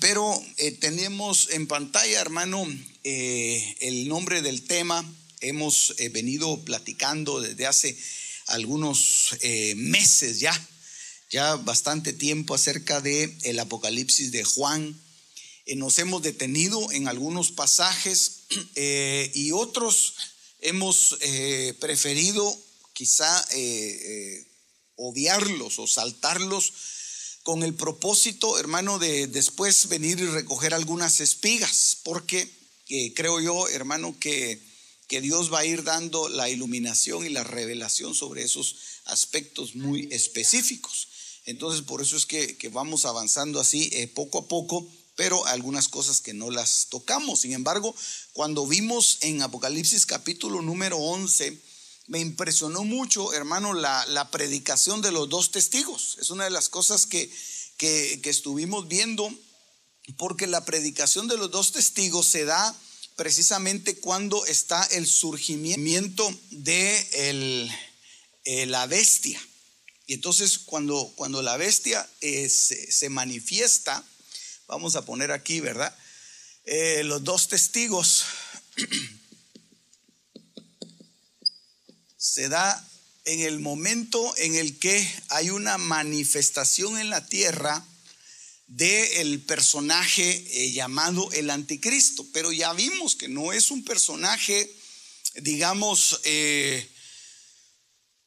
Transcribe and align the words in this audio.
Pero 0.00 0.40
eh, 0.58 0.72
tenemos 0.72 1.48
en 1.50 1.66
pantalla, 1.66 2.20
hermano, 2.20 2.66
eh, 3.04 3.76
el 3.80 4.08
nombre 4.08 4.42
del 4.42 4.62
tema. 4.62 5.04
Hemos 5.40 5.94
eh, 5.98 6.08
venido 6.08 6.62
platicando 6.64 7.40
desde 7.40 7.66
hace 7.66 7.98
algunos 8.46 9.36
meses 9.76 10.40
ya, 10.40 10.68
ya 11.30 11.56
bastante 11.56 12.14
tiempo 12.14 12.54
acerca 12.54 13.02
de 13.02 13.36
Apocalipsis 13.60 14.32
de 14.32 14.42
Juan. 14.42 14.98
nos 15.76 15.98
hemos 15.98 16.22
detenido 16.22 16.90
en 16.92 17.08
algunos 17.08 17.52
pasajes 17.52 18.44
y 19.34 19.52
otros 19.52 20.14
hemos 20.62 21.18
preferido 21.78 22.58
quizá 22.94 23.46
obviarlos 24.96 25.78
o 25.78 25.86
saltarlos 25.86 26.72
con 27.42 27.62
el 27.62 27.74
propósito, 27.74 28.58
hermano, 28.58 28.98
de 28.98 29.26
después 29.26 29.88
venir 29.88 30.18
y 30.20 30.26
recoger 30.26 30.74
algunas 30.74 31.20
espigas, 31.20 31.98
porque 32.02 32.50
creo 33.14 33.40
yo, 33.40 33.68
hermano, 33.68 34.16
que, 34.18 34.60
que 35.06 35.20
Dios 35.20 35.52
va 35.52 35.60
a 35.60 35.64
ir 35.64 35.84
dando 35.84 36.28
la 36.28 36.50
iluminación 36.50 37.24
y 37.24 37.30
la 37.30 37.44
revelación 37.44 38.14
sobre 38.14 38.42
esos 38.42 38.76
aspectos 39.06 39.74
muy 39.74 40.08
específicos. 40.10 41.08
Entonces, 41.46 41.80
por 41.80 42.02
eso 42.02 42.16
es 42.16 42.26
que, 42.26 42.56
vamos 42.70 43.06
avanzando 43.06 43.58
así 43.58 43.88
eh, 43.94 44.06
poco 44.06 44.38
a 44.38 44.48
poco, 44.48 44.86
pero 45.16 45.46
algunas 45.46 45.88
cosas 45.88 46.20
que 46.20 46.34
no 46.34 46.50
las 46.50 46.88
tocamos. 46.90 47.40
Sin 47.40 47.52
embargo, 47.52 47.94
cuando 48.34 48.66
vimos 48.66 49.16
en 49.22 49.40
Apocalipsis 49.40 50.04
capítulo 50.04 50.60
número 50.60 50.98
11, 50.98 51.58
me 52.08 52.18
impresionó 52.18 52.84
mucho, 52.84 53.32
hermano, 53.32 53.74
la, 53.74 54.04
la 54.06 54.30
predicación 54.30 55.00
de 55.02 55.12
los 55.12 55.28
dos 55.28 55.52
testigos. 55.52 56.16
Es 56.20 56.30
una 56.30 56.44
de 56.44 56.50
las 56.50 56.68
cosas 56.68 57.06
que, 57.06 57.30
que, 57.76 58.20
que 58.22 58.30
estuvimos 58.30 58.88
viendo 58.88 59.32
porque 60.16 60.46
la 60.46 60.64
predicación 60.64 61.28
de 61.28 61.36
los 61.36 61.50
dos 61.50 61.72
testigos 61.72 62.26
se 62.26 62.44
da 62.44 62.74
precisamente 63.16 63.98
cuando 63.98 64.46
está 64.46 64.82
el 64.84 65.06
surgimiento 65.06 66.32
de 66.50 67.68
eh, 68.44 68.66
la 68.66 68.86
bestia. 68.86 69.40
Y 70.06 70.14
entonces 70.14 70.58
cuando, 70.58 71.12
cuando 71.16 71.42
la 71.42 71.56
bestia 71.56 72.08
eh, 72.20 72.48
se, 72.48 73.08
manifiesta, 73.10 74.02
vamos 74.66 74.96
a 74.96 75.04
poner 75.04 75.32
aquí, 75.32 75.60
¿verdad? 75.60 75.94
Eh, 76.64 77.02
los 77.04 77.24
dos 77.24 77.48
testigos 77.48 78.24
se 82.18 82.48
da 82.48 82.84
en 83.24 83.40
el 83.40 83.60
momento 83.60 84.34
en 84.38 84.56
el 84.56 84.78
que 84.78 85.08
hay 85.28 85.50
una 85.50 85.78
manifestación 85.78 86.98
en 86.98 87.10
la 87.10 87.24
tierra 87.26 87.86
del 88.66 89.40
personaje 89.40 90.44
eh, 90.50 90.72
llamado 90.72 91.30
el 91.32 91.48
anticristo. 91.50 92.26
Pero 92.32 92.52
ya 92.52 92.72
vimos 92.72 93.16
que 93.16 93.28
no 93.28 93.52
es 93.52 93.70
un 93.70 93.84
personaje, 93.84 94.70
digamos, 95.36 96.20
eh, 96.24 96.90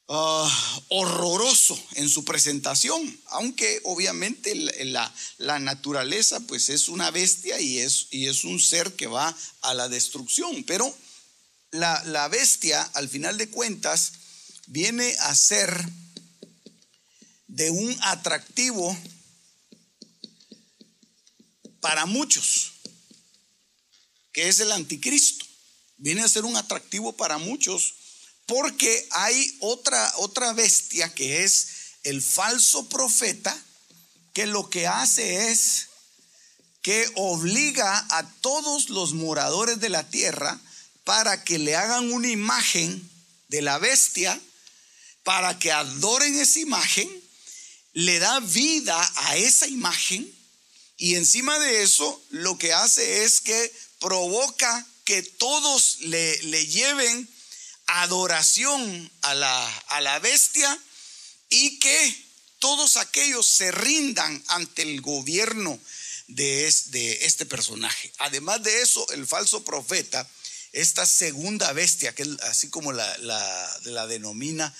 ah, 0.08 0.80
horroroso 0.88 1.80
en 1.94 2.08
su 2.08 2.24
presentación, 2.24 3.20
aunque 3.26 3.80
obviamente 3.84 4.54
la, 4.54 5.14
la, 5.38 5.58
naturaleza 5.58 6.40
pues 6.40 6.70
es 6.70 6.88
una 6.88 7.10
bestia 7.10 7.60
y 7.60 7.78
es, 7.78 8.06
y 8.10 8.26
es 8.26 8.44
un 8.44 8.58
ser 8.58 8.94
que 8.94 9.06
va 9.06 9.36
a 9.60 9.74
la 9.74 9.88
destrucción. 9.88 10.64
Pero 10.64 10.92
la, 11.72 12.02
la 12.04 12.28
bestia, 12.28 12.82
al 12.94 13.08
final 13.08 13.36
de 13.36 13.50
cuentas, 13.50 14.12
viene 14.66 15.16
a 15.20 15.34
ser 15.34 15.84
de 17.48 17.70
un 17.70 17.96
atractivo 18.02 18.96
para 21.80 22.06
muchos, 22.06 22.72
que 24.32 24.48
es 24.48 24.60
el 24.60 24.72
anticristo. 24.72 25.44
Viene 25.98 26.22
a 26.22 26.28
ser 26.28 26.44
un 26.44 26.56
atractivo 26.56 27.16
para 27.16 27.38
muchos 27.38 27.94
porque 28.46 29.06
hay 29.10 29.56
otra, 29.60 30.12
otra 30.16 30.52
bestia 30.52 31.12
que 31.14 31.44
es 31.44 31.68
el 32.02 32.20
falso 32.20 32.88
profeta 32.88 33.56
que 34.32 34.46
lo 34.46 34.68
que 34.68 34.86
hace 34.86 35.50
es 35.50 35.88
que 36.80 37.08
obliga 37.14 38.04
a 38.10 38.28
todos 38.40 38.88
los 38.88 39.12
moradores 39.12 39.78
de 39.78 39.90
la 39.90 40.08
tierra 40.08 40.60
para 41.04 41.44
que 41.44 41.58
le 41.58 41.76
hagan 41.76 42.12
una 42.12 42.28
imagen 42.28 43.10
de 43.48 43.62
la 43.62 43.78
bestia, 43.78 44.40
para 45.22 45.58
que 45.58 45.72
adoren 45.72 46.38
esa 46.38 46.60
imagen, 46.60 47.08
le 47.92 48.18
da 48.18 48.40
vida 48.40 49.12
a 49.16 49.36
esa 49.36 49.66
imagen 49.66 50.32
y 51.02 51.16
encima 51.16 51.58
de 51.58 51.82
eso, 51.82 52.22
lo 52.30 52.56
que 52.58 52.72
hace 52.72 53.24
es 53.24 53.40
que 53.40 53.72
provoca 53.98 54.86
que 55.04 55.24
todos 55.24 55.96
le, 56.02 56.66
lleven 56.68 57.28
adoración 57.86 59.10
a 59.22 59.34
la, 59.34 59.78
a 59.88 60.00
la 60.00 60.20
bestia 60.20 60.78
y 61.50 61.80
que 61.80 62.26
todos 62.60 62.96
aquellos 62.98 63.44
se 63.48 63.72
rindan 63.72 64.44
ante 64.46 64.82
el 64.82 65.00
gobierno 65.00 65.76
de, 66.28 66.72
de 66.90 67.26
este 67.26 67.46
personaje. 67.46 68.12
Además 68.18 68.62
de 68.62 68.82
eso, 68.82 69.04
el 69.10 69.26
falso 69.26 69.64
profeta, 69.64 70.24
esta 70.72 71.04
segunda 71.04 71.72
bestia, 71.72 72.14
que 72.14 72.24
así 72.42 72.70
como 72.70 72.92
la, 72.92 74.06
denomina 74.08 74.74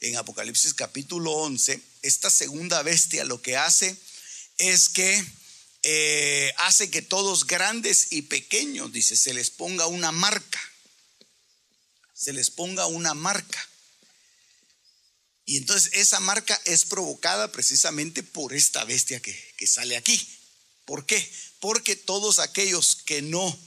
en 0.00 0.16
Apocalipsis 0.16 0.74
capítulo 0.74 1.32
11, 1.32 1.80
esta 2.02 2.30
segunda 2.30 2.82
bestia 2.82 3.24
lo 3.24 3.40
que 3.40 3.56
hace 3.56 3.96
es 4.58 4.88
que 4.90 5.24
eh, 5.82 6.52
hace 6.58 6.90
que 6.90 7.02
todos 7.02 7.46
grandes 7.46 8.08
y 8.12 8.22
pequeños, 8.22 8.92
dice, 8.92 9.16
se 9.16 9.32
les 9.32 9.50
ponga 9.50 9.86
una 9.86 10.12
marca. 10.12 10.60
Se 12.14 12.32
les 12.32 12.50
ponga 12.50 12.86
una 12.86 13.14
marca. 13.14 13.68
Y 15.46 15.56
entonces 15.56 15.92
esa 15.94 16.20
marca 16.20 16.60
es 16.66 16.84
provocada 16.84 17.50
precisamente 17.52 18.22
por 18.22 18.52
esta 18.52 18.84
bestia 18.84 19.20
que, 19.20 19.54
que 19.56 19.66
sale 19.66 19.96
aquí. 19.96 20.28
¿Por 20.84 21.06
qué? 21.06 21.32
Porque 21.58 21.96
todos 21.96 22.38
aquellos 22.38 22.96
que 22.96 23.22
no 23.22 23.58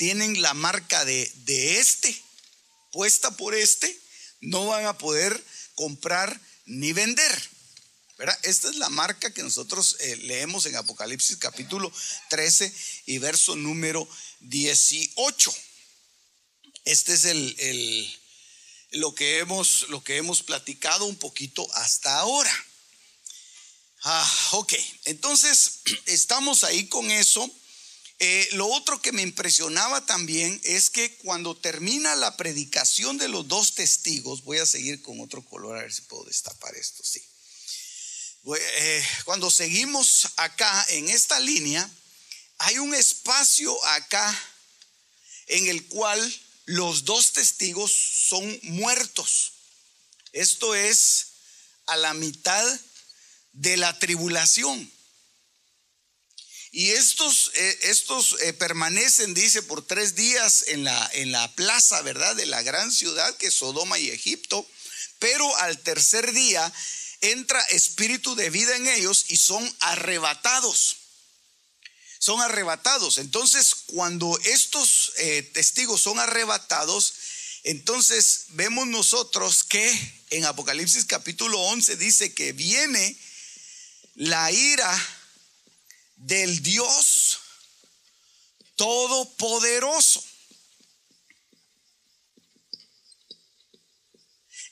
tienen 0.00 0.40
la 0.40 0.54
marca 0.54 1.04
de, 1.04 1.30
de 1.44 1.78
este, 1.78 2.18
puesta 2.90 3.36
por 3.36 3.54
este, 3.54 4.00
no 4.40 4.64
van 4.64 4.86
a 4.86 4.96
poder 4.96 5.44
comprar 5.74 6.40
ni 6.64 6.94
vender. 6.94 7.50
Esta 8.42 8.70
es 8.70 8.76
la 8.76 8.88
marca 8.88 9.30
que 9.34 9.42
nosotros 9.42 9.98
eh, 10.00 10.16
leemos 10.16 10.64
en 10.64 10.76
Apocalipsis 10.76 11.36
capítulo 11.36 11.92
13 12.30 12.74
y 13.04 13.18
verso 13.18 13.56
número 13.56 14.08
18. 14.40 15.54
Este 16.86 17.12
es 17.12 17.26
el, 17.26 18.18
lo, 18.92 19.14
que 19.14 19.40
hemos, 19.40 19.86
lo 19.90 20.02
que 20.02 20.16
hemos 20.16 20.42
platicado 20.42 21.04
un 21.04 21.16
poquito 21.16 21.70
hasta 21.74 22.20
ahora. 22.20 22.66
Ah, 24.04 24.48
ok, 24.52 24.72
entonces 25.04 25.80
estamos 26.06 26.64
ahí 26.64 26.88
con 26.88 27.10
eso. 27.10 27.54
Eh, 28.22 28.50
lo 28.52 28.66
otro 28.66 29.00
que 29.00 29.12
me 29.12 29.22
impresionaba 29.22 30.04
también 30.04 30.60
es 30.62 30.90
que 30.90 31.16
cuando 31.16 31.56
termina 31.56 32.14
la 32.16 32.36
predicación 32.36 33.16
de 33.16 33.28
los 33.28 33.48
dos 33.48 33.74
testigos, 33.74 34.44
voy 34.44 34.58
a 34.58 34.66
seguir 34.66 35.00
con 35.00 35.20
otro 35.22 35.42
color 35.42 35.78
a 35.78 35.82
ver 35.82 35.92
si 35.92 36.02
puedo 36.02 36.24
destapar 36.24 36.74
esto, 36.74 37.02
sí. 37.02 37.22
Eh, 38.44 39.06
cuando 39.24 39.50
seguimos 39.50 40.28
acá 40.36 40.84
en 40.90 41.08
esta 41.08 41.40
línea, 41.40 41.90
hay 42.58 42.78
un 42.78 42.94
espacio 42.94 43.82
acá 43.86 44.38
en 45.46 45.68
el 45.68 45.86
cual 45.86 46.40
los 46.66 47.06
dos 47.06 47.32
testigos 47.32 47.90
son 47.90 48.60
muertos. 48.64 49.52
Esto 50.32 50.74
es 50.74 51.26
a 51.86 51.96
la 51.96 52.12
mitad 52.12 52.80
de 53.52 53.78
la 53.78 53.98
tribulación. 53.98 54.92
Y 56.72 56.90
estos, 56.90 57.50
eh, 57.54 57.78
estos 57.82 58.36
eh, 58.40 58.52
permanecen, 58.52 59.34
dice, 59.34 59.62
por 59.62 59.84
tres 59.84 60.14
días 60.14 60.64
en 60.68 60.84
la, 60.84 61.10
en 61.14 61.32
la 61.32 61.52
plaza, 61.56 62.00
¿verdad? 62.02 62.36
De 62.36 62.46
la 62.46 62.62
gran 62.62 62.92
ciudad 62.92 63.36
que 63.38 63.48
es 63.48 63.54
Sodoma 63.54 63.98
y 63.98 64.10
Egipto. 64.10 64.66
Pero 65.18 65.56
al 65.58 65.78
tercer 65.78 66.32
día 66.32 66.72
entra 67.20 67.60
espíritu 67.70 68.34
de 68.36 68.50
vida 68.50 68.76
en 68.76 68.86
ellos 68.86 69.26
y 69.28 69.36
son 69.36 69.68
arrebatados. 69.80 70.96
Son 72.20 72.40
arrebatados. 72.40 73.18
Entonces, 73.18 73.74
cuando 73.86 74.38
estos 74.44 75.12
eh, 75.16 75.42
testigos 75.52 76.02
son 76.02 76.20
arrebatados, 76.20 77.14
entonces 77.64 78.44
vemos 78.50 78.86
nosotros 78.86 79.64
que 79.64 80.22
en 80.30 80.44
Apocalipsis 80.44 81.04
capítulo 81.04 81.58
11 81.58 81.96
dice 81.96 82.32
que 82.32 82.52
viene 82.52 83.16
la 84.14 84.50
ira 84.52 85.19
del 86.20 86.62
Dios 86.62 87.38
Todopoderoso. 88.76 90.24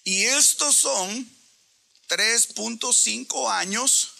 Y 0.05 0.25
estos 0.25 0.77
son 0.77 1.31
3.5 2.09 3.51
años 3.53 4.13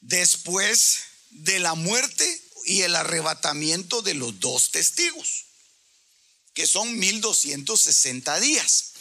después 0.00 1.02
de 1.30 1.60
la 1.60 1.74
muerte 1.74 2.42
y 2.64 2.82
el 2.82 2.96
arrebatamiento 2.96 4.02
de 4.02 4.14
los 4.14 4.40
dos 4.40 4.72
testigos, 4.72 5.44
que 6.54 6.66
son 6.66 6.98
1260 6.98 8.40
días. 8.40 8.92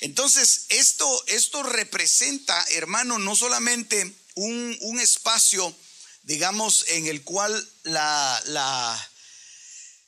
Entonces, 0.00 0.66
esto, 0.70 1.24
esto 1.28 1.62
representa, 1.62 2.60
hermano, 2.70 3.20
no 3.20 3.36
solamente 3.36 4.12
un, 4.34 5.00
espacio, 5.00 5.74
digamos, 6.22 6.84
en 6.88 7.06
el 7.06 7.22
cual 7.22 7.68
la, 7.84 8.42
la 8.46 9.10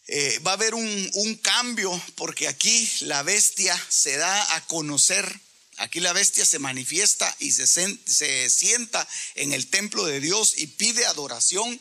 eh, 0.06 0.38
va 0.47 0.53
a 0.53 0.55
haber 0.55 0.75
un, 0.75 1.11
un, 1.15 1.35
cambio, 1.37 2.00
porque 2.15 2.49
aquí 2.49 2.91
la 3.00 3.23
bestia 3.23 3.81
se 3.88 4.17
da 4.17 4.55
a 4.55 4.67
conocer, 4.67 5.41
aquí 5.79 6.00
la 6.00 6.12
bestia 6.12 6.44
se 6.44 6.59
manifiesta 6.59 7.35
y 7.41 7.53
se, 7.53 7.67
se 7.67 8.50
sienta 8.50 9.06
en 9.35 9.53
el 9.53 9.69
templo 9.69 10.05
de 10.05 10.21
Dios 10.21 10.55
y 10.59 10.67
pide 10.69 11.06
adoración. 11.06 11.81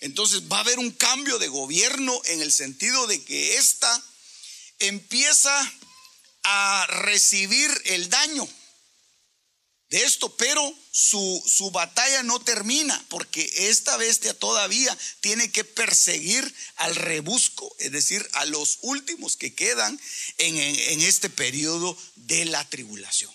Entonces 0.00 0.42
va 0.50 0.58
a 0.58 0.60
haber 0.60 0.78
un 0.78 0.90
cambio 0.92 1.38
de 1.38 1.48
gobierno 1.48 2.20
en 2.26 2.40
el 2.40 2.52
sentido 2.52 3.06
de 3.06 3.22
que 3.22 3.58
ésta 3.58 4.02
empieza 4.78 5.72
a 6.42 6.86
recibir 6.88 7.70
el 7.84 8.08
daño 8.08 8.48
de 9.90 10.04
esto, 10.04 10.34
pero 10.36 10.74
su, 10.92 11.42
su, 11.46 11.72
batalla 11.72 12.22
no 12.22 12.38
termina 12.40 13.04
porque 13.08 13.50
esta 13.68 13.96
bestia 13.96 14.32
todavía 14.38 14.96
tiene 15.20 15.50
que 15.50 15.64
perseguir 15.64 16.54
al 16.76 16.94
rebusco, 16.94 17.74
es 17.80 17.90
decir, 17.90 18.26
a 18.34 18.44
los 18.44 18.78
últimos 18.82 19.36
que 19.36 19.52
quedan 19.52 20.00
en, 20.38 20.56
en, 20.58 21.02
este 21.02 21.28
periodo 21.28 21.98
de 22.14 22.44
la 22.44 22.64
tribulación. 22.70 23.34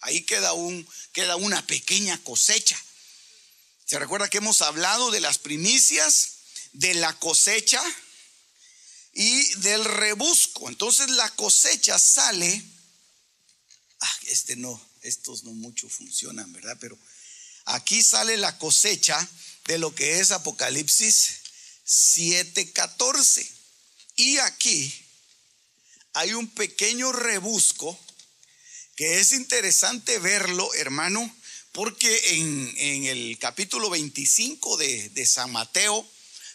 Ahí 0.00 0.22
queda, 0.22 0.54
un, 0.54 0.88
queda 1.12 1.36
una 1.36 1.64
pequeña 1.68 2.18
cosecha. 2.24 2.82
Se 3.84 3.96
recuerda 4.00 4.28
que 4.28 4.38
hemos 4.38 4.60
hablado 4.60 5.12
de 5.12 5.20
las 5.20 5.38
primicias, 5.38 6.38
de 6.72 6.94
la 6.94 7.16
cosecha 7.20 7.80
y 9.12 9.54
del 9.60 9.84
rebusco. 9.84 10.68
Entonces 10.68 11.10
la 11.10 11.30
cosecha 11.36 11.96
sale, 11.96 12.60
ah, 14.00 14.18
este 14.26 14.56
no, 14.56 14.91
estos 15.02 15.44
no 15.44 15.52
mucho 15.52 15.88
funcionan, 15.88 16.52
¿verdad? 16.52 16.76
Pero 16.80 16.98
aquí 17.66 18.02
sale 18.02 18.36
la 18.36 18.58
cosecha 18.58 19.28
de 19.66 19.78
lo 19.78 19.94
que 19.94 20.20
es 20.20 20.30
Apocalipsis 20.30 21.42
7:14. 21.86 23.46
Y 24.16 24.38
aquí 24.38 24.92
hay 26.14 26.34
un 26.34 26.48
pequeño 26.48 27.12
rebusco 27.12 27.98
que 28.96 29.20
es 29.20 29.32
interesante 29.32 30.18
verlo, 30.18 30.72
hermano, 30.74 31.34
porque 31.72 32.34
en, 32.34 33.06
el 33.06 33.38
capítulo 33.38 33.88
25 33.88 34.76
de, 34.76 35.26
San 35.26 35.50
Mateo 35.50 36.06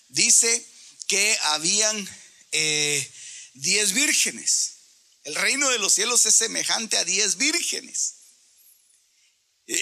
dice 0.09 0.65
que 1.07 1.37
habían 1.43 1.97
10 2.03 2.11
eh, 2.51 3.93
vírgenes. 3.93 4.73
El 5.23 5.35
reino 5.35 5.69
de 5.69 5.79
los 5.79 5.93
cielos 5.93 6.25
es 6.25 6.35
semejante 6.35 6.97
a 6.97 7.03
10 7.03 7.37
vírgenes. 7.37 8.16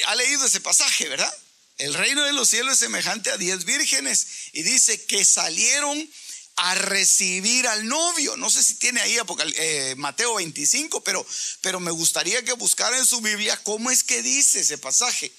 Ha 0.06 0.16
leído 0.16 0.46
ese 0.46 0.62
pasaje, 0.62 1.10
¿verdad? 1.10 1.34
El 1.78 1.94
reino 1.94 2.24
de 2.24 2.34
los 2.34 2.50
cielos 2.50 2.74
es 2.74 2.80
semejante 2.80 3.30
a 3.32 3.38
diez 3.38 3.66
vírgenes 3.66 4.28
y 4.54 4.64
dice 4.64 5.06
que 5.06 5.24
salieron 5.26 6.10
a 6.56 6.74
recibir 6.76 7.68
al 7.68 7.86
novio. 7.88 8.38
No 8.38 8.50
sé 8.50 8.64
si 8.64 8.76
tiene 8.76 9.02
ahí 9.02 9.18
eh, 9.56 9.96
Mateo 9.98 10.36
25, 10.36 11.04
pero, 11.04 11.28
pero 11.62 11.82
me 11.82 11.92
gustaría 11.92 12.44
que 12.44 12.54
buscara 12.54 12.98
en 12.98 13.06
su 13.06 13.20
Biblia 13.22 13.62
cómo 13.64 13.92
es 13.92 14.04
que 14.04 14.22
dice 14.22 14.62
ese 14.62 14.78
pasaje. 14.78 15.34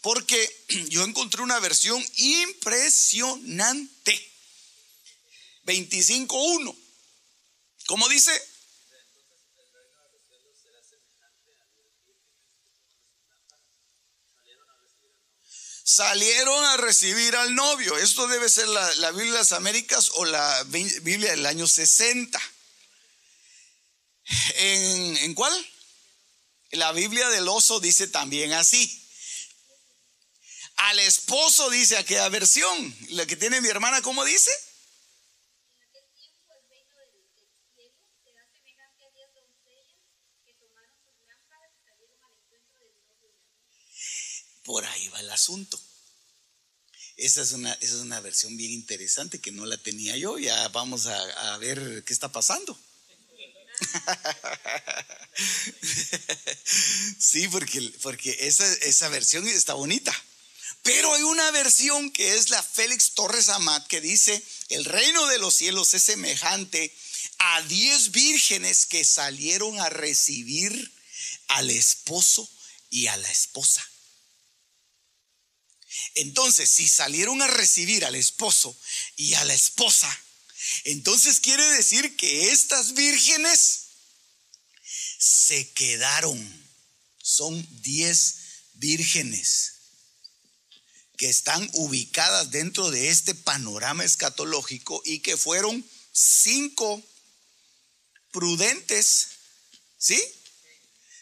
Porque 0.00 0.64
yo 0.88 1.04
encontré 1.04 1.42
una 1.42 1.60
versión 1.60 2.02
impresionante. 2.16 4.32
25.1. 5.66 6.74
¿Cómo 7.86 8.08
dice? 8.08 8.32
Salieron 15.84 16.64
a 16.64 16.78
recibir 16.78 17.36
al 17.36 17.54
novio. 17.54 17.96
Esto 17.98 18.26
debe 18.26 18.48
ser 18.48 18.66
la, 18.66 19.10
Biblia 19.12 19.32
de 19.32 19.38
las 19.38 19.52
Américas 19.52 20.10
o 20.14 20.24
la 20.24 20.64
Biblia 20.64 21.30
del 21.30 21.46
año 21.46 21.66
60. 21.66 22.40
¿En, 24.56 25.16
¿En 25.18 25.34
cuál? 25.34 25.54
La 26.70 26.90
Biblia 26.92 27.28
del 27.28 27.46
oso 27.46 27.78
dice 27.78 28.08
también 28.08 28.52
así. 28.54 29.00
Al 30.76 30.98
esposo 31.00 31.70
dice 31.70 31.98
aquella 31.98 32.28
versión. 32.30 32.96
La 33.10 33.26
que 33.26 33.36
tiene 33.36 33.60
mi 33.60 33.68
hermana, 33.68 34.02
¿cómo 34.02 34.24
dice? 34.24 34.50
Por 44.64 44.82
ahí 44.86 45.03
el 45.20 45.30
asunto. 45.30 45.80
Esa 47.16 47.42
es, 47.42 47.52
una, 47.52 47.72
es 47.74 47.92
una 47.92 48.20
versión 48.20 48.56
bien 48.56 48.72
interesante 48.72 49.40
que 49.40 49.52
no 49.52 49.66
la 49.66 49.76
tenía 49.76 50.16
yo. 50.16 50.38
Ya 50.38 50.68
vamos 50.68 51.06
a, 51.06 51.58
ver 51.58 52.02
qué 52.04 52.12
está 52.12 52.32
pasando. 52.32 52.78
sí, 57.18 57.48
porque, 57.48 57.80
porque 58.02 58.36
esa, 58.40 58.70
esa 58.74 59.08
versión 59.08 59.46
está 59.46 59.74
bonita. 59.74 60.12
Pero 60.82 61.14
hay 61.14 61.22
una 61.22 61.50
versión 61.52 62.10
que 62.10 62.36
es 62.36 62.50
la 62.50 62.62
Félix 62.62 63.12
Torres 63.12 63.48
Amat 63.48 63.86
que 63.86 64.00
dice, 64.00 64.42
el 64.68 64.84
reino 64.84 65.26
de 65.28 65.38
los 65.38 65.54
cielos 65.54 65.94
es 65.94 66.02
semejante 66.02 66.94
a 67.38 67.62
diez 67.62 68.10
vírgenes 68.10 68.86
que 68.86 69.04
salieron 69.04 69.80
a 69.80 69.88
recibir 69.88 70.92
al 71.48 71.70
esposo 71.70 72.48
y 72.90 73.06
a 73.06 73.16
la 73.16 73.30
esposa. 73.30 73.86
Entonces, 76.14 76.70
si 76.70 76.88
salieron 76.88 77.42
a 77.42 77.46
recibir 77.46 78.04
al 78.04 78.14
esposo 78.14 78.76
y 79.16 79.34
a 79.34 79.44
la 79.44 79.54
esposa, 79.54 80.08
entonces 80.84 81.40
quiere 81.40 81.64
decir 81.70 82.16
que 82.16 82.50
estas 82.50 82.94
vírgenes 82.94 83.80
se 85.18 85.72
quedaron. 85.72 86.64
Son 87.22 87.66
diez 87.82 88.36
vírgenes 88.74 89.72
que 91.16 91.28
están 91.28 91.68
ubicadas 91.74 92.50
dentro 92.50 92.90
de 92.90 93.08
este 93.08 93.34
panorama 93.34 94.04
escatológico 94.04 95.00
y 95.04 95.20
que 95.20 95.36
fueron 95.36 95.84
cinco 96.12 97.02
prudentes, 98.30 99.28
¿sí? 99.96 100.20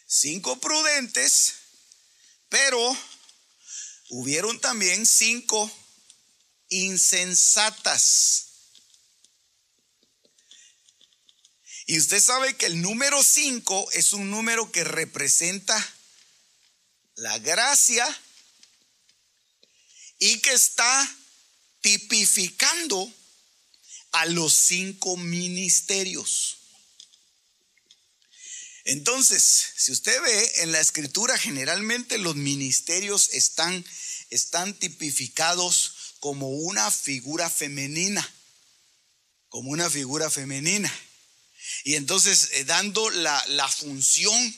Cinco 0.07 0.59
prudentes, 0.59 1.53
pero 2.49 2.97
hubieron 4.09 4.59
también 4.59 5.05
cinco 5.05 5.71
insensatas. 6.69 8.47
Y 11.85 11.99
usted 11.99 12.21
sabe 12.21 12.55
que 12.55 12.65
el 12.67 12.81
número 12.81 13.21
cinco 13.23 13.89
es 13.91 14.13
un 14.13 14.31
número 14.31 14.71
que 14.71 14.83
representa 14.83 15.95
la 17.15 17.37
gracia 17.39 18.07
y 20.19 20.39
que 20.39 20.53
está 20.53 21.17
tipificando 21.81 23.11
a 24.13 24.25
los 24.27 24.53
cinco 24.53 25.17
ministerios. 25.17 26.62
Entonces, 28.85 29.43
si 29.77 29.91
usted 29.91 30.21
ve 30.21 30.51
en 30.57 30.71
la 30.71 30.81
escritura, 30.81 31.37
generalmente 31.37 32.17
los 32.17 32.35
ministerios 32.35 33.29
están, 33.31 33.85
están 34.29 34.73
tipificados 34.73 36.15
como 36.19 36.49
una 36.49 36.91
figura 36.91 37.49
femenina, 37.49 38.29
como 39.49 39.69
una 39.71 39.89
figura 39.89 40.29
femenina. 40.29 40.93
Y 41.85 41.95
entonces 41.95 42.49
eh, 42.53 42.65
dando 42.65 43.09
la, 43.09 43.43
la 43.47 43.67
función 43.69 44.55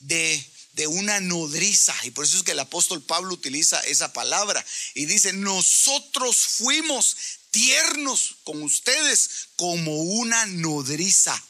de, 0.00 0.42
de 0.72 0.86
una 0.86 1.20
nodriza. 1.20 1.94
Y 2.04 2.10
por 2.10 2.24
eso 2.24 2.38
es 2.38 2.42
que 2.42 2.52
el 2.52 2.60
apóstol 2.60 3.02
Pablo 3.02 3.34
utiliza 3.34 3.80
esa 3.80 4.12
palabra 4.12 4.64
y 4.94 5.06
dice, 5.06 5.32
nosotros 5.32 6.36
fuimos 6.36 7.16
tiernos 7.50 8.36
con 8.44 8.62
ustedes 8.62 9.48
como 9.56 10.02
una 10.02 10.46
nodriza. 10.46 11.42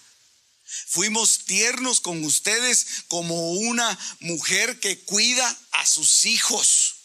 Fuimos 0.66 1.44
tiernos 1.44 2.00
con 2.00 2.24
ustedes 2.24 2.86
como 3.08 3.52
una 3.52 3.98
mujer 4.20 4.80
que 4.80 4.98
cuida 5.00 5.58
a 5.72 5.86
sus 5.86 6.24
hijos. 6.24 6.96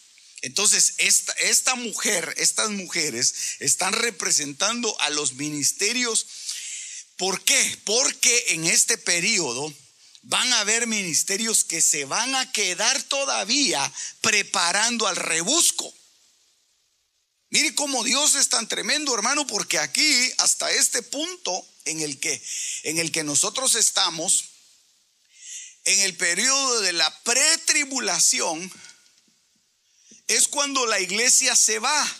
Entonces, 0.41 0.95
esta, 0.97 1.33
esta 1.33 1.75
mujer, 1.75 2.33
estas 2.37 2.71
mujeres 2.71 3.33
están 3.59 3.93
representando 3.93 4.99
a 5.01 5.11
los 5.11 5.33
ministerios. 5.33 6.25
¿Por 7.17 7.43
qué? 7.43 7.79
Porque 7.85 8.45
en 8.49 8.65
este 8.65 8.97
periodo 8.97 9.71
van 10.23 10.51
a 10.53 10.61
haber 10.61 10.87
ministerios 10.87 11.63
que 11.63 11.81
se 11.81 12.05
van 12.05 12.33
a 12.35 12.51
quedar 12.51 13.01
todavía 13.03 13.91
preparando 14.21 15.07
al 15.07 15.15
rebusco. 15.15 15.93
Mire 17.51 17.75
cómo 17.75 18.01
Dios 18.05 18.35
es 18.35 18.47
tan 18.47 18.65
tremendo, 18.69 19.13
hermano, 19.13 19.45
porque 19.45 19.77
aquí, 19.77 20.31
hasta 20.37 20.71
este 20.71 21.01
punto 21.03 21.67
en 21.83 21.99
el 21.99 22.17
que, 22.17 22.41
en 22.83 22.97
el 22.97 23.11
que 23.11 23.25
nosotros 23.25 23.75
estamos, 23.75 24.45
en 25.83 25.99
el 25.99 26.15
periodo 26.15 26.79
de 26.79 26.93
la 26.93 27.23
pretribulación, 27.23 28.71
es 30.27 30.47
cuando 30.47 30.85
la 30.85 31.01
iglesia 31.01 31.53
se 31.57 31.79
va. 31.79 32.17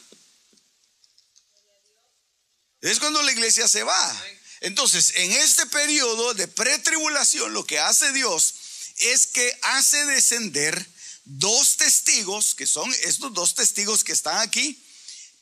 Es 2.82 3.00
cuando 3.00 3.24
la 3.24 3.32
iglesia 3.32 3.70
se 3.70 3.84
va. 3.84 4.26
Entonces, 4.60 5.14
en 5.16 5.32
este 5.32 5.66
periodo 5.68 6.34
de 6.34 6.50
pretribulación, 6.50 7.54
lo 7.54 7.66
que 7.66 7.80
hace 7.80 8.12
Dios 8.12 8.54
es 8.98 9.28
que 9.28 9.58
hace 9.62 10.06
descender 10.08 10.86
dos 11.24 11.78
testigos, 11.78 12.54
que 12.54 12.68
son 12.68 12.94
estos 13.04 13.34
dos 13.34 13.56
testigos 13.56 14.04
que 14.04 14.12
están 14.12 14.38
aquí, 14.40 14.78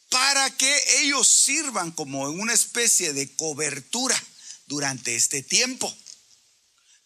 para 0.10 0.50
que 0.58 1.02
ellos 1.02 1.28
sirvan 1.28 1.92
como 1.92 2.24
una 2.24 2.54
especie 2.54 3.14
de 3.14 3.34
cobertura 3.36 4.22
durante 4.66 5.16
este 5.16 5.44
tiempo 5.44 5.96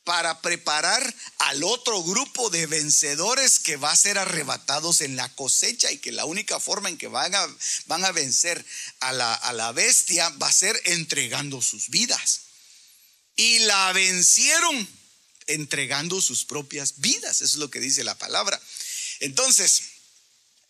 para 0.03 0.41
preparar 0.41 1.15
al 1.39 1.63
otro 1.63 2.03
grupo 2.03 2.49
de 2.49 2.65
vencedores 2.65 3.59
que 3.59 3.77
va 3.77 3.91
a 3.91 3.95
ser 3.95 4.17
arrebatados 4.17 5.01
en 5.01 5.15
la 5.15 5.33
cosecha 5.35 5.91
y 5.91 5.97
que 5.97 6.11
la 6.11 6.25
única 6.25 6.59
forma 6.59 6.89
en 6.89 6.97
que 6.97 7.07
van 7.07 7.33
a, 7.33 7.57
van 7.85 8.03
a 8.03 8.11
vencer 8.11 8.65
a 8.99 9.13
la, 9.13 9.33
a 9.33 9.53
la 9.53 9.71
bestia 9.71 10.27
va 10.29 10.47
a 10.47 10.53
ser 10.53 10.79
entregando 10.85 11.61
sus 11.61 11.89
vidas. 11.89 12.41
Y 13.35 13.59
la 13.59 13.93
vencieron 13.93 14.87
entregando 15.47 16.21
sus 16.21 16.45
propias 16.45 16.95
vidas, 16.97 17.41
eso 17.41 17.45
es 17.45 17.55
lo 17.55 17.71
que 17.71 17.79
dice 17.79 18.03
la 18.03 18.17
palabra. 18.17 18.61
Entonces, 19.21 19.83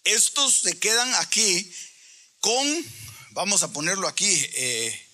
estos 0.03 0.61
se 0.61 0.77
quedan 0.77 1.13
aquí 1.15 1.71
con, 2.43 2.85
vamos 3.31 3.63
a 3.63 3.71
ponerlo 3.71 4.05
aquí 4.05 4.29
eh, 4.29 5.07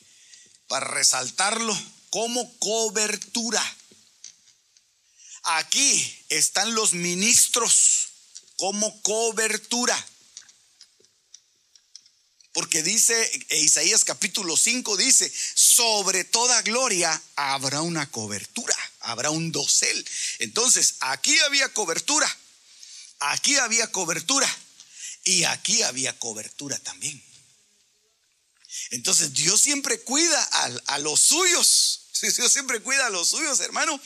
para 0.67 0.87
resaltarlo, 0.87 1.79
como 2.09 2.57
cobertura. 2.57 3.63
Aquí 5.43 6.25
están 6.29 6.73
los 6.73 6.93
ministros 6.93 8.07
como 8.55 8.99
cobertura. 9.03 9.95
Porque 12.51 12.81
dice 12.81 13.31
Isaías 13.51 14.03
capítulo 14.05 14.57
5, 14.57 14.97
dice, 14.97 15.31
sobre 15.53 16.23
toda 16.23 16.59
gloria 16.63 17.21
habrá 17.35 17.83
una 17.83 18.09
cobertura, 18.09 18.75
habrá 19.01 19.29
un 19.29 19.51
dosel. 19.51 20.03
Entonces, 20.39 20.95
aquí 21.01 21.37
había 21.41 21.69
cobertura, 21.69 22.27
aquí 23.19 23.55
había 23.57 23.91
cobertura 23.91 24.49
y 25.29 25.43
aquí 25.45 25.81
había 25.83 26.17
cobertura 26.19 26.77
también. 26.79 27.23
Entonces, 28.91 29.33
Dios 29.33 29.61
siempre 29.61 29.99
cuida 30.01 30.41
a, 30.51 30.65
a 30.93 30.99
los 30.99 31.19
suyos. 31.19 32.07
Dios 32.21 32.51
siempre 32.51 32.81
cuida 32.81 33.07
a 33.07 33.09
los 33.09 33.29
suyos, 33.29 33.59
hermano 33.59 33.99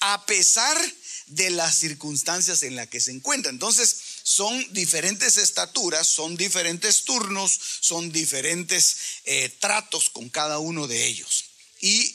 a 0.00 0.26
pesar 0.26 0.78
de 1.26 1.50
las 1.50 1.76
circunstancias 1.76 2.62
en 2.62 2.76
las 2.76 2.88
que 2.88 3.00
se 3.00 3.10
encuentra. 3.10 3.50
Entonces, 3.50 3.96
son 4.22 4.72
diferentes 4.72 5.36
estaturas, 5.36 6.06
son 6.06 6.36
diferentes 6.36 7.04
turnos, 7.04 7.58
son 7.80 8.12
diferentes 8.12 8.96
eh, 9.24 9.48
tratos 9.60 10.10
con 10.10 10.28
cada 10.28 10.58
uno 10.58 10.86
de 10.86 11.06
ellos. 11.06 11.46
Y, 11.80 12.14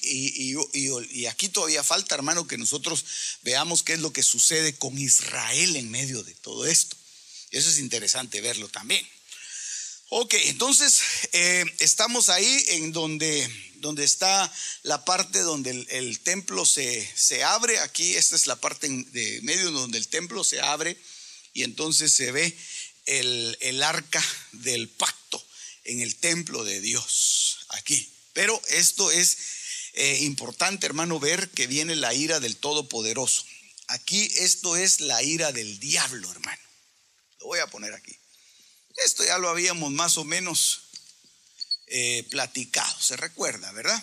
y, 0.73 1.25
aquí 1.27 1.49
todavía 1.49 1.83
falta, 1.83 2.15
hermano, 2.15 2.47
que 2.47 2.57
nosotros 2.57 3.05
veamos 3.43 3.83
qué 3.83 3.93
es 3.93 3.99
lo 3.99 4.11
que 4.11 4.23
sucede 4.23 4.75
con 4.75 4.97
Israel 4.97 5.75
en 5.75 5.91
medio 5.91 6.23
de 6.23 6.33
todo 6.33 6.65
esto. 6.65 6.97
Eso 7.51 7.69
es 7.69 7.79
interesante 7.79 8.41
verlo 8.41 8.67
también. 8.69 9.07
Ok, 10.09 10.33
entonces 10.45 10.99
eh, 11.31 11.63
estamos 11.79 12.29
ahí 12.29 12.65
en 12.69 12.91
donde 12.91 13.49
donde 13.81 14.03
está 14.03 14.51
la 14.83 15.03
parte 15.03 15.39
donde 15.39 15.71
el, 15.89 16.19
templo 16.19 16.65
se, 16.65 17.09
se, 17.15 17.43
abre. 17.43 17.79
Aquí 17.79 18.15
esta 18.15 18.35
es 18.35 18.47
la 18.47 18.55
parte 18.55 18.87
de 18.87 19.39
medio 19.41 19.71
donde 19.71 19.97
el 19.97 20.07
templo 20.07 20.43
se 20.43 20.61
abre 20.61 20.95
y 21.53 21.63
entonces 21.63 22.13
se 22.13 22.31
ve 22.31 22.55
el, 23.05 23.57
el 23.59 23.83
arca 23.83 24.23
del 24.51 24.87
pacto 24.87 25.43
en 25.83 26.01
el 26.01 26.15
templo 26.15 26.63
de 26.63 26.79
Dios. 26.79 27.65
Aquí. 27.69 28.07
Pero 28.33 28.61
esto 28.69 29.11
es 29.11 29.37
eh, 29.93 30.19
importante, 30.21 30.85
hermano, 30.85 31.19
ver 31.19 31.49
que 31.49 31.67
viene 31.67 31.95
la 31.95 32.13
ira 32.13 32.39
del 32.39 32.55
Todopoderoso. 32.57 33.43
Aquí 33.87 34.31
esto 34.37 34.77
es 34.77 35.01
la 35.01 35.21
ira 35.21 35.51
del 35.51 35.79
diablo, 35.79 36.31
hermano. 36.31 36.61
Lo 37.41 37.47
voy 37.47 37.59
a 37.59 37.67
poner 37.67 37.93
aquí. 37.93 38.15
Esto 39.03 39.25
ya 39.25 39.37
lo 39.37 39.49
habíamos 39.49 39.91
más 39.91 40.17
o 40.17 40.23
menos 40.23 40.83
eh, 41.87 42.25
platicado, 42.29 43.01
se 43.01 43.17
recuerda, 43.17 43.71
¿verdad? 43.71 44.01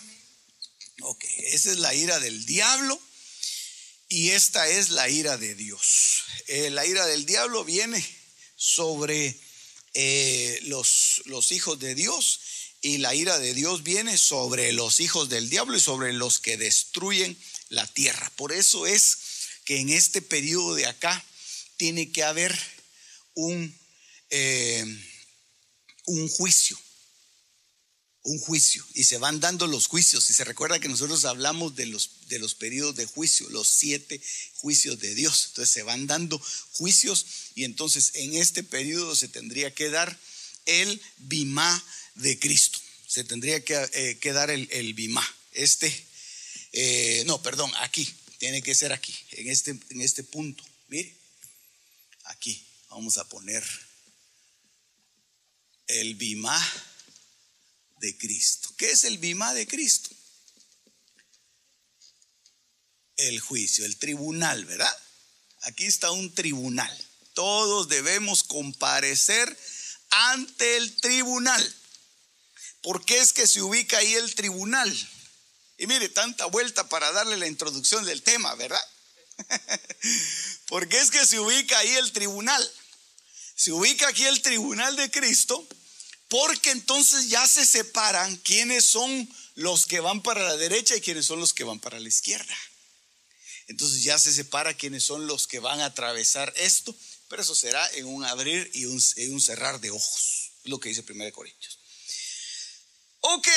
Ok, 1.02 1.24
esa 1.38 1.70
es 1.70 1.78
la 1.78 1.94
ira 1.94 2.18
del 2.18 2.44
diablo 2.44 3.00
y 4.08 4.30
esta 4.30 4.68
es 4.68 4.90
la 4.90 5.08
ira 5.08 5.36
de 5.36 5.54
Dios. 5.54 6.24
Eh, 6.48 6.70
la 6.70 6.84
ira 6.84 7.06
del 7.06 7.26
diablo 7.26 7.64
viene 7.64 8.04
sobre 8.56 9.38
eh, 9.94 10.58
los, 10.64 11.22
los 11.26 11.52
hijos 11.52 11.78
de 11.78 11.94
Dios 11.94 12.40
y 12.82 12.98
la 12.98 13.14
ira 13.14 13.38
de 13.38 13.54
Dios 13.54 13.84
viene 13.84 14.18
sobre 14.18 14.72
los 14.72 14.98
hijos 14.98 15.28
del 15.28 15.48
diablo 15.48 15.76
y 15.76 15.80
sobre 15.80 16.12
los 16.12 16.40
que 16.40 16.56
destruyen 16.56 17.38
la 17.68 17.86
tierra. 17.86 18.30
Por 18.36 18.52
eso 18.52 18.86
es 18.86 19.18
que 19.64 19.78
en 19.78 19.90
este 19.90 20.22
periodo 20.22 20.74
de 20.74 20.86
acá 20.86 21.24
tiene 21.76 22.10
que 22.10 22.24
haber 22.24 22.58
un, 23.38 23.74
un 26.06 26.28
juicio 26.28 26.78
un 28.28 28.38
juicio 28.38 28.84
y 28.94 29.04
se 29.04 29.18
van 29.18 29.40
dando 29.40 29.66
los 29.66 29.86
juicios. 29.86 30.28
Y 30.30 30.34
se 30.34 30.44
recuerda 30.44 30.78
que 30.78 30.88
nosotros 30.88 31.24
hablamos 31.24 31.76
de 31.76 31.86
los, 31.86 32.28
de 32.28 32.38
los 32.38 32.54
periodos 32.54 32.94
de 32.96 33.06
juicio, 33.06 33.48
los 33.50 33.68
siete 33.68 34.20
juicios 34.56 34.98
de 34.98 35.14
Dios. 35.14 35.46
Entonces 35.48 35.72
se 35.72 35.82
van 35.82 36.06
dando 36.06 36.38
juicios 36.72 37.24
y 37.54 37.64
entonces 37.64 38.12
en 38.14 38.34
este 38.34 38.62
periodo 38.62 39.16
se 39.16 39.28
tendría 39.28 39.74
que 39.74 39.90
dar 39.90 40.18
el 40.66 41.00
bimá 41.18 41.82
de 42.16 42.38
Cristo. 42.38 42.78
Se 43.06 43.24
tendría 43.24 43.64
que, 43.64 43.74
eh, 43.94 44.32
dar 44.32 44.50
el, 44.50 44.68
el, 44.70 44.92
bimá. 44.92 45.26
Este, 45.52 46.06
eh, 46.72 47.22
no, 47.26 47.42
perdón, 47.42 47.72
aquí, 47.78 48.06
tiene 48.36 48.60
que 48.60 48.74
ser 48.74 48.92
aquí, 48.92 49.14
en 49.32 49.48
este, 49.48 49.70
en 49.70 50.00
este 50.02 50.22
punto. 50.22 50.62
Mire, 50.88 51.16
aquí 52.24 52.67
vamos 52.88 53.18
a 53.18 53.28
poner 53.28 53.64
el 55.86 56.14
bimá 56.14 56.58
de 57.98 58.16
Cristo. 58.16 58.74
¿Qué 58.76 58.90
es 58.90 59.04
el 59.04 59.18
bimá 59.18 59.54
de 59.54 59.66
Cristo? 59.66 60.10
El 63.16 63.40
juicio, 63.40 63.84
el 63.84 63.98
tribunal, 63.98 64.64
¿verdad? 64.64 64.96
Aquí 65.62 65.86
está 65.86 66.10
un 66.10 66.32
tribunal. 66.34 67.06
Todos 67.34 67.88
debemos 67.88 68.44
comparecer 68.44 69.58
ante 70.10 70.76
el 70.76 70.94
tribunal. 71.00 71.74
¿Por 72.82 73.04
qué 73.04 73.18
es 73.18 73.32
que 73.32 73.46
se 73.46 73.62
ubica 73.62 73.98
ahí 73.98 74.14
el 74.14 74.34
tribunal? 74.34 75.08
Y 75.78 75.86
mire, 75.86 76.08
tanta 76.08 76.46
vuelta 76.46 76.88
para 76.88 77.10
darle 77.12 77.36
la 77.36 77.46
introducción 77.46 78.04
del 78.04 78.22
tema, 78.22 78.54
¿verdad? 78.54 78.80
¿Por 80.66 80.88
qué 80.88 81.00
es 81.00 81.10
que 81.10 81.26
se 81.26 81.38
ubica 81.38 81.78
ahí 81.78 81.94
el 81.94 82.12
tribunal? 82.12 82.72
Se 83.58 83.72
ubica 83.72 84.06
aquí 84.06 84.24
el 84.24 84.40
tribunal 84.40 84.94
de 84.94 85.10
Cristo 85.10 85.66
porque 86.28 86.70
entonces 86.70 87.28
ya 87.28 87.44
se 87.48 87.66
separan 87.66 88.36
quiénes 88.36 88.84
son 88.84 89.28
los 89.56 89.86
que 89.86 89.98
van 89.98 90.22
para 90.22 90.44
la 90.44 90.56
derecha 90.56 90.94
y 90.94 91.00
quiénes 91.00 91.26
son 91.26 91.40
los 91.40 91.52
que 91.52 91.64
van 91.64 91.80
para 91.80 91.98
la 91.98 92.06
izquierda. 92.06 92.56
Entonces 93.66 94.04
ya 94.04 94.16
se 94.16 94.32
separa 94.32 94.74
quiénes 94.74 95.02
son 95.02 95.26
los 95.26 95.48
que 95.48 95.58
van 95.58 95.80
a 95.80 95.86
atravesar 95.86 96.54
esto, 96.56 96.94
pero 97.26 97.42
eso 97.42 97.56
será 97.56 97.84
en 97.94 98.06
un 98.06 98.24
abrir 98.24 98.70
y 98.74 98.84
un, 98.84 99.02
un 99.32 99.40
cerrar 99.40 99.80
de 99.80 99.90
ojos. 99.90 100.52
lo 100.62 100.78
que 100.78 100.90
dice 100.90 101.04
1 101.08 101.32
Corintios. 101.32 101.80
Ok, 103.20 103.48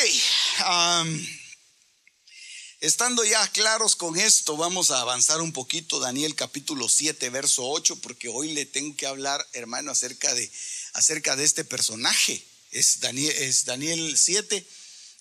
estando 2.82 3.24
ya 3.24 3.48
claros 3.50 3.96
con 3.96 4.18
esto, 4.18 4.58
vamos 4.58 4.90
a 4.90 5.02
avanzar 5.02 5.40
un 5.40 5.54
poquito, 5.54 6.00
Daniel 6.00 6.36
capítulo 6.36 6.90
7, 6.90 7.30
verso 7.30 7.64
8, 7.70 7.98
porque 7.98 8.28
hoy 8.28 8.54
le 8.54 8.66
tengo 8.66 8.98
que 8.98 9.06
hablar, 9.06 9.48
hermano, 9.54 9.92
acerca 9.92 10.34
de, 10.34 10.52
acerca 10.94 11.36
de 11.36 11.44
este 11.44 11.64
personaje. 11.64 12.44
Es 12.72 13.00
Daniel, 13.00 13.36
es 13.38 13.66
Daniel 13.66 14.18
7 14.18 14.66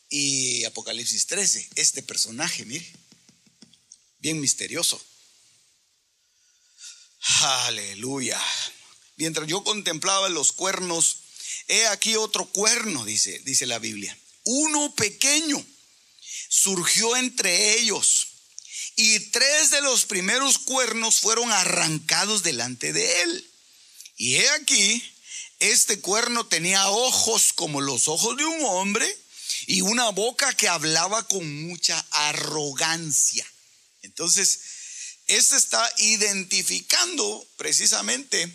y 0.09 0.65
Apocalipsis 0.65 1.27
13. 1.27 1.69
Este 1.75 2.03
personaje, 2.03 2.65
mire, 2.65 2.91
bien 4.21 4.41
misterioso. 4.41 5.01
Aleluya. 7.41 8.41
Mientras 9.17 9.47
yo 9.47 9.63
contemplaba 9.63 10.31
los 10.31 10.53
cuernos, 10.53 11.19
he 11.69 11.87
aquí 11.89 12.17
otro 12.17 12.47
cuerno, 12.47 13.05
dice, 13.05 13.39
dice 13.41 13.67
la 13.67 13.79
Biblia. 13.79 14.17
Uno 14.45 14.95
pequeño 14.95 15.63
surgió 16.51 17.17
entre 17.17 17.79
ellos 17.79 18.27
y 18.97 19.19
tres 19.31 19.71
de 19.71 19.81
los 19.81 20.05
primeros 20.05 20.59
cuernos 20.59 21.21
fueron 21.21 21.51
arrancados 21.51 22.43
delante 22.43 22.93
de 22.93 23.23
él. 23.23 23.51
Y 24.17 24.37
he 24.37 24.51
aquí, 24.51 25.03
este 25.61 26.01
cuerno 26.01 26.47
tenía 26.47 26.91
ojos 26.91 27.53
como 27.55 27.81
los 27.81 28.09
ojos 28.09 28.37
de 28.37 28.45
un 28.45 28.65
hombre 28.67 29.19
y 29.67 29.81
una 29.81 30.11
boca 30.11 30.53
que 30.55 30.69
hablaba 30.69 31.27
con 31.29 31.67
mucha 31.69 32.05
arrogancia. 32.11 33.47
Entonces, 34.03 34.61
este 35.29 35.57
está 35.57 35.89
identificando 35.99 37.49
precisamente 37.57 38.53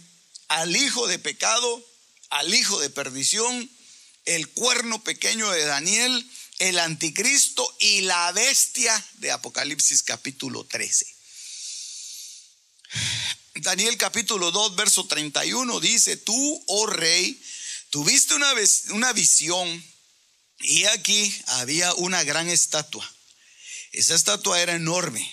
al 0.49 0.75
hijo 0.75 1.07
de 1.07 1.17
pecado, 1.17 1.83
al 2.29 2.53
hijo 2.53 2.79
de 2.81 2.89
perdición, 2.89 3.69
el 4.25 4.49
cuerno 4.49 5.03
pequeño 5.03 5.49
de 5.49 5.65
Daniel, 5.65 6.29
el 6.59 6.79
anticristo 6.79 7.75
y 7.79 8.01
la 8.01 8.31
bestia 8.31 9.05
de 9.15 9.31
Apocalipsis 9.31 10.03
capítulo 10.03 10.65
13. 10.65 11.05
Daniel 13.55 13.97
capítulo 13.97 14.51
2, 14.51 14.75
verso 14.75 15.07
31 15.07 15.79
dice, 15.79 16.17
tú, 16.17 16.63
oh 16.67 16.87
rey, 16.87 17.41
tuviste 17.89 18.33
una, 18.33 18.53
una 18.89 19.13
visión 19.13 19.83
y 20.59 20.85
aquí 20.85 21.35
había 21.47 21.93
una 21.95 22.23
gran 22.23 22.49
estatua. 22.49 23.09
Esa 23.91 24.15
estatua 24.15 24.61
era 24.61 24.73
enorme 24.75 25.29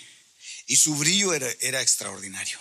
y 0.66 0.76
su 0.76 0.94
brillo 0.94 1.34
era, 1.34 1.82
extraordinario. 1.82 2.60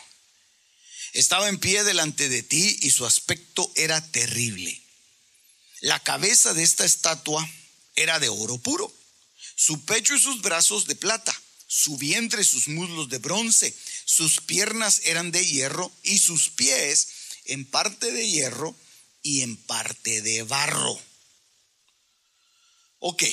Estaba 1.13 1.49
en 1.49 1.59
pie 1.59 1.83
delante 1.83 2.29
de 2.29 2.41
ti 2.41 2.79
y 2.81 2.91
su 2.91 3.05
aspecto 3.05 3.71
era 3.75 4.01
terrible. 4.11 4.81
La 5.81 5.99
cabeza 5.99 6.53
de 6.53 6.63
esta 6.63 6.85
estatua 6.85 7.47
era 7.95 8.19
de 8.19 8.29
oro 8.29 8.57
puro, 8.57 8.91
su 9.55 9.85
pecho 9.85 10.15
y 10.15 10.19
sus 10.21 10.41
brazos 10.41 10.87
de 10.87 10.95
plata, 10.95 11.35
su 11.67 11.97
vientre 11.97 12.41
y 12.41 12.45
sus 12.45 12.67
muslos 12.67 13.09
de 13.09 13.17
bronce, 13.19 13.75
sus 14.05 14.41
piernas 14.41 15.01
eran 15.05 15.31
de 15.31 15.45
hierro 15.45 15.91
y 16.03 16.17
sus 16.17 16.49
pies 16.49 17.07
en 17.45 17.65
parte 17.65 18.11
de 18.11 18.29
hierro 18.29 18.75
y 19.21 19.41
en 19.41 19.57
parte 19.57 20.21
de 20.21 20.43
barro. 20.43 20.99
Ok, 22.99 23.23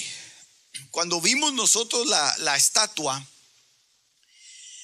cuando 0.91 1.21
vimos 1.21 1.53
nosotros 1.53 2.07
la, 2.07 2.37
la 2.39 2.57
estatua, 2.57 3.27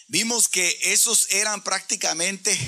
vimos 0.09 0.49
que 0.49 0.79
esos 0.83 1.31
eran 1.31 1.63
prácticamente 1.63 2.59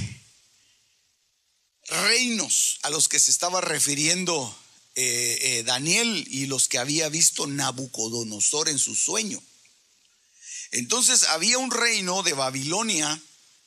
reinos 1.88 2.78
a 2.82 2.90
los 2.90 3.08
que 3.08 3.20
se 3.20 3.30
estaba 3.30 3.60
refiriendo 3.60 4.56
eh, 4.96 5.38
eh, 5.42 5.62
Daniel 5.62 6.26
y 6.28 6.46
los 6.46 6.68
que 6.68 6.78
había 6.78 7.08
visto 7.08 7.46
Nabucodonosor 7.46 8.68
en 8.68 8.78
su 8.78 8.94
sueño. 8.94 9.42
Entonces 10.72 11.24
había 11.24 11.58
un 11.58 11.70
reino 11.70 12.22
de 12.22 12.32
Babilonia 12.32 13.20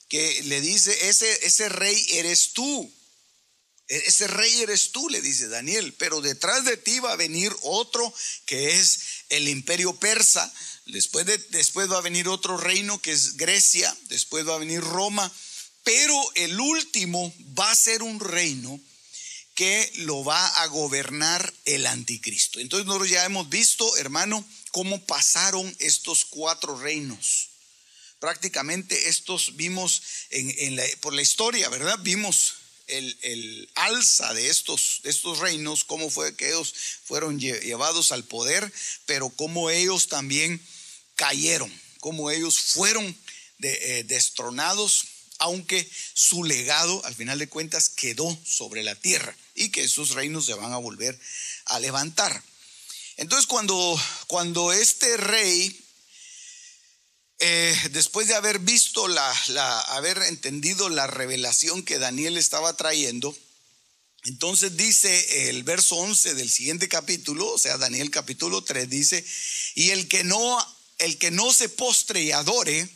que 0.10 0.44
le 0.44 0.60
dice, 0.60 1.10
ese, 1.10 1.46
ese 1.46 1.70
rey 1.70 2.06
eres 2.14 2.54
tú. 2.54 2.92
E, 3.88 3.98
ese 4.08 4.28
rey 4.28 4.62
eres 4.62 4.92
tú, 4.92 5.08
le 5.10 5.22
dice 5.22 5.48
Daniel, 5.48 5.94
pero 5.94 6.20
detrás 6.20 6.66
de 6.66 6.78
ti 6.78 7.00
va 7.00 7.14
a 7.14 7.16
venir 7.16 7.56
otro 7.62 8.14
que 8.46 8.80
es 8.80 9.00
el 9.30 9.48
imperio 9.48 9.96
persa, 9.96 10.52
Después, 10.92 11.26
de, 11.26 11.38
después 11.50 11.90
va 11.92 12.00
a 12.00 12.02
venir 12.02 12.28
otro 12.28 12.58
reino 12.58 13.00
que 13.00 13.12
es 13.12 13.38
Grecia, 13.38 13.96
después 14.06 14.48
va 14.48 14.56
a 14.56 14.60
venir 14.60 14.82
Roma, 14.82 15.32
pero 15.84 16.16
el 16.36 16.60
último 16.60 17.34
va 17.58 17.70
a 17.70 17.76
ser 17.76 18.02
un 18.02 18.20
reino 18.20 18.80
que 19.60 19.92
lo 19.96 20.24
va 20.24 20.48
a 20.62 20.68
gobernar 20.68 21.54
el 21.66 21.86
anticristo. 21.86 22.62
Entonces 22.62 22.88
nosotros 22.88 23.10
ya 23.10 23.26
hemos 23.26 23.50
visto, 23.50 23.98
hermano, 23.98 24.48
cómo 24.72 25.06
pasaron 25.06 25.76
estos 25.80 26.24
cuatro 26.24 26.80
reinos. 26.80 27.50
Prácticamente 28.22 29.10
estos 29.10 29.58
vimos 29.58 30.02
en, 30.30 30.80
por 31.02 31.14
la 31.14 31.22
historia, 31.22 31.68
¿verdad? 31.68 32.00
Vimos 32.04 32.54
el, 32.88 33.70
alza 33.76 34.34
de 34.34 34.48
estos, 34.48 35.02
de 35.04 35.10
estos 35.10 35.40
reinos, 35.40 35.84
cómo 35.84 36.10
fue 36.10 36.38
que 36.38 36.48
ellos 36.48 36.74
fueron 37.04 37.38
llevados 37.38 38.14
al 38.14 38.24
poder, 38.24 38.72
pero 39.08 39.28
cómo 39.28 39.70
ellos 39.70 40.08
también 40.08 40.66
cayeron, 41.16 41.70
como 42.00 42.32
ellos 42.32 42.58
fueron 42.58 43.14
eh, 43.62 44.06
destronados, 44.08 45.04
aunque 45.40 45.90
su 46.14 46.44
legado 46.44 47.04
al 47.06 47.16
final 47.16 47.40
de 47.40 47.50
cuentas 47.50 47.90
quedó 47.90 48.38
sobre 48.46 48.84
la 48.84 48.96
tierra 48.96 49.36
y 49.56 49.70
que 49.70 49.84
esos 49.84 50.12
reinos 50.12 50.46
se 50.46 50.54
van 50.54 50.74
a 50.74 50.78
volver 50.78 51.20
a 51.66 51.80
levantar. 51.80 52.44
Entonces 53.18 53.48
cuando, 53.48 54.00
cuando 54.28 54.72
este 54.72 55.18
rey, 55.18 55.78
eh, 57.40 57.78
después 57.92 58.28
de 58.28 58.36
haber 58.36 58.60
visto 58.60 59.08
la, 59.08 59.32
haber 59.90 60.18
entendido 60.24 60.90
la 60.90 61.08
revelación 61.08 61.84
que 61.84 62.00
Daniel 62.00 62.38
estaba 62.38 62.76
trayendo, 62.78 63.36
entonces 64.24 64.76
dice 64.76 65.50
el 65.50 65.64
verso 65.64 65.96
11 65.96 66.34
del 66.34 66.50
siguiente 66.50 66.90
capítulo, 66.90 67.48
o 67.54 67.58
sea, 67.58 67.78
Daniel 67.78 68.12
capítulo 68.12 68.62
3 68.64 68.90
dice, 68.90 69.26
y 69.76 69.92
el 69.92 70.08
que 70.08 70.24
no 70.24 70.58
el 71.00 71.18
que 71.18 71.32
no 71.32 71.54
se 71.54 71.70
postre 71.70 72.22
y 72.22 72.32
adore 72.34 72.88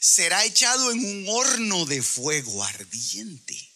será 0.00 0.44
echado 0.44 0.90
en 0.90 1.04
un 1.04 1.28
horno 1.28 1.86
de 1.86 2.02
fuego 2.02 2.64
ardiente. 2.64 3.70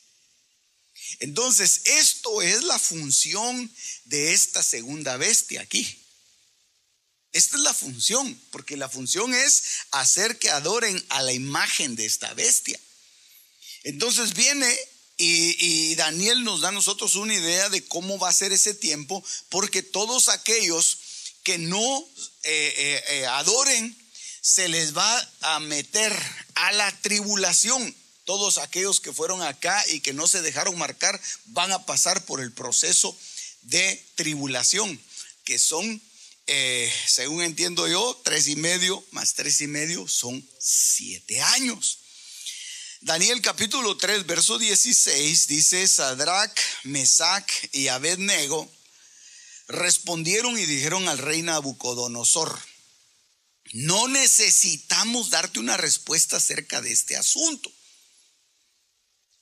Entonces, 1.21 1.83
esto 1.85 2.43
es 2.43 2.65
la 2.65 2.79
función 2.79 3.73
de 4.07 4.33
esta 4.33 4.63
segunda 4.63 5.17
bestia 5.17 5.61
aquí. 5.61 6.01
Esta 7.33 7.57
es 7.57 7.63
la 7.63 7.75
función, 7.75 8.41
porque 8.51 8.77
la 8.77 8.89
función 8.89 9.35
es 9.35 9.63
hacer 9.91 10.39
que 10.39 10.51
adoren 10.51 11.05
a 11.11 11.23
la 11.23 11.33
imagen 11.33 11.97
de 11.97 12.07
esta 12.07 12.33
bestia. 12.35 12.79
Entonces 13.83 14.35
viene 14.35 14.73
y, 15.17 15.95
Daniel 15.95 16.43
nos 16.43 16.61
da 16.61 16.69
a 16.69 16.73
nosotros 16.73 17.15
una 17.15 17.35
idea 17.35 17.69
de 17.69 17.85
cómo 17.87 18.19
va 18.19 18.29
a 18.29 18.33
ser 18.33 18.53
ese 18.53 18.75
tiempo, 18.75 19.23
porque 19.49 19.83
todos 19.83 20.29
aquellos 20.29 20.99
que 21.43 21.59
no 21.59 22.09
eh, 22.43 22.75
eh, 22.77 23.05
eh, 23.09 23.27
adoren, 23.27 23.97
se 24.45 24.69
les 24.69 24.95
va 24.95 25.33
a 25.41 25.59
meter 25.59 26.15
a 26.55 26.71
la 26.73 26.93
tribulación. 27.01 27.97
Todos 28.27 28.59
aquellos 28.59 29.01
que 29.01 29.11
fueron 29.11 29.41
acá 29.41 29.83
y 29.89 30.01
que 30.01 30.13
no 30.13 30.27
se 30.27 30.43
dejaron 30.43 30.77
marcar 30.77 31.19
van 31.47 31.73
a 31.73 31.87
pasar 31.87 32.23
por 32.27 32.43
el 32.43 32.53
proceso 32.53 33.17
de 33.63 34.05
tribulación, 34.17 35.01
que 35.45 35.59
son, 35.59 36.03
según 37.07 37.43
entiendo 37.43 37.89
yo, 37.89 38.21
tres 38.23 38.47
y 38.49 38.57
medio 38.57 39.03
más 39.13 39.33
tres 39.33 39.63
y 39.63 39.67
medio 39.67 40.07
son 40.09 40.47
siete 40.59 41.41
años. 41.41 42.01
Daniel 43.01 43.41
capítulo 43.41 43.97
3, 43.97 44.27
verso 44.27 44.59
16 44.59 45.47
dice, 45.47 45.89
Sadrach, 45.89 46.59
Mesach 46.83 47.51
y 47.73 47.89
Abednego 47.89 48.71
respondieron 49.69 50.59
y 50.59 50.67
dijeron 50.67 51.09
al 51.09 51.17
rey 51.17 51.41
Nabucodonosor, 51.41 52.59
no 53.75 54.07
necesitamos 54.07 55.31
darte 55.31 55.59
una 55.59 55.77
respuesta 55.77 56.37
acerca 56.37 56.81
de 56.81 56.93
este 56.93 57.17
asunto. 57.17 57.73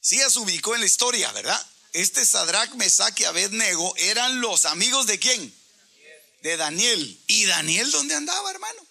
Sí, 0.01 0.17
ya 0.17 0.31
se 0.31 0.39
ubicó 0.39 0.75
en 0.75 0.81
la 0.81 0.87
historia, 0.87 1.31
¿verdad? 1.33 1.67
Este 1.93 2.25
Sadrach, 2.25 2.73
Mesach 2.77 3.21
y 3.21 3.25
Abednego 3.25 3.95
eran 3.99 4.41
los 4.41 4.65
amigos 4.65 5.07
de 5.07 5.19
quién? 5.19 5.55
De 6.41 6.57
Daniel. 6.57 7.21
¿Y 7.27 7.45
Daniel 7.45 7.91
dónde 7.91 8.15
andaba, 8.15 8.51
hermano? 8.51 8.87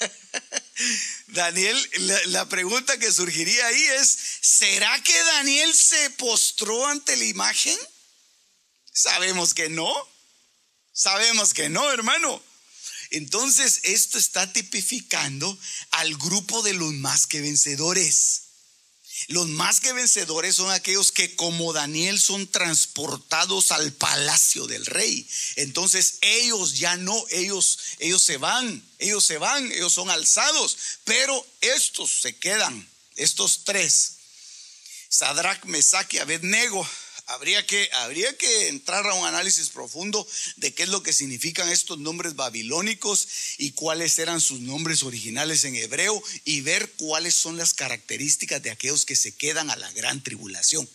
Daniel, 1.28 1.90
la, 2.26 2.48
pregunta 2.48 2.98
que 2.98 3.12
surgiría 3.12 3.64
ahí 3.64 3.82
es, 4.00 4.18
¿será 4.40 5.00
que 5.04 5.16
Daniel 5.22 5.72
se 5.72 6.10
postró 6.10 6.88
ante 6.88 7.16
la 7.16 7.26
imagen? 7.26 7.78
Sabemos 8.92 9.54
que 9.54 9.68
no. 9.68 9.92
Sabemos 10.92 11.54
que 11.54 11.68
no, 11.68 11.90
hermano. 11.92 12.42
Entonces, 13.10 13.80
esto 13.84 14.18
está 14.18 14.52
tipificando 14.52 15.58
al 15.90 16.16
grupo 16.16 16.62
de 16.62 16.74
los 16.74 16.92
más 16.94 17.26
que 17.26 17.40
vencedores. 17.40 18.42
Los 19.28 19.48
más 19.48 19.80
que 19.80 19.92
vencedores 19.92 20.56
son 20.56 20.70
aquellos 20.70 21.12
que 21.12 21.34
como 21.36 21.72
Daniel 21.72 22.20
son 22.20 22.46
transportados 22.46 23.70
al 23.70 23.92
palacio 23.92 24.66
del 24.66 24.86
rey. 24.86 25.28
Entonces 25.56 26.14
ellos 26.22 26.78
ya 26.78 26.96
no, 26.96 27.22
ellos 27.30 27.78
ellos 27.98 28.22
se 28.22 28.38
van, 28.38 28.82
ellos 28.98 29.24
se 29.24 29.38
van, 29.38 29.70
ellos 29.72 29.92
son 29.92 30.10
alzados, 30.10 30.76
pero 31.04 31.46
estos 31.60 32.10
se 32.10 32.36
quedan, 32.36 32.88
estos 33.16 33.64
tres. 33.64 34.12
Sadrach, 35.08 35.64
Mesach 35.64 36.12
y 36.14 36.18
Abednego 36.18 36.88
Habría 37.30 37.64
que, 37.64 38.68
entrar 38.68 39.06
a 39.06 39.14
un 39.14 39.26
análisis 39.26 39.70
profundo 39.70 40.26
de 40.56 40.74
qué 40.74 40.82
es 40.82 40.88
lo 40.88 41.02
que 41.02 41.12
significan 41.12 41.68
estos 41.68 41.98
nombres 41.98 42.34
babilónicos 42.34 43.28
y 43.58 43.70
cuáles 43.72 44.18
eran 44.18 44.40
sus 44.40 44.60
nombres 44.60 45.02
originales 45.04 45.64
en 45.64 45.76
hebreo 45.76 46.20
y 46.44 46.60
ver 46.62 46.90
cuáles 46.92 47.34
son 47.34 47.56
las 47.56 47.72
características 47.72 48.62
de 48.62 48.70
aquellos 48.70 49.04
que 49.04 49.16
se 49.16 49.36
quedan 49.36 49.70
a 49.70 49.76
la 49.76 49.90
gran 49.92 50.22
tribulación. 50.22 50.88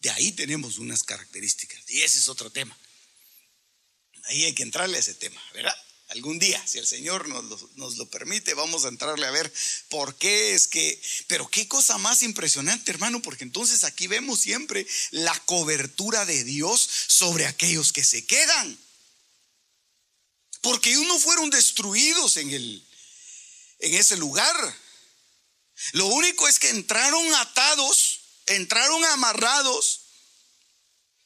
De 0.00 0.10
ahí 0.10 0.32
tenemos 0.32 0.78
unas 0.78 1.02
características 1.02 1.82
y 1.88 2.02
ese 2.02 2.18
es 2.18 2.28
otro 2.28 2.50
tema. 2.50 2.76
Ahí 4.24 4.44
hay 4.44 4.54
que 4.54 4.62
entrarle 4.62 4.98
a 4.98 5.00
ese 5.00 5.14
tema, 5.14 5.42
¿verdad? 5.54 5.74
Algún 6.14 6.38
día, 6.38 6.64
si 6.64 6.78
el 6.78 6.86
Señor 6.86 7.26
nos 7.28 7.96
lo, 7.96 8.08
permite, 8.08 8.54
vamos 8.54 8.84
a 8.84 8.88
entrarle 8.88 9.26
a 9.26 9.32
ver 9.32 9.52
por 9.88 10.14
qué 10.16 10.54
es 10.54 10.68
que... 10.68 11.02
Pero 11.26 11.48
qué 11.48 11.66
cosa 11.66 11.98
más 11.98 12.22
impresionante, 12.22 12.92
hermano, 12.92 13.20
porque 13.20 13.42
entonces 13.42 13.82
aquí 13.82 14.06
vemos 14.06 14.38
siempre 14.38 14.86
la 15.10 15.36
cobertura 15.40 16.24
de 16.24 16.44
Dios 16.44 16.88
sobre 17.08 17.46
aquellos 17.46 17.92
que 17.92 18.04
se 18.04 18.24
quedan. 18.24 18.78
Porque 20.60 20.90
ellos 20.90 21.06
no 21.08 21.18
fueron 21.18 21.50
destruidos 21.50 22.36
en, 22.36 22.50
el, 22.50 22.86
en 23.80 23.94
ese 23.94 24.16
lugar. 24.16 24.56
Lo 25.94 26.06
único 26.06 26.46
es 26.46 26.60
que 26.60 26.68
entraron 26.68 27.34
atados, 27.34 28.20
entraron 28.46 29.04
amarrados, 29.06 30.02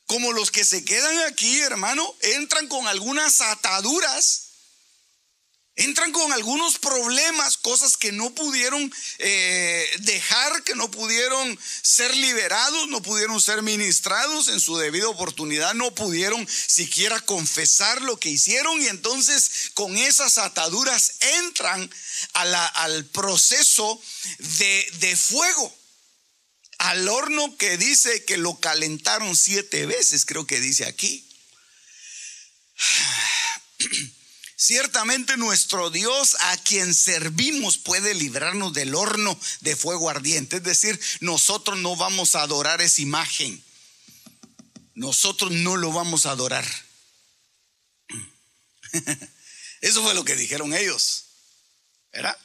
como 0.07 0.33
los 0.33 0.51
que 0.51 0.65
se 0.65 0.83
quedan 0.83 1.19
aquí, 1.27 1.61
hermano, 1.61 2.17
entran 2.23 2.69
con 2.69 2.89
algunas 2.89 3.43
ataduras 3.43 4.48
entran 5.79 6.13
con 6.13 6.33
algunos 6.33 6.79
problemas, 6.79 7.57
cosas 7.57 7.97
que 7.97 8.13
no 8.13 8.31
pudieron 8.31 8.93
eh, 9.19 9.89
dejar, 10.01 10.63
que 10.65 10.75
no 10.75 10.91
pudieron 10.91 11.59
ser 11.83 12.15
liberados, 12.17 12.89
no 12.89 13.01
pudieron 13.03 13.41
ser 13.41 13.63
ministrados 13.63 14.49
en 14.49 14.61
su 14.61 14.77
debida 14.77 15.09
oportunidad, 15.09 15.75
no 15.75 15.95
pudieron 15.95 16.47
siquiera 16.49 17.21
confesar 17.21 18.03
lo 18.03 18.19
que 18.19 18.31
hicieron 18.31 18.81
y 18.83 18.89
entonces 18.89 19.71
con 19.75 19.97
esas 19.97 20.39
ataduras 20.39 21.15
entran 21.41 21.91
al 22.33 23.05
proceso 23.07 24.01
de, 24.39 24.93
de 25.01 25.17
fuego 25.17 25.75
al 26.79 27.09
horno 27.09 27.57
que 27.57 27.77
dice 27.77 28.25
que 28.25 28.37
lo 28.37 28.59
calentaron 28.61 29.37
siete 29.37 29.87
veces, 29.87 30.25
creo 30.25 30.47
que 30.47 30.61
dice 30.61 30.85
aquí. 30.87 31.25
Ciertamente 34.61 35.37
nuestro 35.37 35.89
Dios 35.89 36.37
a 36.41 36.57
quien 36.57 36.93
servimos 36.93 37.79
puede 37.79 38.13
librarnos 38.13 38.73
del 38.73 38.97
horno 38.97 39.39
de 39.61 39.77
fuego 39.77 40.11
ardiente. 40.11 40.57
Es 40.57 40.65
decir, 40.65 41.01
nosotros 41.21 41.79
no 41.79 41.95
vamos 41.95 42.35
a 42.35 42.43
adorar 42.43 42.83
esa 42.83 43.01
imagen. 43.01 43.63
Nosotros 44.95 45.53
no 45.53 45.77
lo 45.77 45.93
vamos 45.93 46.27
a 46.27 46.33
adorar. 46.33 46.67
Eso 49.81 50.03
fue 50.03 50.13
lo 50.15 50.25
que 50.25 50.35
dijeron 50.35 50.75
ellos. 50.75 51.27
¿Verdad? 52.13 52.37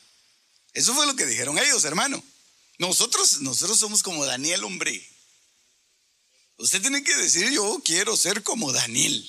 Eso 0.74 0.94
fue 0.94 1.08
lo 1.08 1.16
que 1.16 1.26
dijeron 1.26 1.58
ellos, 1.58 1.84
hermano. 1.84 2.24
Nosotros, 2.78 3.42
nosotros 3.42 3.80
somos 3.80 4.04
como 4.04 4.24
Daniel, 4.24 4.64
hombre. 4.66 5.04
Usted 6.58 6.80
tiene 6.80 7.04
que 7.04 7.16
decir, 7.16 7.50
yo 7.50 7.82
quiero 7.84 8.16
ser 8.16 8.44
como 8.44 8.72
Daniel 8.72 9.28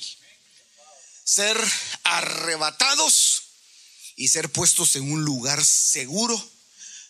ser 1.24 1.58
arrebatados 2.04 3.42
y 4.16 4.28
ser 4.28 4.50
puestos 4.50 4.94
en 4.96 5.10
un 5.10 5.24
lugar 5.24 5.64
seguro 5.64 6.42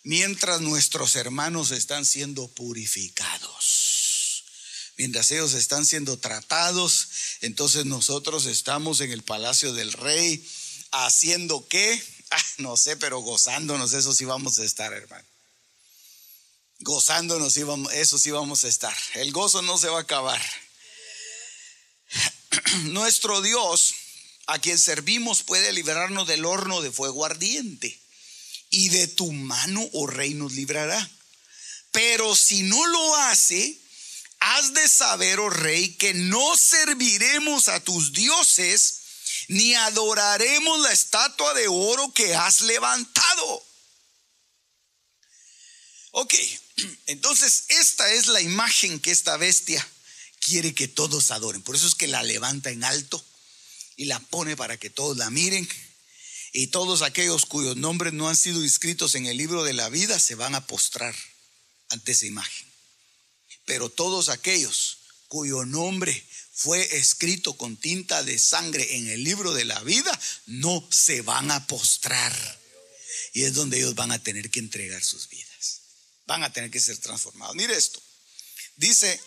mientras 0.05 0.61
nuestros 0.61 1.17
hermanos 1.17 1.71
están 1.71 2.05
siendo 2.05 2.49
purificados. 2.49 4.45
Mientras 4.97 5.31
ellos 5.33 5.55
están 5.55 5.85
siendo 5.85 6.19
tratados, 6.19 7.09
entonces 7.41 7.85
nosotros 7.85 8.47
estamos 8.47 9.01
en 9.01 9.11
el 9.11 9.23
palacio 9.23 9.73
del 9.73 9.93
rey 9.93 10.49
haciendo 10.93 11.67
qué? 11.69 12.01
Ah, 12.31 12.45
no 12.59 12.77
sé, 12.77 12.97
pero 12.97 13.19
gozándonos, 13.19 13.93
eso 13.93 14.15
sí 14.15 14.25
vamos 14.25 14.59
a 14.59 14.65
estar, 14.65 14.93
hermano. 14.93 15.27
Gozándonos, 16.81 17.57
eso 17.57 18.19
sí 18.19 18.31
vamos 18.31 18.65
a 18.65 18.69
estar. 18.69 18.97
El 19.15 19.33
gozo 19.33 19.63
no 19.63 19.79
se 19.79 19.89
va 19.89 19.99
a 19.99 20.03
acabar. 20.03 20.43
Nuestro 22.85 23.41
Dios 23.41 23.95
a 24.47 24.59
quien 24.59 24.79
servimos 24.79 25.43
puede 25.43 25.73
liberarnos 25.73 26.27
del 26.27 26.45
horno 26.45 26.83
de 26.83 26.93
fuego 26.93 27.25
ardiente. 27.25 28.01
Y 28.71 28.89
de 28.89 29.07
tu 29.07 29.31
mano, 29.33 29.89
oh 29.93 30.07
rey, 30.07 30.35
nos 30.35 30.53
librará. 30.53 31.11
Pero 31.93 32.35
si 32.35 32.63
no 32.65 32.87
lo 32.87 33.17
hace, 33.17 33.79
has 34.41 34.75
de 34.75 34.89
saber, 34.89 35.39
oh 35.39 35.51
rey, 35.51 35.95
que 35.95 36.13
no 36.13 36.57
serviremos 36.57 37.69
a 37.69 37.81
tus 37.81 38.13
dioses, 38.13 39.01
ni 39.49 39.75
adoraremos 39.75 40.81
la 40.81 40.93
estatua 40.93 41.55
de 41.55 41.69
oro 41.69 42.13
que 42.13 42.35
has 42.35 42.63
levantado. 42.63 43.67
Ok, 46.11 46.35
entonces 47.07 47.65
esta 47.69 48.13
es 48.13 48.27
la 48.27 48.41
imagen 48.41 49.01
que 49.01 49.11
esta 49.13 49.37
bestia 49.37 49.87
quiere 50.41 50.75
que 50.75 50.89
todos 50.89 51.31
adoren. 51.31 51.63
Por 51.63 51.77
eso 51.77 51.87
es 51.87 51.95
que 51.95 52.09
la 52.09 52.23
levanta 52.23 52.71
en 52.71 52.85
alto 52.85 53.25
y 53.97 54.07
la 54.07 54.21
pone 54.21 54.57
para 54.57 54.77
que 54.77 54.91
todos 54.91 55.17
la 55.17 55.31
miren. 55.31 55.69
Y 56.53 56.69
todos 56.69 57.03
aquellos 57.03 57.47
cuyos 57.47 57.77
nombres 57.77 58.13
no 58.13 58.29
han 58.29 58.37
sido 58.37 58.63
inscritos 58.63 59.15
en 59.17 59.27
el 59.27 59.37
libro 59.37 59.65
de 59.65 59.73
la 59.73 59.89
vida 59.89 60.21
se 60.21 60.37
van 60.37 60.55
a 60.55 60.67
postrar 60.67 61.15
ante 61.89 62.13
esa 62.13 62.27
imagen. 62.27 62.69
Pero 63.65 63.89
todos 63.89 64.29
aquellos 64.29 64.99
cuyo 65.29 65.65
nombre 65.65 66.25
fue 66.53 66.97
escrito 66.97 67.57
con 67.57 67.77
tinta 67.77 68.23
de 68.23 68.39
sangre 68.39 68.97
en 68.97 69.09
el 69.09 69.25
libro 69.25 69.53
de 69.53 69.65
la 69.65 69.81
vida 69.81 70.19
no 70.47 70.87
se 70.91 71.23
van 71.23 71.51
a 71.51 71.67
postrar. 71.67 72.61
Y 73.33 73.43
es 73.43 73.55
donde 73.55 73.79
ellos 73.79 73.97
van 73.97 74.13
a 74.13 74.23
tener 74.23 74.51
que 74.51 74.61
entregar 74.61 75.03
sus 75.03 75.29
vidas. 75.29 75.81
Van 76.27 76.45
a 76.45 76.53
tener 76.53 76.71
que 76.71 76.81
ser 76.81 76.99
transformados. 76.99 77.57
Mire 77.57 77.77
esto. 77.77 78.01
Dice 78.77 79.21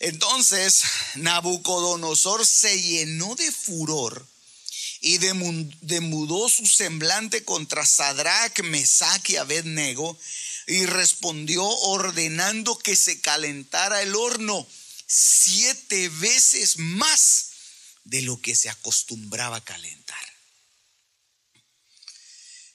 entonces 0.00 0.82
Nabucodonosor 1.14 2.46
se 2.46 2.80
llenó 2.80 3.34
de 3.36 3.52
furor 3.52 4.26
y 5.02 5.18
demudó 5.18 6.48
su 6.48 6.66
semblante 6.66 7.44
contra 7.44 7.86
Sadrach, 7.86 8.60
Mesach 8.62 9.30
y 9.30 9.36
Abednego 9.36 10.18
y 10.66 10.86
respondió 10.86 11.64
ordenando 11.64 12.78
que 12.78 12.96
se 12.96 13.20
calentara 13.20 14.02
el 14.02 14.14
horno 14.14 14.66
siete 15.06 16.08
veces 16.08 16.78
más 16.78 17.46
de 18.04 18.22
lo 18.22 18.40
que 18.40 18.54
se 18.54 18.68
acostumbraba 18.68 19.56
a 19.56 19.64
calentar. 19.64 19.99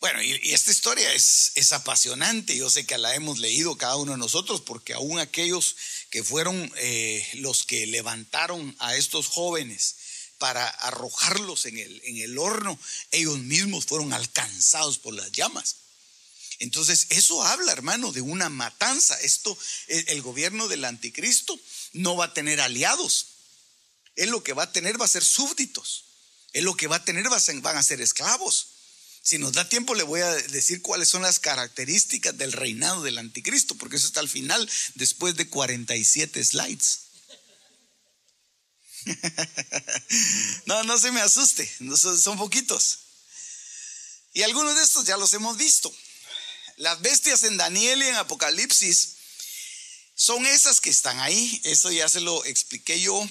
Bueno, 0.06 0.22
y, 0.22 0.54
esta 0.54 0.70
historia 0.70 1.12
es, 1.14 1.72
apasionante. 1.72 2.56
Yo 2.56 2.70
sé 2.70 2.86
que 2.86 2.96
la 3.00 3.16
hemos 3.16 3.40
leído 3.40 3.76
cada 3.76 3.96
uno 3.96 4.12
de 4.12 4.20
nosotros, 4.20 4.62
porque 4.62 4.94
aún 4.94 5.18
aquellos 5.18 5.76
que 6.12 6.24
fueron 6.24 6.72
eh, 6.78 7.28
los 7.38 7.66
que 7.66 7.88
levantaron 7.88 8.76
a 8.78 8.96
estos 8.96 9.26
jóvenes 9.26 9.96
para 10.38 10.68
arrojarlos 10.68 11.66
en 11.66 11.80
el, 11.80 12.38
horno, 12.38 12.80
ellos 13.10 13.40
mismos 13.40 13.88
fueron 13.88 14.14
alcanzados 14.14 15.00
por 15.00 15.16
las 15.16 15.32
llamas. 15.32 15.78
Entonces, 16.60 17.08
eso 17.10 17.44
habla, 17.44 17.72
hermano, 17.72 18.12
de 18.12 18.22
una 18.22 18.50
matanza. 18.50 19.20
Esto, 19.22 19.58
el, 19.88 20.06
el 20.10 20.22
gobierno 20.22 20.68
del 20.68 20.86
anticristo 20.86 21.60
no 21.94 22.16
va 22.16 22.26
a 22.26 22.34
tener 22.36 22.62
aliados. 22.62 23.30
Él 24.16 24.30
lo 24.30 24.44
que 24.44 24.54
va 24.54 24.66
a 24.66 24.72
tener 24.72 25.02
va 25.02 25.06
a 25.06 25.08
ser 25.08 25.26
súbditos. 25.26 26.06
Él 26.54 26.64
lo 26.64 26.78
que 26.78 26.86
va 26.86 26.98
a 26.98 27.04
tener 27.04 27.28
van 27.28 27.78
a 27.78 27.82
ser 27.82 28.02
esclavos. 28.02 28.75
Si 29.26 29.40
nos 29.40 29.54
da 29.54 29.68
tiempo, 29.68 29.96
le 29.96 30.04
voy 30.04 30.22
a 30.22 30.32
decir 30.36 30.84
cuáles 30.84 31.10
son 31.10 31.24
las 31.24 31.40
características 31.40 32.38
del 32.38 32.52
reinado 32.52 33.02
del 33.02 33.18
anticristo, 33.18 33.74
porque 33.74 33.96
eso 33.96 34.06
está 34.06 34.20
al 34.20 34.30
final, 34.30 34.70
después 34.94 35.36
de 35.36 35.50
47 35.50 36.46
slides. 36.46 37.00
No, 40.66 40.84
no 40.84 40.98
se 41.00 41.12
me 41.12 41.22
asuste, 41.22 41.70
son 41.98 42.38
poquitos. 42.38 43.00
Y 44.34 44.44
algunos 44.44 44.76
de 44.76 44.84
estos 44.84 45.06
ya 45.06 45.18
los 45.18 45.34
hemos 45.34 45.58
visto. 45.58 45.92
Las 46.78 47.02
bestias 47.02 47.44
en 47.44 47.58
Daniel 47.58 48.04
y 48.04 48.08
en 48.08 48.16
Apocalipsis 48.16 49.16
son 50.14 50.46
esas 50.46 50.82
que 50.82 50.90
están 50.90 51.20
ahí. 51.20 51.62
Eso 51.64 51.92
ya 51.92 52.10
se 52.10 52.20
lo 52.20 52.44
expliqué 52.46 53.00
yo. 53.00 53.28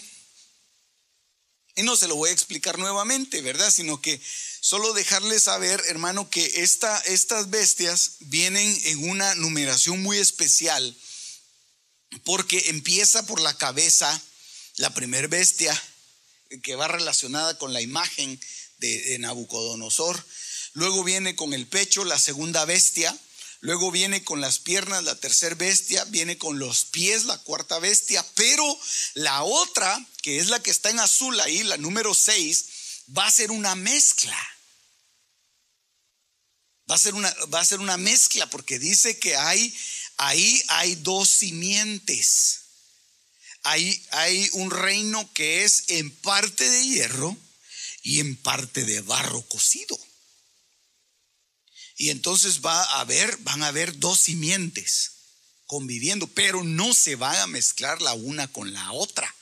Y 1.77 1.83
no 1.83 1.97
se 1.97 2.09
lo 2.09 2.17
voy 2.17 2.31
a 2.31 2.33
explicar 2.33 2.79
nuevamente, 2.79 3.43
¿verdad? 3.43 3.71
Sino 3.71 4.01
que 4.01 4.21
Solo 4.65 4.95
dejarles 4.95 5.45
saber, 5.45 5.83
hermano, 5.89 6.31
que 6.31 6.63
esta, 6.63 6.99
estas 7.01 7.51
bestias 7.51 8.13
vienen 8.21 8.81
en 8.85 9.11
una 9.11 9.35
numeración 9.35 10.03
muy 10.03 10.17
especial 10.17 10.97
porque 12.25 12.71
empieza 12.71 13.27
por 13.27 13.43
la 13.43 13.59
cabeza, 13.59 14.23
la 14.77 14.89
primer 14.95 15.29
bestia 15.29 15.79
que 16.63 16.77
va 16.77 16.89
relacionada 16.89 17.59
con 17.59 17.75
la 17.75 17.83
imagen 17.83 18.41
de, 18.79 19.19
Nabucodonosor. 19.19 20.25
Luego 20.73 21.05
viene 21.05 21.37
con 21.37 21.53
el 21.53 21.67
pecho 21.67 22.07
la 22.07 22.19
segunda 22.19 22.65
bestia. 22.65 23.15
Luego 23.61 23.91
viene 23.91 24.25
con 24.25 24.41
las 24.41 24.61
piernas 24.61 25.05
la 25.05 25.21
tercera 25.21 25.57
bestia. 25.57 26.05
Viene 26.05 26.39
con 26.39 26.59
los 26.59 26.87
pies 26.87 27.27
la 27.27 27.37
cuarta 27.37 27.79
bestia. 27.81 28.25
Pero 28.35 28.81
la 29.13 29.43
otra, 29.43 30.03
que 30.23 30.39
es 30.39 30.49
la 30.49 30.63
que 30.63 30.71
está 30.71 30.89
en 30.89 31.01
azul 31.01 31.39
ahí, 31.41 31.63
la 31.65 31.77
número 31.77 32.15
6, 32.15 32.65
va 33.15 33.27
a 33.27 33.31
ser 33.31 33.51
una 33.51 33.75
mezcla. 33.75 34.54
Va 36.91 36.97
a 36.97 36.99
ser 36.99 37.15
una, 37.15 37.33
va 37.53 37.61
a 37.61 37.65
ser 37.65 37.81
una 37.81 37.97
mezcla 37.97 38.49
porque 38.51 38.79
dice 38.79 39.19
que 39.19 39.37
hay, 39.37 39.75
ahí 40.19 40.63
hay 40.69 40.95
dos 40.97 41.29
simientes. 41.29 42.61
Hay, 43.63 44.07
hay 44.11 44.49
un 44.53 44.71
reino 44.71 45.33
que 45.33 45.65
es 45.65 45.85
en 45.89 46.11
parte 46.11 46.69
de 46.69 46.87
hierro 46.87 47.37
y 48.03 48.21
en 48.21 48.37
parte 48.37 48.85
de 48.85 49.01
barro 49.01 49.43
cocido. 49.49 49.99
Y 51.97 52.11
entonces 52.11 52.61
va 52.61 52.83
a 52.83 53.01
haber, 53.01 53.37
van 53.39 53.63
a 53.63 53.69
haber 53.69 53.99
dos 53.99 54.21
simientes 54.21 55.13
conviviendo, 55.67 56.27
pero 56.27 56.63
no 56.63 56.93
se 56.93 57.17
van 57.17 57.37
a 57.37 57.47
mezclar 57.47 58.03
la 58.03 58.13
una 58.13 58.49
con 58.49 58.73
la 58.73 58.93
otra. 58.93 59.35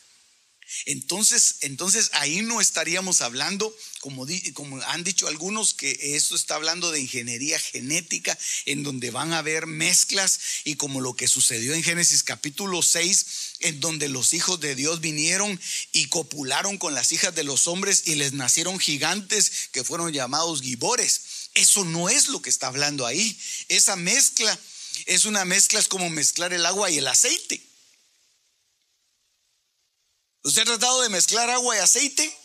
Entonces, 0.87 1.57
entonces 1.61 2.11
ahí 2.13 2.43
no 2.43 2.61
estaríamos 2.61 3.21
hablando, 3.21 3.75
como, 4.01 4.27
como 4.55 4.81
han 4.83 5.05
dicho 5.05 5.29
algunos, 5.29 5.75
que 5.75 6.17
esto 6.17 6.35
está 6.35 6.57
hablando 6.57 6.91
de 6.91 7.01
ingeniería 7.01 7.59
genética, 7.59 8.37
en 8.67 8.83
donde 8.83 9.11
van 9.11 9.33
a 9.33 9.39
haber 9.39 9.67
mezclas 9.67 10.41
y 10.65 10.75
como 10.77 11.01
lo 11.01 11.15
que 11.15 11.29
sucedió 11.29 11.75
en 11.75 11.83
Génesis 11.83 12.23
capítulo 12.23 12.83
6, 12.83 13.27
en 13.61 13.81
donde 13.81 14.09
los 14.09 14.35
hijos 14.35 14.61
de 14.61 14.75
Dios 14.75 15.01
vinieron 15.01 15.61
y 15.93 16.07
copularon 16.07 16.79
con 16.79 16.95
las 16.95 17.13
hijas 17.13 17.35
de 17.35 17.45
los 17.45 17.67
hombres 17.67 18.03
y 18.07 18.15
les 18.15 18.33
nacieron 18.33 18.79
gigantes 18.79 19.53
que 19.73 19.85
fueron 19.85 20.13
llamados 20.13 20.63
gibores. 20.63 21.23
Eso 21.55 21.85
no 21.85 22.09
es 22.09 22.29
lo 22.29 22.41
que 22.41 22.51
está 22.51 22.69
hablando 22.69 23.07
ahí. 23.07 23.39
Esa 23.69 23.97
mezcla 23.97 24.59
es 25.07 25.25
una 25.25 25.45
mezcla, 25.45 25.81
es 25.81 25.89
como 25.89 26.11
mezclar 26.11 26.53
el 26.53 26.67
agua 26.67 26.91
y 26.91 26.99
el 26.99 27.07
aceite. 27.07 27.72
¿Usted 30.43 30.63
ha 30.63 30.67
tratado 30.67 31.03
de 31.03 31.09
mezclar 31.09 31.51
agua 31.51 31.77
y 31.77 31.79
aceite? 31.79 32.39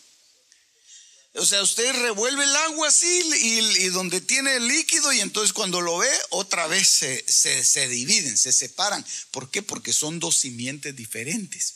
O 1.33 1.45
sea, 1.45 1.61
usted 1.61 1.93
revuelve 2.01 2.43
el 2.43 2.55
agua 2.55 2.87
así 2.87 3.21
y, 3.41 3.89
donde 3.89 4.21
tiene 4.21 4.55
el 4.55 4.67
líquido 4.67 5.13
y 5.13 5.19
entonces 5.19 5.53
cuando 5.53 5.81
lo 5.81 5.97
ve, 5.99 6.09
otra 6.31 6.65
vez 6.65 6.87
se, 6.87 7.87
dividen, 7.87 8.37
se 8.37 8.51
separan. 8.51 9.05
¿Por 9.31 9.51
qué? 9.51 9.61
Porque 9.61 9.93
son 9.93 10.19
dos 10.19 10.35
simientes 10.37 10.95
diferentes. 10.95 11.75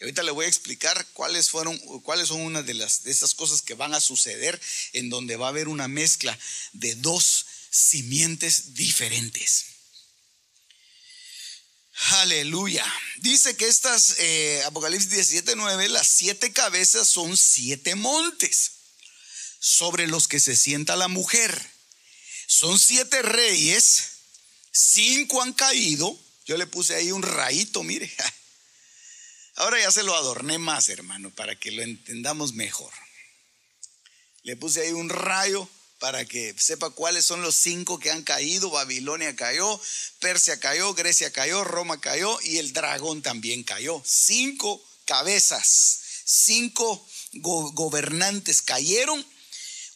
Y 0.00 0.04
ahorita 0.04 0.22
le 0.22 0.30
voy 0.30 0.46
a 0.46 0.48
explicar 0.48 1.06
cuáles 1.12 1.50
fueron, 1.50 1.78
cuáles 2.02 2.28
son 2.28 2.40
una 2.40 2.62
de 2.62 2.74
las 2.74 3.02
de 3.04 3.10
esas 3.10 3.34
cosas 3.34 3.60
que 3.60 3.74
van 3.74 3.94
a 3.94 4.00
suceder 4.00 4.58
en 4.94 5.10
donde 5.10 5.36
va 5.36 5.46
a 5.46 5.50
haber 5.50 5.68
una 5.68 5.86
mezcla 5.86 6.38
de 6.72 6.94
dos 6.94 7.46
simientes 7.70 8.74
diferentes. 8.74 9.73
Aleluya. 11.94 12.84
Dice 13.18 13.56
que 13.56 13.68
estas, 13.68 14.16
eh, 14.18 14.62
Apocalipsis 14.66 15.10
17, 15.10 15.54
9, 15.54 15.88
las 15.88 16.08
siete 16.08 16.52
cabezas 16.52 17.08
son 17.08 17.36
siete 17.36 17.94
montes 17.94 18.72
sobre 19.60 20.06
los 20.08 20.26
que 20.26 20.40
se 20.40 20.56
sienta 20.56 20.96
la 20.96 21.08
mujer. 21.08 21.70
Son 22.46 22.78
siete 22.78 23.22
reyes, 23.22 24.04
cinco 24.72 25.40
han 25.40 25.52
caído. 25.52 26.18
Yo 26.46 26.56
le 26.56 26.66
puse 26.66 26.94
ahí 26.96 27.12
un 27.12 27.22
rayito, 27.22 27.82
mire. 27.82 28.12
Ahora 29.56 29.80
ya 29.80 29.92
se 29.92 30.02
lo 30.02 30.16
adorné 30.16 30.58
más, 30.58 30.88
hermano, 30.88 31.30
para 31.30 31.58
que 31.58 31.70
lo 31.70 31.82
entendamos 31.82 32.54
mejor. 32.54 32.92
Le 34.42 34.56
puse 34.56 34.82
ahí 34.82 34.92
un 34.92 35.08
rayo 35.08 35.68
para 36.04 36.26
que 36.26 36.54
sepa 36.58 36.90
cuáles 36.90 37.24
son 37.24 37.40
los 37.40 37.54
cinco 37.54 37.98
que 37.98 38.10
han 38.10 38.22
caído. 38.24 38.68
Babilonia 38.68 39.34
cayó, 39.34 39.80
Persia 40.20 40.60
cayó, 40.60 40.92
Grecia 40.92 41.32
cayó, 41.32 41.64
Roma 41.64 41.98
cayó 41.98 42.38
y 42.42 42.58
el 42.58 42.74
dragón 42.74 43.22
también 43.22 43.62
cayó. 43.62 44.02
Cinco 44.04 44.84
cabezas, 45.06 46.00
cinco 46.26 47.08
gobernantes 47.32 48.60
cayeron. 48.60 49.26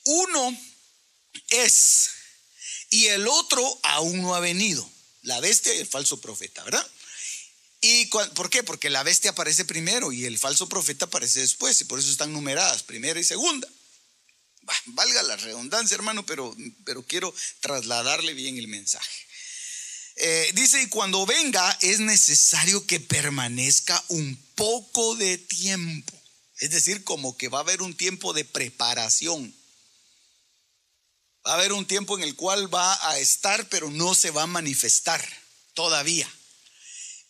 Uno 0.05 0.59
es 1.51 2.09
y 2.89 3.09
el 3.09 3.29
otro 3.29 3.79
aún 3.83 4.23
no 4.23 4.35
ha 4.35 4.41
venido. 4.41 4.91
La 5.21 5.41
bestia 5.41 5.75
y 5.75 5.79
el 5.79 5.87
falso 5.87 6.23
profeta, 6.23 6.65
¿verdad? 6.65 6.91
¿Y 7.83 8.07
por 8.07 8.49
qué? 8.49 8.63
Porque 8.63 8.89
la 8.89 9.03
bestia 9.03 9.33
aparece 9.33 9.67
primero 9.67 10.11
y 10.11 10.25
el 10.25 10.39
falso 10.39 10.71
profeta 10.71 11.05
aparece 11.05 11.41
después 11.41 11.79
y 11.83 11.85
por 11.85 11.99
eso 11.99 12.11
están 12.11 12.33
numeradas, 12.33 12.83
primera 12.83 13.21
y 13.21 13.25
segunda 13.25 13.69
valga 14.87 15.23
la 15.23 15.37
redundancia, 15.37 15.95
hermano, 15.95 16.25
pero, 16.27 16.55
pero 16.85 17.03
quiero 17.03 17.35
trasladarle 17.61 18.35
bien 18.35 18.59
el 18.59 18.69
mensaje. 18.69 19.27
Eh, 20.21 20.51
dice, 20.55 20.83
y 20.83 20.89
cuando 20.89 21.25
venga 21.27 21.79
es 21.81 22.01
necesario 22.01 22.85
que 22.87 22.99
permanezca 22.99 24.03
un 24.09 24.37
poco 24.57 25.15
de 25.15 25.39
tiempo. 25.39 26.13
Es 26.59 26.71
decir, 26.71 27.05
como 27.05 27.37
que 27.37 27.49
va 27.49 27.59
a 27.59 27.63
haber 27.63 27.83
un 27.83 27.97
tiempo 27.97 28.33
de 28.33 28.45
preparación. 28.45 29.55
Va 31.47 31.53
a 31.53 31.55
haber 31.55 31.73
un 31.73 31.87
tiempo 31.87 32.19
en 32.19 32.25
el 32.25 32.35
cual 32.35 32.73
va 32.73 33.11
a 33.11 33.19
estar, 33.19 33.69
pero 33.69 33.91
no 33.91 34.13
se 34.15 34.33
va 34.33 34.43
a 34.43 34.49
manifestar 34.49 35.25
todavía. 35.75 36.29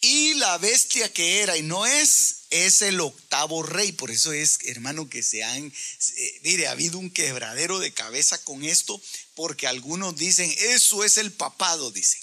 Y 0.01 0.35
la 0.35 0.57
bestia 0.57 1.13
que 1.13 1.43
era 1.43 1.59
y 1.59 1.63
no 1.63 1.85
es, 1.85 2.38
es 2.51 2.83
el 2.83 3.01
octavo 3.01 3.63
rey. 3.63 3.93
Por 3.93 4.11
eso 4.11 4.33
es, 4.33 4.59
hermano, 4.65 5.09
que 5.09 5.23
se 5.23 5.45
han, 5.45 5.67
eh, 5.67 6.41
mire, 6.43 6.69
ha 6.69 6.73
habido 6.73 6.99
un 6.99 7.11
quebradero 7.11 7.79
de 7.79 7.93
cabeza 7.93 8.43
con 8.45 8.65
esto, 8.65 9.01
porque 9.35 9.67
algunos 9.67 10.17
dicen, 10.17 10.53
eso 10.59 11.05
es 11.05 11.17
el 11.17 11.33
papado, 11.33 11.91
dicen. 11.91 12.21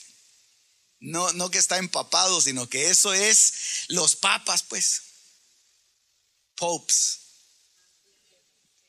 No, 1.00 1.32
no 1.34 1.52
que 1.52 1.58
está 1.58 1.78
empapado, 1.78 2.42
sino 2.42 2.70
que 2.70 2.90
eso 2.90 3.14
es 3.14 3.54
los 3.90 4.16
papas, 4.16 4.64
pues. 4.64 5.02
Popes. 6.56 7.20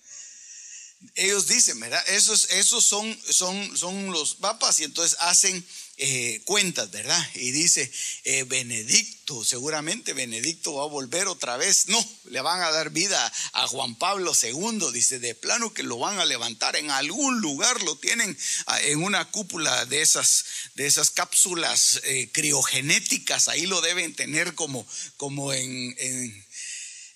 Ellos 1.14 1.46
dicen, 1.46 1.78
¿verdad? 1.78 2.02
Esos, 2.08 2.50
esos 2.50 2.84
son, 2.84 3.18
son, 3.30 3.76
son 3.76 4.10
los 4.10 4.34
papas 4.34 4.80
y 4.80 4.84
entonces 4.84 5.16
hacen 5.20 5.64
eh, 6.00 6.40
cuentas, 6.44 6.90
¿verdad? 6.92 7.20
Y 7.34 7.50
dice, 7.50 7.90
eh, 8.22 8.44
Benedicto, 8.44 9.44
seguramente 9.44 10.12
Benedicto 10.12 10.74
va 10.74 10.84
a 10.84 10.86
volver 10.86 11.26
otra 11.26 11.56
vez. 11.56 11.88
No, 11.88 12.08
le 12.26 12.40
van 12.40 12.62
a 12.62 12.70
dar 12.70 12.90
vida 12.90 13.32
a 13.52 13.66
Juan 13.66 13.96
Pablo 13.96 14.32
II, 14.40 14.92
dice, 14.92 15.18
de 15.18 15.34
plano 15.34 15.74
que 15.74 15.82
lo 15.82 15.98
van 15.98 16.20
a 16.20 16.24
levantar 16.24 16.76
en 16.76 16.92
algún 16.92 17.40
lugar, 17.40 17.82
lo 17.82 17.96
tienen 17.96 18.38
ah, 18.66 18.80
en 18.82 19.02
una 19.02 19.28
cúpula 19.32 19.86
de 19.86 20.00
esas, 20.00 20.44
de 20.76 20.86
esas 20.86 21.10
cápsulas 21.10 22.00
eh, 22.04 22.30
criogenéticas, 22.32 23.48
ahí 23.48 23.66
lo 23.66 23.80
deben 23.80 24.14
tener 24.14 24.54
como, 24.54 24.86
como 25.16 25.52
en, 25.52 25.96
en, 25.98 26.46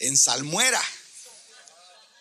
en 0.00 0.16
salmuera. 0.16 0.82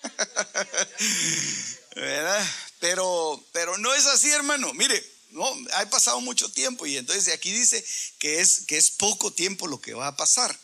¿verdad? 1.95 2.47
Pero, 2.79 3.43
pero 3.51 3.77
no 3.77 3.93
es 3.93 4.05
así, 4.07 4.29
hermano. 4.31 4.73
Mire, 4.73 5.03
no, 5.31 5.45
ha 5.73 5.89
pasado 5.89 6.21
mucho 6.21 6.49
tiempo 6.51 6.85
y 6.85 6.97
entonces 6.97 7.33
aquí 7.33 7.51
dice 7.51 7.83
que 8.19 8.39
es, 8.39 8.61
que 8.67 8.77
es 8.77 8.91
poco 8.91 9.31
tiempo 9.31 9.67
lo 9.67 9.81
que 9.81 9.93
va 9.93 10.07
a 10.07 10.17
pasar. 10.17 10.57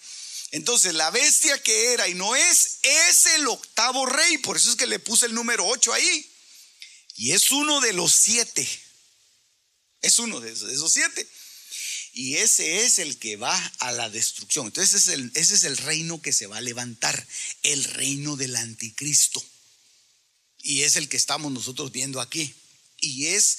Entonces, 0.52 0.94
la 0.94 1.10
bestia 1.12 1.62
que 1.62 1.94
era 1.94 2.08
y 2.08 2.14
no 2.14 2.36
es, 2.36 2.80
es 2.84 3.26
el 3.36 3.48
octavo 3.48 4.06
rey. 4.06 4.38
Por 4.38 4.56
eso 4.56 4.70
es 4.70 4.76
que 4.78 4.88
le 4.88 5.00
puse 5.00 5.26
el 5.26 5.34
número 5.34 5.68
8 5.68 5.94
ahí. 5.94 6.32
Y 7.16 7.32
es 7.32 7.52
uno 7.52 7.82
de 7.82 7.94
los 7.94 8.14
siete. 8.14 8.68
Es 10.02 10.20
uno 10.20 10.40
de 10.40 10.52
esos, 10.52 10.94
siete. 10.94 11.28
Y 12.14 12.38
ese 12.38 12.86
es 12.86 13.00
el 13.00 13.18
que 13.20 13.36
va 13.36 13.56
a 13.80 13.92
la 13.92 14.10
destrucción. 14.10 14.68
Entonces, 14.68 15.08
ese 15.08 15.56
es 15.56 15.64
el 15.64 15.78
reino 15.78 16.22
que 16.22 16.32
se 16.32 16.48
va 16.48 16.58
a 16.58 16.62
levantar. 16.62 17.28
El 17.64 17.84
reino 17.84 18.38
del 18.38 18.56
anticristo. 18.56 19.44
Y 20.62 20.84
es 20.84 20.96
el 20.96 21.10
que 21.10 21.18
estamos 21.18 21.52
nosotros 21.52 21.92
viendo 21.92 22.22
aquí. 22.22 22.54
Y 23.00 23.28
es 23.28 23.58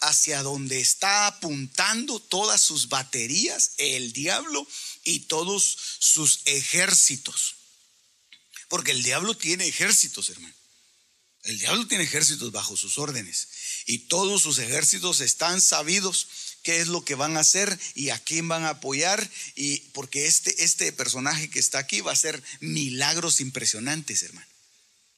hacia 0.00 0.42
donde 0.42 0.80
está 0.80 1.28
apuntando 1.28 2.18
todas 2.20 2.60
sus 2.60 2.88
baterías, 2.88 3.72
el 3.78 4.12
diablo 4.12 4.66
y 5.04 5.20
todos 5.20 5.78
sus 5.98 6.40
ejércitos. 6.46 7.54
Porque 8.68 8.90
el 8.90 9.02
diablo 9.02 9.36
tiene 9.36 9.66
ejércitos, 9.66 10.28
hermano. 10.30 10.54
El 11.44 11.58
diablo 11.58 11.86
tiene 11.86 12.04
ejércitos 12.04 12.50
bajo 12.52 12.76
sus 12.76 12.98
órdenes. 12.98 13.48
Y 13.86 13.98
todos 14.00 14.42
sus 14.42 14.58
ejércitos 14.58 15.20
están 15.20 15.60
sabidos 15.60 16.26
qué 16.62 16.80
es 16.80 16.88
lo 16.88 17.04
que 17.04 17.14
van 17.14 17.36
a 17.36 17.40
hacer 17.40 17.78
y 17.94 18.10
a 18.10 18.18
quién 18.18 18.48
van 18.48 18.64
a 18.64 18.70
apoyar. 18.70 19.30
Y 19.54 19.78
porque 19.92 20.26
este, 20.26 20.64
este 20.64 20.92
personaje 20.92 21.48
que 21.48 21.60
está 21.60 21.78
aquí 21.78 22.00
va 22.00 22.10
a 22.10 22.14
hacer 22.14 22.42
milagros 22.60 23.40
impresionantes, 23.40 24.22
hermano. 24.22 24.46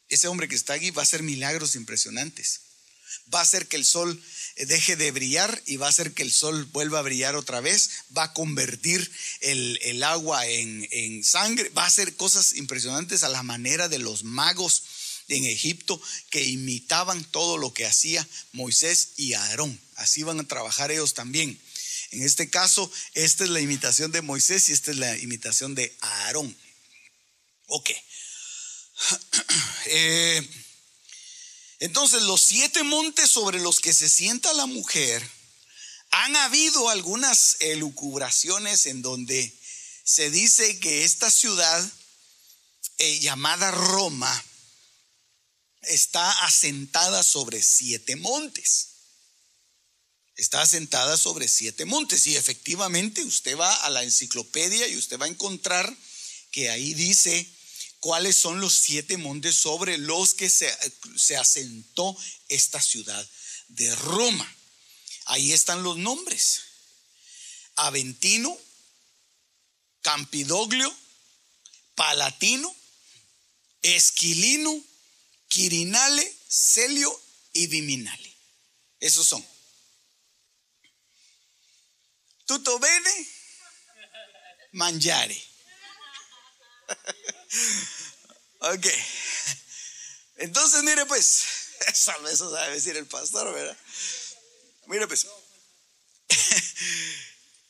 Ese 0.09 0.29
hombre 0.29 0.47
que 0.47 0.57
está 0.57 0.75
aquí 0.75 0.91
va 0.91 1.03
a 1.03 1.05
hacer 1.05 1.23
milagros 1.23 1.75
impresionantes 1.75 2.61
va 3.33 3.41
a 3.41 3.43
hacer 3.43 3.67
que 3.67 3.77
el 3.77 3.85
sol 3.85 4.23
deje 4.57 4.97
de 4.97 5.11
brillar 5.11 5.63
y 5.67 5.77
va 5.77 5.87
a 5.87 5.91
hacer 5.91 6.13
que 6.13 6.23
el 6.23 6.33
sol 6.33 6.65
vuelva 6.67 6.99
a 6.99 7.03
brillar 7.03 7.37
otra 7.37 7.61
vez, 7.61 7.91
va 8.17 8.25
a 8.25 8.33
convertir 8.33 9.11
el, 9.41 10.03
agua 10.03 10.47
en, 10.47 10.87
en, 10.91 11.25
sangre, 11.25 11.69
va 11.71 11.85
a 11.85 11.89
hacer 11.89 12.17
cosas 12.17 12.55
impresionantes 12.55 13.23
a 13.23 13.29
la 13.29 13.43
manera 13.43 13.89
de 13.89 13.99
los 13.99 14.25
magos 14.25 14.83
en 15.29 15.45
Egipto 15.45 16.01
que 16.31 16.45
imitaban 16.45 17.25
todo 17.25 17.59
lo 17.59 17.73
que 17.73 17.87
hacía 17.87 18.27
Moisés 18.53 19.11
y 19.17 19.35
Aarón. 19.35 19.81
Así 19.97 20.23
van 20.23 20.41
a 20.41 20.49
trabajar 20.49 20.91
ellos 20.91 21.15
también. 21.15 21.59
En 22.11 22.23
este 22.23 22.51
caso, 22.51 22.91
esta 23.15 23.45
es 23.45 23.51
la 23.51 23.61
imitación 23.61 24.11
de 24.11 24.23
Moisés 24.23 24.69
y 24.69 24.73
esta 24.73 24.91
es 24.91 24.97
la 24.97 25.17
imitación 25.19 25.75
de 25.75 25.95
Aarón. 26.01 26.57
Ok. 27.67 27.91
Eh, 29.93 30.47
entonces, 31.81 32.23
los 32.23 32.43
siete 32.43 32.83
montes 32.83 33.31
sobre 33.31 33.59
los 33.59 33.81
que 33.81 33.95
se 33.95 34.11
sienta 34.11 34.53
la 34.53 34.67
mujer, 34.67 35.27
han 36.11 36.37
habido 36.37 36.91
algunas 36.91 37.57
elucubraciones 37.61 38.85
en 38.85 39.01
donde 39.01 39.59
se 40.05 40.31
dice 40.31 40.79
que 40.79 41.05
esta 41.05 41.31
ciudad 41.31 41.91
eh, 42.99 43.19
llamada 43.21 43.71
Roma 43.71 44.45
está 45.83 46.31
asentada 46.45 47.23
sobre 47.23 47.63
siete 47.63 48.15
montes. 48.17 48.89
Está 50.37 50.61
asentada 50.63 51.17
sobre 51.17 51.49
siete 51.49 51.87
montes 51.87 52.27
y 52.27 52.37
efectivamente 52.37 53.23
usted 53.23 53.57
va 53.57 53.73
a 53.73 53.91
la 53.91 54.03
enciclopedia 54.03 54.87
y 54.89 54.97
usted 54.97 55.19
va 55.19 55.25
a 55.25 55.31
encontrar 55.31 55.97
que 56.51 56.69
ahí 56.69 56.93
dice 56.93 57.51
cuáles 58.01 58.37
son 58.37 58.61
los 58.61 58.75
siete 58.75 59.17
montes 59.17 59.55
sobre 59.55 59.99
los 59.99 60.35
que 60.35 60.51
se, 60.51 60.75
se 61.17 61.37
asentó 61.37 62.17
esta 62.49 62.81
ciudad 62.81 63.29
de 63.69 63.95
Roma. 63.95 64.57
Ahí 65.27 65.53
están 65.53 65.83
los 65.83 65.97
nombres. 65.97 66.63
Aventino, 67.77 68.57
Campidoglio, 70.03 70.95
Palatino, 71.95 72.75
Esquilino, 73.83 74.83
Quirinale, 75.49 76.37
Celio 76.49 77.23
y 77.53 77.67
Viminale. 77.67 78.37
Esos 78.99 79.27
son. 79.27 79.47
Tutto 82.47 82.79
bene, 82.79 83.29
mangiare. 84.73 85.50
Ok. 88.61 88.87
Entonces, 90.37 90.83
mire 90.83 91.07
pues, 91.07 91.45
eso 91.89 92.51
sabe 92.51 92.75
decir 92.75 92.97
el 92.97 93.07
pastor, 93.07 93.53
¿verdad? 93.53 93.77
Mire 94.87 95.07
pues. 95.07 95.27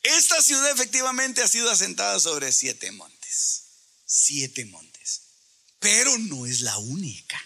Esta 0.02 0.40
ciudad 0.42 0.70
efectivamente 0.70 1.42
ha 1.42 1.48
sido 1.48 1.70
asentada 1.70 2.18
sobre 2.20 2.52
siete 2.52 2.90
montes. 2.92 3.64
Siete 4.06 4.64
montes. 4.64 5.22
Pero 5.78 6.16
no 6.18 6.46
es 6.46 6.62
la 6.62 6.76
única. 6.78 7.40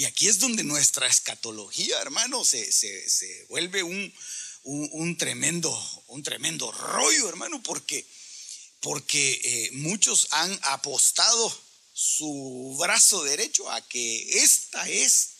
Y 0.00 0.04
aquí 0.04 0.28
es 0.28 0.38
donde 0.38 0.64
nuestra 0.64 1.06
escatología, 1.06 2.00
hermano, 2.00 2.44
se, 2.44 2.72
se, 2.72 3.46
vuelve 3.50 3.82
un, 3.82 4.14
un, 4.62 5.18
tremendo, 5.18 5.70
un 6.06 6.22
tremendo 6.22 6.72
rollo, 6.72 7.28
hermano, 7.28 7.62
porque 7.62 8.06
porque 8.80 9.40
eh, 9.44 9.70
muchos 9.72 10.28
han 10.30 10.58
apostado 10.62 11.62
su 11.92 12.76
brazo 12.78 13.22
derecho 13.24 13.70
a 13.70 13.86
que 13.86 14.42
esta 14.42 14.88
es 14.88 15.30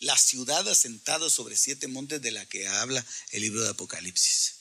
la 0.00 0.16
ciudad 0.16 0.66
asentada 0.66 1.28
sobre 1.28 1.56
siete 1.56 1.88
montes 1.88 2.22
de 2.22 2.30
la 2.30 2.46
que 2.46 2.66
habla 2.66 3.04
el 3.32 3.42
libro 3.42 3.62
de 3.62 3.70
Apocalipsis. 3.70 4.54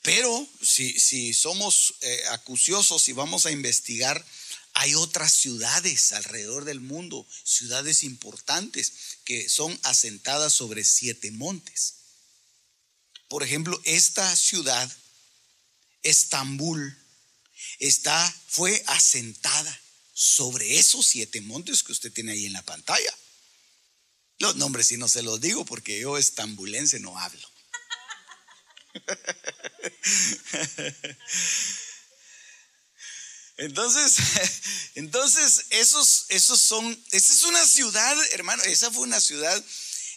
Pero 0.00 0.48
si, 0.62 0.98
si 0.98 1.34
somos 1.34 1.94
eh, 2.00 2.22
acuciosos 2.30 3.06
y 3.08 3.12
vamos 3.12 3.46
a 3.46 3.50
investigar, 3.50 4.24
hay 4.74 4.94
otras 4.94 5.32
ciudades 5.32 6.12
alrededor 6.12 6.64
del 6.64 6.80
mundo, 6.80 7.26
ciudades 7.44 8.02
importantes 8.02 8.92
que 9.24 9.48
son 9.48 9.78
asentadas 9.82 10.54
sobre 10.54 10.84
siete 10.84 11.30
montes. 11.30 11.96
Por 13.28 13.42
ejemplo, 13.42 13.80
esta 13.84 14.34
ciudad 14.34 14.90
Estambul 16.02 16.98
está, 17.78 18.34
fue 18.48 18.82
asentada 18.86 19.80
sobre 20.12 20.78
esos 20.78 21.06
siete 21.06 21.40
montes 21.40 21.82
que 21.82 21.92
usted 21.92 22.12
tiene 22.12 22.32
ahí 22.32 22.46
en 22.46 22.52
la 22.52 22.62
pantalla. 22.62 23.16
Los 24.38 24.56
nombres 24.56 24.88
si 24.88 24.96
no 24.96 25.08
se 25.08 25.22
los 25.22 25.40
digo 25.40 25.64
porque 25.64 26.00
yo 26.00 26.18
estambulense 26.18 27.00
no 27.00 27.18
hablo. 27.18 27.48
Entonces, 33.58 34.16
entonces 34.94 35.66
esos, 35.70 36.26
esos 36.30 36.60
son, 36.60 36.84
esa 37.12 37.32
es 37.32 37.42
una 37.44 37.64
ciudad, 37.66 38.16
hermano, 38.32 38.62
esa 38.64 38.90
fue 38.90 39.04
una 39.04 39.20
ciudad 39.20 39.64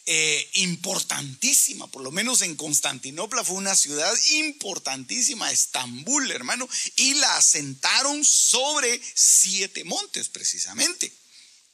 eh, 0.07 0.49
importantísima, 0.53 1.87
por 1.87 2.03
lo 2.03 2.11
menos 2.11 2.41
en 2.43 2.55
Constantinopla 2.55 3.43
fue 3.43 3.55
una 3.55 3.75
ciudad 3.75 4.13
importantísima, 4.33 5.51
Estambul, 5.51 6.29
hermano, 6.31 6.69
y 6.95 7.15
la 7.15 7.37
asentaron 7.37 8.23
sobre 8.23 9.01
siete 9.15 9.83
montes 9.83 10.29
precisamente. 10.29 11.11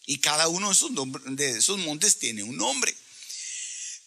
Y 0.05 0.19
cada 0.19 0.47
uno 0.47 0.69
de 0.69 0.73
esos, 0.73 0.91
de 1.25 1.57
esos 1.57 1.77
montes 1.79 2.19
tiene 2.19 2.43
un 2.43 2.57
nombre. 2.57 2.95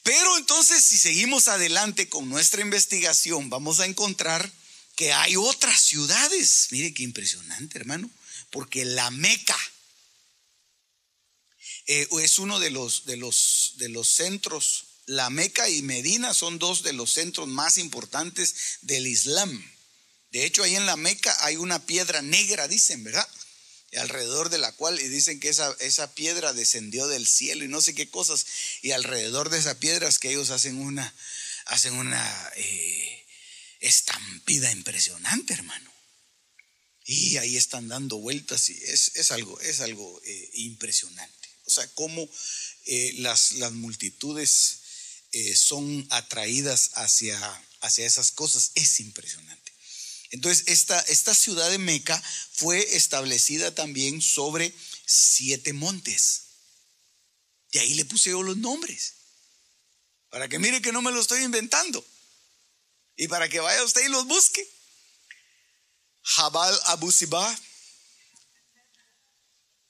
Pero 0.02 0.36
entonces, 0.36 0.84
si 0.84 0.98
seguimos 0.98 1.48
adelante 1.48 2.08
con 2.08 2.28
nuestra 2.28 2.60
investigación, 2.60 3.48
vamos 3.48 3.80
a 3.80 3.86
encontrar 3.86 4.50
que 4.96 5.12
hay 5.12 5.36
otras 5.36 5.80
ciudades. 5.80 6.68
Mire 6.70 6.92
qué 6.92 7.02
impresionante, 7.02 7.78
hermano, 7.78 8.10
porque 8.50 8.84
la 8.84 9.10
Meca, 9.10 9.58
eh, 11.86 12.08
es 12.22 12.38
uno 12.38 12.58
de 12.60 12.70
los, 12.70 13.06
de, 13.06 13.16
los, 13.16 13.74
de 13.76 13.88
los 13.88 14.08
centros. 14.08 14.84
La 15.06 15.30
Meca 15.30 15.68
y 15.68 15.82
Medina 15.82 16.32
son 16.32 16.58
dos 16.58 16.82
de 16.82 16.92
los 16.92 17.12
centros 17.12 17.46
más 17.48 17.78
importantes 17.78 18.54
del 18.82 19.06
Islam. 19.06 19.70
De 20.30 20.44
hecho, 20.44 20.62
ahí 20.62 20.74
en 20.74 20.86
la 20.86 20.96
Meca 20.96 21.36
hay 21.44 21.56
una 21.56 21.84
piedra 21.86 22.22
negra, 22.22 22.68
dicen, 22.68 23.04
¿verdad? 23.04 23.28
alrededor 23.96 24.50
de 24.50 24.58
la 24.58 24.72
cual, 24.72 25.00
y 25.00 25.08
dicen 25.08 25.40
que 25.40 25.48
esa, 25.48 25.74
esa 25.80 26.14
piedra 26.14 26.52
descendió 26.52 27.06
del 27.06 27.26
cielo 27.26 27.64
y 27.64 27.68
no 27.68 27.80
sé 27.80 27.94
qué 27.94 28.08
cosas, 28.08 28.46
y 28.82 28.90
alrededor 28.90 29.50
de 29.50 29.58
esa 29.58 29.78
piedra 29.78 30.08
es 30.08 30.18
que 30.18 30.30
ellos 30.30 30.50
hacen 30.50 30.78
una, 30.78 31.14
hacen 31.66 31.94
una 31.94 32.52
eh, 32.56 33.26
estampida 33.80 34.70
impresionante, 34.72 35.54
hermano. 35.54 35.92
Y 37.06 37.36
ahí 37.36 37.56
están 37.56 37.88
dando 37.88 38.16
vueltas 38.16 38.70
y 38.70 38.82
es, 38.82 39.30
algo, 39.30 39.60
es 39.60 39.80
algo 39.80 40.20
eh, 40.24 40.50
impresionante. 40.54 41.33
O 41.66 41.70
sea, 41.70 41.86
cómo 41.94 42.28
eh, 42.86 43.14
las, 43.18 43.52
multitudes 43.72 44.78
eh, 45.32 45.56
son 45.56 46.06
atraídas 46.10 46.90
hacia, 46.94 47.38
hacia 47.80 48.06
esas 48.06 48.32
cosas 48.32 48.72
es 48.74 49.00
impresionante. 49.00 49.72
Entonces, 50.30 50.64
esta, 50.66 50.98
esta 51.00 51.34
ciudad 51.34 51.70
de 51.70 51.78
Meca 51.78 52.22
fue 52.52 52.96
establecida 52.96 53.74
también 53.74 54.20
sobre 54.20 54.74
siete 55.06 55.72
montes. 55.72 56.42
Y 57.70 57.78
ahí 57.78 57.94
le 57.94 58.04
puse 58.04 58.30
yo 58.30 58.42
los 58.42 58.56
nombres. 58.56 59.14
Para 60.30 60.48
que 60.48 60.58
mire 60.58 60.82
que 60.82 60.92
no 60.92 61.02
me 61.02 61.12
lo 61.12 61.20
estoy 61.20 61.42
inventando. 61.42 62.04
Y 63.16 63.28
para 63.28 63.48
que 63.48 63.60
vaya 63.60 63.84
usted 63.84 64.04
y 64.04 64.08
los 64.08 64.26
busque. 64.26 64.68
Jabal 66.22 66.78
Abu 66.86 67.12
Sibah 67.12 67.60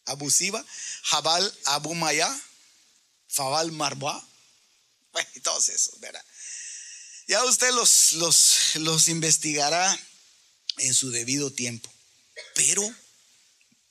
abusiva, 0.06 0.64
Jabal 1.04 1.58
Abumaya, 1.64 2.28
Fabal 3.28 3.72
Marba, 3.72 4.22
bueno, 5.12 5.30
y 5.34 5.40
todos 5.40 5.68
esos, 5.68 6.00
¿verdad? 6.00 6.24
Ya 7.26 7.42
usted 7.44 7.72
los, 7.72 8.14
los, 8.14 8.76
los 8.76 9.08
investigará 9.08 9.98
en 10.78 10.94
su 10.94 11.10
debido 11.10 11.52
tiempo. 11.52 11.90
Pero 12.54 12.82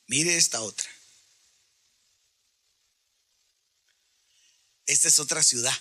mire 0.06 0.36
esta 0.36 0.60
otra. 0.60 0.88
Esta 4.86 5.08
es 5.08 5.18
otra 5.18 5.42
ciudad 5.42 5.74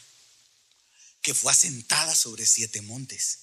que 1.21 1.34
fue 1.34 1.51
asentada 1.51 2.15
sobre 2.15 2.45
siete 2.45 2.81
montes. 2.81 3.39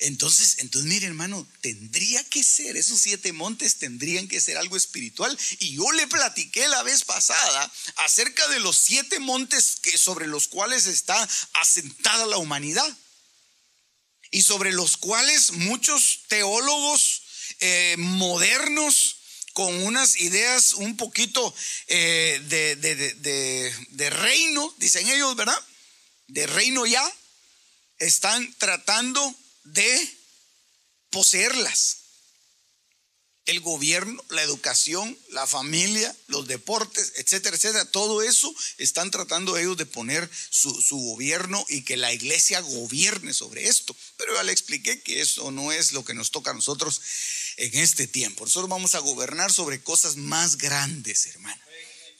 Entonces, 0.00 0.56
entonces, 0.58 0.88
mire 0.88 1.06
hermano, 1.06 1.46
tendría 1.60 2.22
que 2.24 2.42
ser, 2.42 2.76
esos 2.76 3.00
siete 3.00 3.32
montes 3.32 3.76
tendrían 3.78 4.28
que 4.28 4.40
ser 4.40 4.56
algo 4.56 4.76
espiritual. 4.76 5.36
Y 5.60 5.76
yo 5.76 5.90
le 5.92 6.06
platiqué 6.06 6.66
la 6.68 6.82
vez 6.82 7.04
pasada 7.04 7.72
acerca 7.96 8.46
de 8.48 8.60
los 8.60 8.76
siete 8.76 9.18
montes 9.18 9.76
que, 9.82 9.96
sobre 9.96 10.26
los 10.26 10.48
cuales 10.48 10.86
está 10.86 11.28
asentada 11.54 12.26
la 12.26 12.38
humanidad. 12.38 12.96
Y 14.30 14.42
sobre 14.42 14.72
los 14.72 14.96
cuales 14.96 15.52
muchos 15.52 16.20
teólogos 16.28 17.22
eh, 17.60 17.94
modernos 17.98 19.16
con 19.52 19.82
unas 19.84 20.16
ideas 20.16 20.74
un 20.74 20.96
poquito 20.96 21.54
eh, 21.86 22.42
de, 22.48 22.76
de 22.76 24.10
reino, 24.10 24.74
dicen 24.78 25.08
ellos, 25.08 25.34
¿verdad? 25.36 25.58
De 26.26 26.46
reino 26.46 26.84
ya, 26.84 27.10
están 27.98 28.52
tratando 28.58 29.34
de 29.66 30.18
poseerlas 31.10 32.06
el 33.46 33.60
gobierno, 33.60 34.22
la 34.30 34.42
educación, 34.42 35.16
la 35.30 35.46
familia, 35.46 36.14
los 36.26 36.48
deportes, 36.48 37.12
etcétera, 37.16 37.54
etcétera. 37.54 37.84
Todo 37.84 38.22
eso 38.22 38.52
están 38.76 39.12
tratando 39.12 39.56
ellos 39.56 39.76
de 39.76 39.86
poner 39.86 40.28
su, 40.50 40.72
gobierno 40.96 41.64
y 41.68 41.82
que 41.82 41.96
la 41.96 42.12
iglesia 42.12 42.60
gobierne 42.60 43.32
sobre 43.32 43.68
esto. 43.68 43.94
Pero 44.16 44.34
ya 44.34 44.42
le 44.42 44.52
expliqué 44.52 45.00
que 45.00 45.20
eso 45.20 45.52
no 45.52 45.70
es 45.70 45.92
lo 45.92 46.04
que 46.04 46.14
nos 46.14 46.32
toca 46.32 46.50
a 46.50 46.54
nosotros 46.54 47.00
en 47.56 47.78
este 47.78 48.08
tiempo. 48.08 48.44
Nosotros 48.44 48.68
vamos 48.68 48.96
a 48.96 48.98
gobernar 48.98 49.52
sobre 49.52 49.80
cosas 49.80 50.16
más 50.16 50.58
grandes, 50.58 51.26
hermano. 51.26 51.65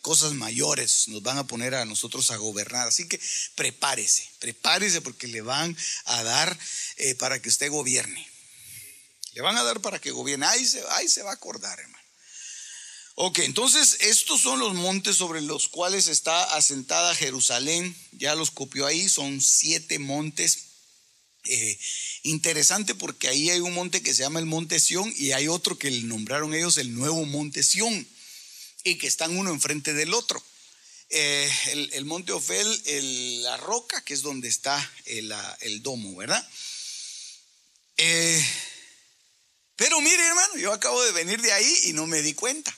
Cosas 0.07 0.35
mayores 0.35 1.09
nos 1.09 1.21
van 1.21 1.37
a 1.37 1.49
poner 1.49 1.75
a 1.75 1.85
nosotros 1.85 2.31
a 2.31 2.37
gobernar. 2.37 2.87
Así 2.87 3.09
que 3.09 3.21
prepárese, 3.57 4.31
prepárese 4.39 5.01
porque 5.01 5.27
le 5.27 5.41
van 5.41 5.77
a 6.05 6.23
dar 6.23 6.57
eh, 6.99 7.17
para 7.17 7.43
que 7.43 7.49
usted 7.49 7.73
gobierne. 7.73 8.25
Le 9.33 9.41
van 9.43 9.57
a 9.57 9.65
dar 9.65 9.81
para 9.81 9.99
que 9.99 10.13
gobierne. 10.13 10.47
Ahí 10.47 10.65
se, 10.65 10.81
se 11.09 11.23
va 11.25 11.33
a 11.33 11.35
acordar, 11.35 11.81
hermano. 11.81 12.05
Ok, 13.17 13.41
entonces 13.41 13.97
estos 13.99 14.41
son 14.41 14.61
los 14.61 14.75
montes 14.75 15.17
sobre 15.17 15.41
los 15.41 15.67
cuales 15.67 16.07
está 16.07 16.55
asentada 16.55 17.13
Jerusalén. 17.17 17.93
Ya 18.13 18.37
los 18.37 18.53
copió 18.53 18.87
ahí, 18.87 19.09
son 19.09 19.41
siete 19.41 19.99
montes. 19.99 20.67
Eh, 21.47 21.81
interesante 22.23 22.95
porque 22.95 23.27
ahí 23.27 23.51
hay 23.51 23.59
un 23.59 23.75
monte 23.75 24.05
que 24.05 24.15
se 24.15 24.23
llama 24.23 24.39
el 24.39 24.47
Monte 24.47 24.79
Sión 24.79 25.13
y 25.17 25.33
hay 25.33 25.49
otro 25.49 25.77
que 25.77 25.91
le 25.91 26.03
nombraron 26.03 26.55
ellos 26.55 26.79
el 26.79 26.95
Nuevo 26.95 27.25
Monte 27.25 27.65
Sión 27.65 28.07
y 28.87 28.99
que 28.99 29.09
están 29.09 29.37
uno 29.37 29.51
enfrente 29.51 29.95
del 29.95 30.15
otro. 30.15 30.41
Eh, 31.11 31.51
el, 31.93 32.05
Monte 32.05 32.31
Ofel, 32.31 33.43
la 33.43 33.57
roca, 33.57 34.01
que 34.03 34.15
es 34.15 34.23
donde 34.23 34.47
está 34.49 34.79
el, 35.07 35.35
el 35.61 35.83
domo, 35.83 36.15
¿verdad? 36.15 36.49
Eh, 37.97 38.49
pero 39.75 40.01
mire, 40.01 40.25
hermano, 40.25 40.57
yo 40.59 40.73
acabo 40.73 41.03
de 41.03 41.11
venir 41.11 41.43
de 41.43 41.53
ahí 41.53 41.81
y 41.87 41.95
no 41.95 42.07
me 42.07 42.23
di 42.23 42.35
cuenta. 42.35 42.77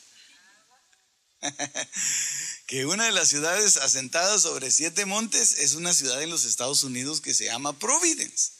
que 2.66 2.86
una 2.86 3.04
de 3.04 3.12
las 3.12 3.28
ciudades 3.28 3.76
asentadas 3.76 4.42
sobre 4.42 4.70
siete 4.70 5.04
montes 5.04 5.59
es 5.59 5.74
una 5.74 5.92
ciudad 5.92 6.22
en 6.22 6.30
los 6.30 6.46
Estados 6.46 6.84
Unidos 6.84 7.20
que 7.20 7.34
se 7.34 7.44
llama 7.44 7.78
Providence. 7.78 8.52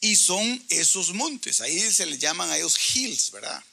Y 0.00 0.14
son 0.14 0.64
esos 0.68 1.12
montes, 1.12 1.60
ahí 1.60 1.80
se 1.92 2.06
les 2.06 2.20
llaman 2.20 2.50
a 2.50 2.56
ellos 2.56 2.78
hills, 2.94 3.32
¿verdad? 3.32 3.64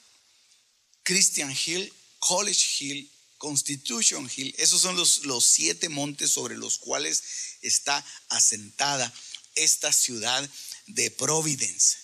Christian 1.04 1.52
Hill, 1.52 1.92
College 2.20 2.66
Hill, 2.78 3.10
Constitution 3.38 4.30
Hill, 4.34 4.54
esos 4.58 4.82
son 4.82 4.96
los, 4.96 5.24
los 5.24 5.44
siete 5.44 5.88
montes 5.88 6.30
sobre 6.30 6.56
los 6.56 6.78
cuales 6.78 7.22
está 7.62 8.04
asentada 8.28 9.12
esta 9.54 9.92
ciudad 9.92 10.48
de 10.86 11.10
Providence. 11.10 11.96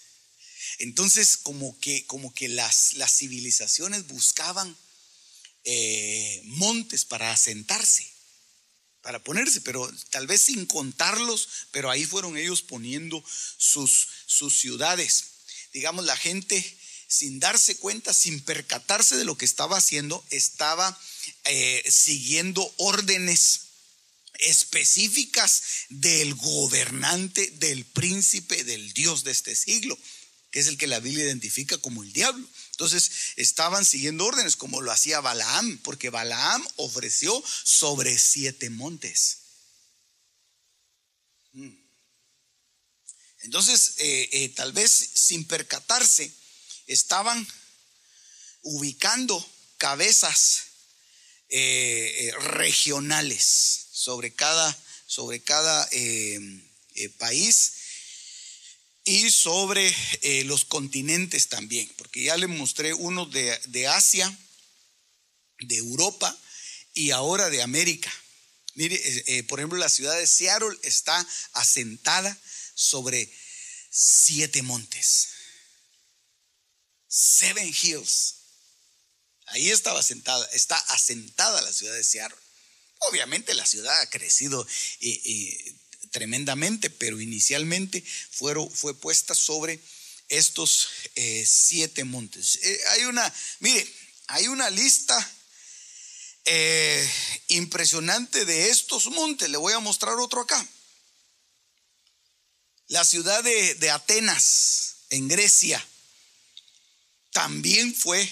Entonces, 0.79 1.37
como 1.37 1.79
que, 1.79 2.07
como 2.07 2.35
que 2.35 2.49
las, 2.49 2.95
las 2.95 3.17
civilizaciones 3.17 4.07
buscaban 4.07 4.77
eh, 5.65 6.41
montes 6.45 7.05
para 7.05 7.33
asentarse, 7.33 8.07
para 9.03 9.23
ponerse, 9.23 9.61
pero 9.61 9.91
tal 10.11 10.27
vez 10.27 10.43
sin 10.43 10.67
contarlos, 10.67 11.49
pero 11.71 11.91
ahí 11.91 12.05
fueron 12.05 12.37
ellos 12.37 12.63
poniendo 12.63 13.25
sus, 13.57 14.09
sus 14.27 14.59
ciudades. 14.59 15.25
Digamos, 15.73 16.05
la 16.05 16.17
gente 16.17 16.76
sin 17.09 17.41
darse 17.41 17.77
cuenta, 17.77 18.13
sin 18.13 18.41
percatarse 18.41 19.17
de 19.17 19.25
lo 19.25 19.37
que 19.37 19.45
estaba 19.45 19.77
haciendo, 19.77 20.25
estaba 20.31 20.99
eh, 21.45 21.85
siguiendo 21.89 22.73
órdenes 22.79 23.61
específicas 24.39 25.63
del 25.89 26.35
gobernante, 26.35 27.51
del 27.53 27.85
príncipe, 27.85 28.65
del 28.65 28.93
Dios 28.93 29.25
de 29.25 29.31
este 29.31 29.55
siglo 29.55 29.99
que 30.57 30.61
es 30.61 30.69
el 30.69 30.79
que 30.79 30.87
la 30.87 31.01
Biblia 31.01 31.27
identifica 31.27 31.77
como 31.77 32.03
el 32.03 32.15
diablo. 32.15 32.49
Entonces 32.71 33.11
estaban 33.37 33.85
siguiendo 33.85 34.25
órdenes 34.25 34.57
como 34.57 34.81
lo 34.81 34.91
hacía 34.91 35.21
Balaam, 35.21 35.77
porque 35.83 36.09
Balaam 36.09 36.67
ofreció 36.77 37.45
sobre 37.63 38.19
siete 38.19 38.71
montes. 38.71 39.37
Mm. 41.53 41.75
Entonces, 43.43 43.97
eh, 43.99 44.31
eh, 44.33 44.49
tal 44.49 44.73
vez 44.73 44.91
sin 44.91 45.45
percatarse, 45.45 46.33
estaban 46.87 47.47
ubicando 48.63 49.45
cabezas 49.79 50.63
eh, 51.49 52.33
regionales 52.41 53.87
sobre 53.93 54.35
cada, 54.35 54.77
sobre 55.07 55.43
cada 55.43 55.89
país 57.19 57.73
y 59.07 59.31
sobre 59.31 59.95
eh, 60.23 60.43
los 60.45 60.65
continentes 60.65 61.47
también, 61.49 61.89
porque 61.97 62.25
ya 62.25 62.37
le 62.37 62.49
mostré 62.49 62.93
uno 62.93 63.25
de, 63.25 63.87
Asia, 63.87 64.37
de 65.61 65.77
Europa 65.77 66.37
y 66.93 67.13
ahora 67.13 67.49
de 67.49 67.63
América. 67.63 68.13
Mire, 68.75 68.97
eh, 68.97 69.25
eh, 69.29 69.43
por 69.45 69.61
ejemplo, 69.61 69.79
la 69.79 69.89
ciudad 69.89 70.19
de 70.19 70.27
Seattle 70.27 70.77
está 70.83 71.25
asentada 71.53 72.37
sobre 72.75 73.33
siete 73.89 74.63
montes. 74.63 75.29
Seven 77.09 77.69
Hills. 77.69 78.35
Ahí 79.47 79.71
estaba 79.71 80.01
asentada, 80.01 80.45
está 80.53 80.77
asentada 80.77 81.63
la 81.63 81.73
ciudad 81.73 81.95
de 81.95 82.05
Seattle. 82.05 82.39
Obviamente 83.11 83.55
la 83.55 83.67
ciudad 83.67 84.01
ha 84.01 84.11
crecido 84.11 84.67
tremendamente, 86.11 86.91
pero 86.91 87.21
inicialmente 87.21 88.03
fueron, 88.31 88.71
fue 88.71 88.95
puesta 88.95 89.35
sobre 89.35 89.81
estos 90.29 90.89
eh, 91.15 91.45
siete 91.47 92.05
montes. 92.05 92.59
Eh, 92.63 92.81
hay 92.89 93.05
una, 93.05 93.33
mire, 93.61 93.87
hay 94.29 94.49
una 94.49 94.71
lista 94.71 95.17
eh, 96.45 97.09
impresionante 97.49 98.45
de 98.45 98.71
estos 98.71 99.07
montes. 99.07 99.49
Le 99.49 99.59
voy 99.59 99.73
a 99.73 99.81
mostrar 99.81 100.15
otro 100.19 100.41
acá. 100.41 100.67
La 102.89 103.05
ciudad 103.05 103.43
de, 103.45 103.75
de 103.75 103.91
Atenas, 103.91 104.97
en 105.11 105.29
Grecia, 105.29 105.85
también 107.37 107.95
fue 107.95 108.27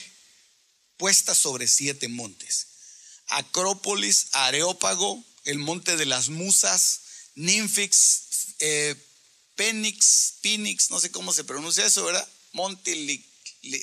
puesta 0.97 1.35
sobre 1.35 1.69
siete 1.69 2.09
montes. 2.09 2.69
Acrópolis, 3.27 4.29
Areópago, 4.33 5.23
el 5.45 5.59
monte 5.59 5.99
de 5.99 6.07
las 6.07 6.31
Musas, 6.31 7.01
Ninfix, 7.35 8.55
eh, 8.61 8.95
Penix, 9.57 10.89
no 10.89 11.01
sé 11.01 11.11
cómo 11.11 11.35
se 11.35 11.45
pronuncia 11.45 11.85
eso, 11.85 12.03
¿verdad? 12.03 12.27
Monte, 12.53 13.23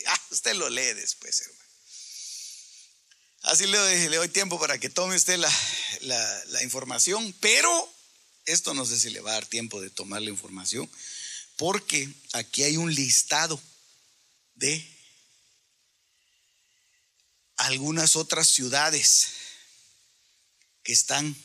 ah, 0.08 0.22
usted 0.32 0.56
lo 0.56 0.68
lee 0.72 0.94
después, 0.96 1.40
hermano. 1.42 1.70
Así 3.44 3.68
le 3.68 3.78
doy, 3.78 4.10
le 4.10 4.18
doy 4.18 4.30
tiempo 4.30 4.60
para 4.60 4.80
que 4.80 4.90
tome 4.90 5.16
usted 5.16 5.38
la, 5.38 6.44
la 6.48 6.64
información, 6.64 7.32
pero 7.40 7.94
esto 8.46 8.74
no 8.74 8.88
sé 8.88 9.00
si 9.00 9.12
le 9.12 9.22
va 9.22 9.30
a 9.30 9.34
dar 9.36 9.46
tiempo 9.46 9.82
de 9.82 9.92
tomar 9.92 10.24
la 10.24 10.32
información, 10.32 10.90
porque 11.58 12.10
aquí 12.34 12.64
hay 12.64 12.78
un 12.78 12.92
listado 12.92 13.62
de 14.56 15.01
algunas 17.62 18.16
otras 18.16 18.48
ciudades 18.48 19.28
que 20.84 20.94
están 20.94 21.36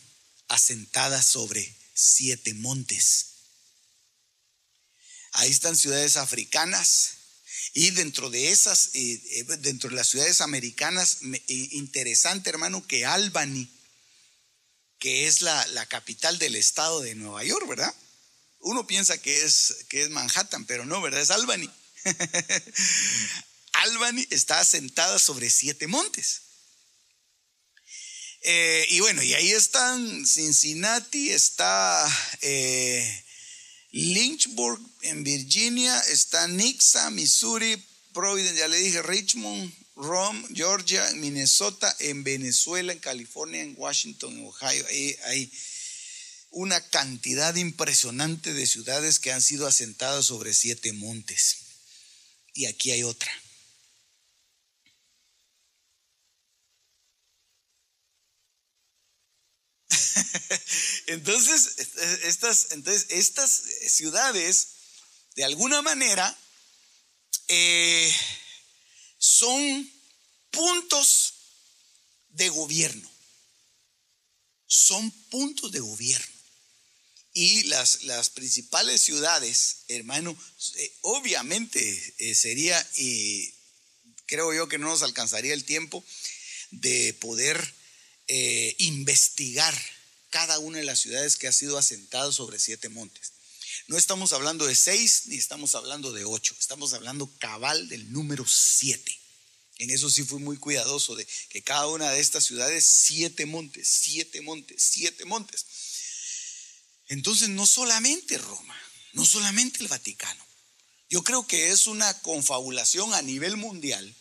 asentadas 0.49 1.27
sobre 1.27 1.77
siete 1.95 2.55
montes. 2.55 3.27
Ahí 5.33 5.51
están 5.51 5.77
ciudades 5.77 6.17
africanas 6.17 7.17
y 7.75 7.91
dentro 7.91 8.31
de 8.31 8.51
esas, 8.51 8.91
eh, 8.95 9.21
eh, 9.33 9.45
dentro 9.59 9.91
de 9.91 9.97
las 9.97 10.09
ciudades 10.09 10.41
americanas, 10.41 11.19
eh, 11.23 11.69
interesante 11.73 12.49
hermano 12.49 12.87
que 12.87 13.05
Albany, 13.05 13.69
que 14.99 15.27
es 15.27 15.43
la, 15.43 15.67
la, 15.69 15.85
capital 15.85 16.39
del 16.39 16.57
estado 16.57 17.03
de 17.03 17.15
Nueva 17.15 17.45
York, 17.45 17.69
¿verdad? 17.69 17.95
Uno 18.61 18.87
piensa 18.87 19.19
que 19.19 19.45
es, 19.45 19.85
que 19.91 20.05
es 20.05 20.11
Manhattan, 20.11 20.65
pero 20.65 20.87
no, 20.87 21.03
¿verdad? 21.03 21.21
Es 21.21 21.31
Albany. 21.31 21.71
Albany 23.87 24.27
está 24.31 24.61
asentada 24.61 25.19
sobre 25.19 25.51
siete 25.51 25.87
montes. 25.87 26.43
Eh, 28.43 28.87
y 28.91 29.01
bueno, 29.01 29.23
y 29.23 29.35
ahí 29.35 29.51
están 29.51 30.27
Cincinnati, 30.27 31.31
está 31.31 32.07
eh, 32.43 33.25
Lynchburg 33.91 34.81
en 35.03 35.25
Virginia, 35.25 35.99
está 36.11 36.47
Nixa, 36.47 37.11
Missouri, 37.11 37.83
Providence, 38.13 38.59
ya 38.59 38.69
le 38.69 38.79
dije, 38.79 39.03
Richmond, 39.03 39.73
Rome, 39.97 40.47
Georgia, 40.55 41.05
Minnesota, 41.15 41.95
en 41.99 42.23
Venezuela, 42.23 42.93
en 42.93 42.99
California, 42.99 43.63
en 43.63 43.75
Washington, 43.77 44.39
en 44.39 44.47
Ohio. 44.47 44.87
Ahí 44.89 45.17
hay 45.25 45.53
una 46.51 46.81
cantidad 46.89 47.55
impresionante 47.57 48.55
de 48.55 48.67
ciudades 48.67 49.19
que 49.19 49.33
han 49.33 49.43
sido 49.43 49.67
asentadas 49.67 50.27
sobre 50.27 50.55
siete 50.55 50.93
montes. 50.93 51.57
Y 52.55 52.67
aquí 52.67 52.93
hay 52.93 53.03
otra. 53.03 53.31
entonces, 61.07 61.77
estas, 62.25 62.69
entonces, 62.73 63.07
estas 63.11 63.63
ciudades, 63.89 64.69
de 65.35 65.45
alguna 65.45 65.83
manera, 65.83 66.37
eh, 67.49 68.15
son 69.19 69.91
puntos 70.51 71.35
de 72.31 72.49
gobierno. 72.49 73.11
Son 74.67 75.11
puntos 75.31 75.73
de 75.73 75.81
gobierno. 75.81 76.37
Y 77.33 77.65
las, 77.65 78.03
las 78.05 78.31
principales 78.31 79.03
ciudades, 79.03 79.85
hermano, 79.89 80.37
eh, 80.77 80.93
obviamente 81.03 82.15
eh, 82.19 82.35
sería, 82.35 82.85
y 82.97 83.53
creo 84.25 84.55
yo 84.55 84.69
que 84.69 84.79
no 84.79 84.89
nos 84.89 85.03
alcanzaría 85.03 85.53
el 85.53 85.65
tiempo 85.65 86.05
de 86.71 87.13
poder 87.15 87.75
eh, 88.29 88.75
investigar 88.79 89.75
cada 90.31 90.59
una 90.59 90.79
de 90.79 90.85
las 90.85 90.99
ciudades 90.99 91.37
que 91.37 91.49
ha 91.49 91.53
sido 91.53 91.79
asentada 91.79 92.33
sobre 92.33 92.59
siete 92.59 92.89
montes. 92.89 93.33
No 93.89 93.97
estamos 93.97 94.33
hablando 94.33 94.67
de 94.67 94.75
seis 94.75 95.23
ni 95.27 95.37
estamos 95.37 95.75
hablando 95.75 96.13
de 96.13 96.25
ocho, 96.25 96.55
estamos 96.59 96.93
hablando 96.93 97.31
cabal 97.39 97.89
del 97.89 98.13
número 98.13 98.45
siete. 98.47 99.17
En 99.79 99.91
eso 99.91 100.11
sí 100.11 100.25
fui 100.25 100.41
muy 100.41 100.57
cuidadoso 100.57 101.15
de 101.15 101.27
que 101.51 101.63
cada 101.63 101.87
una 101.87 102.11
de 102.11 102.21
estas 102.21 102.45
ciudades, 102.45 102.85
siete 102.85 103.47
montes, 103.47 103.87
siete 103.87 104.41
montes, 104.41 104.83
siete 104.83 105.25
montes. 105.25 105.67
Entonces 107.09 107.49
no 107.51 107.67
solamente 107.67 108.39
Roma, 108.39 108.77
no 109.13 109.25
solamente 109.25 109.81
el 109.81 109.89
Vaticano. 109.89 110.45
Yo 111.09 111.23
creo 111.23 111.47
que 111.47 111.71
es 111.71 111.87
una 111.87 112.21
confabulación 112.23 113.15
a 113.15 113.23
nivel 113.23 113.57
mundial 113.57 114.15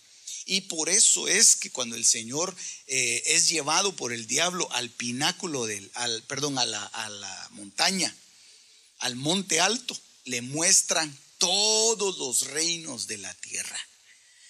y 0.46 0.62
por 0.62 0.90
eso 0.90 1.28
es 1.28 1.56
que 1.56 1.72
cuando 1.72 1.96
el 1.96 2.06
Señor 2.06 2.56
eh, 2.88 3.24
es 3.26 3.50
llevado 3.50 3.96
por 3.96 4.14
el 4.14 4.28
diablo 4.28 4.72
al 4.72 4.92
pináculo 4.92 5.66
del, 5.66 5.90
al, 5.96 6.22
perdón, 6.24 6.60
a 6.60 6.66
la, 6.66 6.86
a 6.86 7.10
la 7.10 7.50
montaña, 7.52 8.16
al 9.00 9.16
monte 9.16 9.60
alto, 9.60 10.00
le 10.26 10.42
muestran 10.42 11.18
todos 11.40 12.18
los 12.18 12.48
reinos 12.52 13.08
de 13.08 13.18
la 13.18 13.34
tierra. 13.34 13.80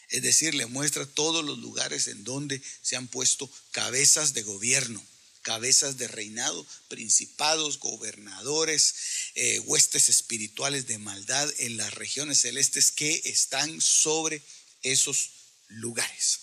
Es 0.09 0.21
decir, 0.21 0.53
le 0.53 0.65
muestra 0.65 1.05
todos 1.05 1.43
los 1.43 1.57
lugares 1.59 2.07
en 2.07 2.23
donde 2.23 2.61
se 2.81 2.95
han 2.95 3.07
puesto 3.07 3.49
cabezas 3.71 4.33
de 4.33 4.43
gobierno, 4.43 5.03
cabezas 5.41 5.97
de 5.97 6.07
reinado, 6.07 6.65
principados, 6.89 7.79
gobernadores, 7.79 8.95
eh, 9.35 9.59
huestes 9.59 10.09
espirituales 10.09 10.87
de 10.87 10.97
maldad 10.97 11.49
en 11.59 11.77
las 11.77 11.93
regiones 11.93 12.41
celestes 12.41 12.91
que 12.91 13.21
están 13.25 13.79
sobre 13.79 14.41
esos 14.83 15.34
lugares. 15.67 16.39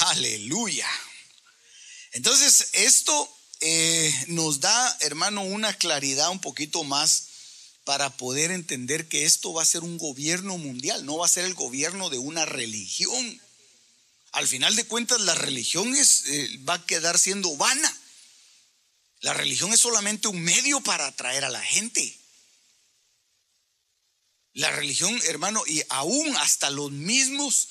Aleluya. 0.00 0.88
Entonces, 2.12 2.70
esto 2.72 3.36
eh, 3.60 4.24
nos 4.28 4.60
da, 4.60 4.96
hermano, 5.00 5.42
una 5.42 5.72
claridad 5.74 6.30
un 6.30 6.40
poquito 6.40 6.82
más 6.84 7.28
para 7.84 8.16
poder 8.16 8.50
entender 8.50 9.08
que 9.08 9.24
esto 9.24 9.52
va 9.52 9.62
a 9.62 9.66
ser 9.66 9.82
un 9.82 9.98
gobierno 9.98 10.58
mundial, 10.58 11.04
no 11.04 11.18
va 11.18 11.26
a 11.26 11.30
ser 11.30 11.44
el 11.44 11.54
gobierno 11.54 12.10
de 12.10 12.18
una 12.18 12.46
religión. 12.46 13.40
Al 14.32 14.46
final 14.46 14.76
de 14.76 14.84
cuentas, 14.84 15.20
la 15.22 15.34
religión 15.34 15.92
eh, 15.96 16.58
va 16.68 16.74
a 16.74 16.86
quedar 16.86 17.18
siendo 17.18 17.56
vana. 17.56 17.96
La 19.20 19.34
religión 19.34 19.72
es 19.72 19.80
solamente 19.80 20.28
un 20.28 20.40
medio 20.40 20.80
para 20.80 21.06
atraer 21.06 21.44
a 21.44 21.50
la 21.50 21.62
gente. 21.62 22.19
La 24.54 24.70
religión, 24.72 25.18
hermano, 25.26 25.62
y 25.66 25.82
aún 25.88 26.36
hasta 26.36 26.70
los 26.70 26.90
mismos 26.90 27.68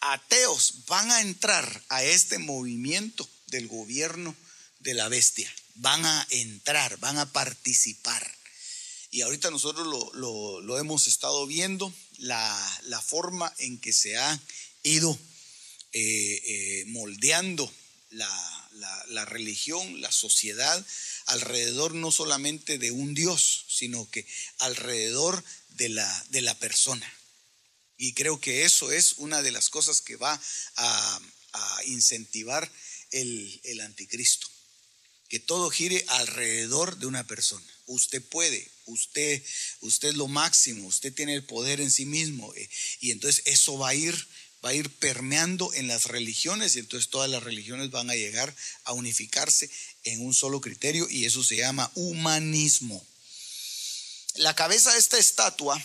ateos 0.00 0.86
van 0.86 1.10
a 1.10 1.20
entrar 1.20 1.84
a 1.88 2.02
este 2.02 2.38
movimiento 2.38 3.28
del 3.46 3.68
gobierno 3.68 4.34
de 4.80 4.94
la 4.94 5.08
bestia. 5.08 5.52
Van 5.76 6.04
a 6.06 6.26
entrar, 6.30 6.98
van 6.98 7.18
a 7.18 7.30
participar. 7.32 8.30
Y 9.10 9.20
ahorita 9.20 9.50
nosotros 9.50 9.86
lo, 9.86 10.78
hemos 10.78 11.06
estado 11.06 11.46
viendo, 11.46 11.92
la, 12.18 13.02
forma 13.06 13.52
en 13.58 13.78
que 13.78 13.92
se 13.92 14.16
ha 14.16 14.40
ido 14.82 15.18
eh, 15.92 16.42
eh, 16.44 16.84
moldeando 16.86 17.70
la, 18.10 18.28
la 19.08 19.24
religión, 19.24 20.00
la 20.00 20.10
sociedad, 20.10 20.84
alrededor 21.26 21.94
no 21.94 22.10
solamente 22.10 22.78
de 22.78 22.90
un 22.90 23.14
Dios, 23.14 23.66
sino 23.68 24.08
que 24.10 24.26
alrededor 24.58 25.44
de 25.74 25.88
la, 25.88 26.26
de 26.30 26.42
la 26.42 26.58
persona. 26.58 27.12
Y 27.96 28.12
creo 28.14 28.40
que 28.40 28.64
eso 28.64 28.90
es 28.90 29.14
una 29.18 29.42
de 29.42 29.52
las 29.52 29.70
cosas 29.70 30.00
que 30.00 30.16
va 30.16 30.40
a, 30.76 31.20
incentivar 31.86 32.68
el, 33.12 33.60
el, 33.62 33.80
anticristo. 33.80 34.48
Que 35.28 35.38
todo 35.38 35.70
gire 35.70 36.04
alrededor 36.08 36.98
de 36.98 37.06
una 37.06 37.24
persona. 37.26 37.64
Usted 37.86 38.20
puede, 38.22 38.68
usted, 38.86 39.40
usted 39.80 40.08
es 40.08 40.14
lo 40.16 40.26
máximo, 40.26 40.88
usted 40.88 41.14
tiene 41.14 41.34
el 41.34 41.44
poder 41.44 41.80
en 41.80 41.92
sí 41.92 42.06
mismo. 42.06 42.52
Eh, 42.54 42.68
y 43.00 43.12
entonces 43.12 43.42
eso 43.46 43.78
va 43.78 43.90
a 43.90 43.94
ir, 43.94 44.14
va 44.64 44.70
a 44.70 44.74
ir 44.74 44.90
permeando 44.90 45.72
en 45.74 45.86
las 45.86 46.06
religiones 46.06 46.74
y 46.74 46.80
entonces 46.80 47.10
todas 47.10 47.30
las 47.30 47.44
religiones 47.44 47.90
van 47.90 48.10
a 48.10 48.16
llegar 48.16 48.54
a 48.82 48.92
unificarse 48.92 49.70
en 50.02 50.26
un 50.26 50.34
solo 50.34 50.60
criterio 50.60 51.08
y 51.08 51.24
eso 51.24 51.44
se 51.44 51.56
llama 51.56 51.90
humanismo. 51.94 53.06
La 54.34 54.54
cabeza 54.54 54.92
de 54.92 54.98
esta 54.98 55.16
estatua 55.16 55.80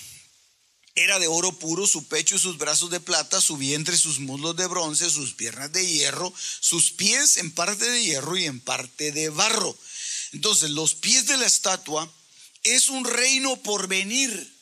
era 0.95 1.19
de 1.19 1.27
oro 1.27 1.51
puro, 1.59 1.85
su 1.85 2.07
pecho 2.07 2.35
y 2.35 2.39
sus 2.39 2.57
brazos 2.57 2.89
de 2.89 2.99
plata, 2.99 3.39
su 3.41 3.57
vientre 3.57 3.95
sus 3.95 4.19
muslos 4.19 4.55
de 4.55 4.65
bronce, 4.65 5.09
sus 5.09 5.35
piernas 5.35 5.71
de 5.71 5.85
hierro, 5.85 6.33
sus 6.59 6.91
pies 6.91 7.37
en 7.37 7.51
parte 7.51 7.87
de 7.89 8.03
hierro 8.03 8.35
y 8.37 8.45
en 8.45 8.59
parte 8.59 9.11
de 9.11 9.29
barro. 9.29 9.77
Entonces, 10.31 10.71
los 10.71 10.95
pies 10.95 11.27
de 11.27 11.37
la 11.37 11.45
estatua 11.45 12.11
es 12.63 12.89
un 12.89 13.05
reino 13.05 13.55
por 13.57 13.87
venir 13.87 14.55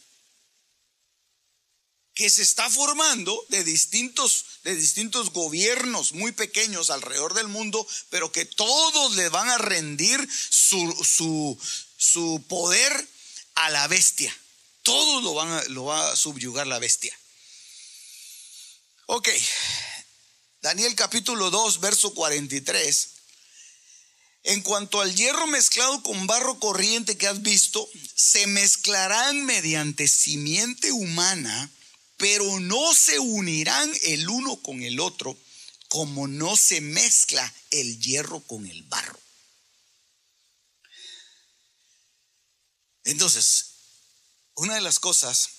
que 2.14 2.30
se 2.30 2.42
está 2.42 2.70
formando 2.70 3.46
de 3.50 3.64
distintos, 3.64 4.46
de 4.64 4.76
distintos 4.76 5.32
gobiernos 5.32 6.12
muy 6.12 6.34
pequeños 6.34 6.90
alrededor 6.90 7.36
del 7.36 7.48
mundo, 7.48 7.88
pero 8.10 8.32
que 8.32 8.44
todos 8.44 9.16
le 9.16 9.30
van 9.30 9.50
a 9.50 9.58
rendir 9.58 10.28
su, 10.50 10.92
su, 11.06 11.58
su 11.98 12.44
poder 12.50 13.08
a 13.58 13.70
la 13.70 13.88
bestia. 13.88 14.36
Todo 14.84 15.22
lo, 15.22 15.34
van 15.34 15.74
lo 15.74 15.86
va 15.86 16.12
a 16.12 16.16
subyugar 16.16 16.68
la 16.68 16.80
bestia. 16.80 17.18
Ok, 19.08 19.30
Daniel 20.62 20.96
capítulo 20.96 21.50
2, 21.50 21.80
verso 21.80 22.14
43. 22.14 23.10
En 24.44 24.62
cuanto 24.62 25.02
al 25.02 25.14
hierro 25.16 25.48
mezclado 25.48 26.02
con 26.04 26.28
barro 26.28 26.60
corriente 26.60 27.18
que 27.18 27.28
has 27.28 27.42
visto, 27.42 27.88
se 28.16 28.48
mezclarán 28.48 29.44
mediante 29.46 30.08
simiente 30.08 30.92
humana, 30.92 31.70
pero 32.18 32.60
no 32.60 32.94
se 32.94 33.20
unirán 33.20 33.92
el 34.04 34.30
uno 34.30 34.62
con 34.62 34.84
el 34.84 35.00
otro, 35.00 35.38
como 35.90 36.28
no 36.28 36.56
se 36.56 36.80
mezcla 36.80 37.54
el 37.72 38.00
hierro 38.00 38.42
con 38.42 38.66
el 38.68 38.84
barro. 38.84 39.20
Entonces, 43.08 43.68
una 44.56 44.76
de 44.76 44.82
las 44.82 45.00
cosas 45.00 45.50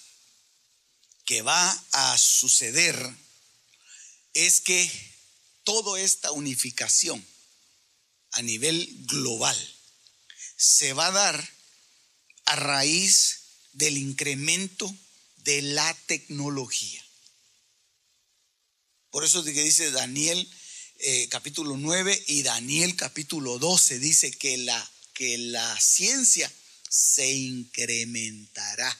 que 1.24 1.40
va 1.40 1.70
a 1.92 2.18
suceder 2.18 2.94
es 4.34 4.60
que 4.60 4.90
toda 5.64 5.98
esta 5.98 6.30
unificación 6.32 7.26
a 8.32 8.42
nivel 8.42 8.86
global 9.06 9.56
se 10.58 10.92
va 10.92 11.06
a 11.06 11.12
dar 11.12 11.52
a 12.44 12.56
raíz 12.56 13.40
del 13.72 13.96
incremento 13.96 14.94
de 15.38 15.62
la 15.62 15.94
tecnología. 16.06 17.02
Por 19.08 19.24
eso 19.24 19.42
dice 19.42 19.90
Daniel 19.90 20.46
eh, 20.98 21.28
capítulo 21.30 21.78
9 21.78 22.24
y 22.26 22.42
Daniel 22.42 22.94
capítulo 22.94 23.58
12, 23.58 24.00
dice 24.00 24.32
que 24.32 24.58
la, 24.58 24.92
que 25.14 25.38
la 25.38 25.80
ciencia 25.80 26.52
se 26.88 27.30
incrementará. 27.30 28.96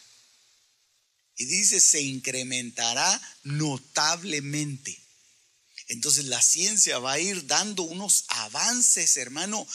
Y 1.37 1.45
dice, 1.45 1.81
se 1.81 2.01
incrementará 2.03 3.21
notablemente. 3.45 4.99
Entonces 5.89 6.27
la 6.27 6.43
ciencia 6.43 6.99
va 6.99 7.13
a 7.13 7.21
ir 7.21 7.47
dando 7.47 7.83
unos 7.83 8.25
avances, 8.29 9.17
hermano, 9.17 9.67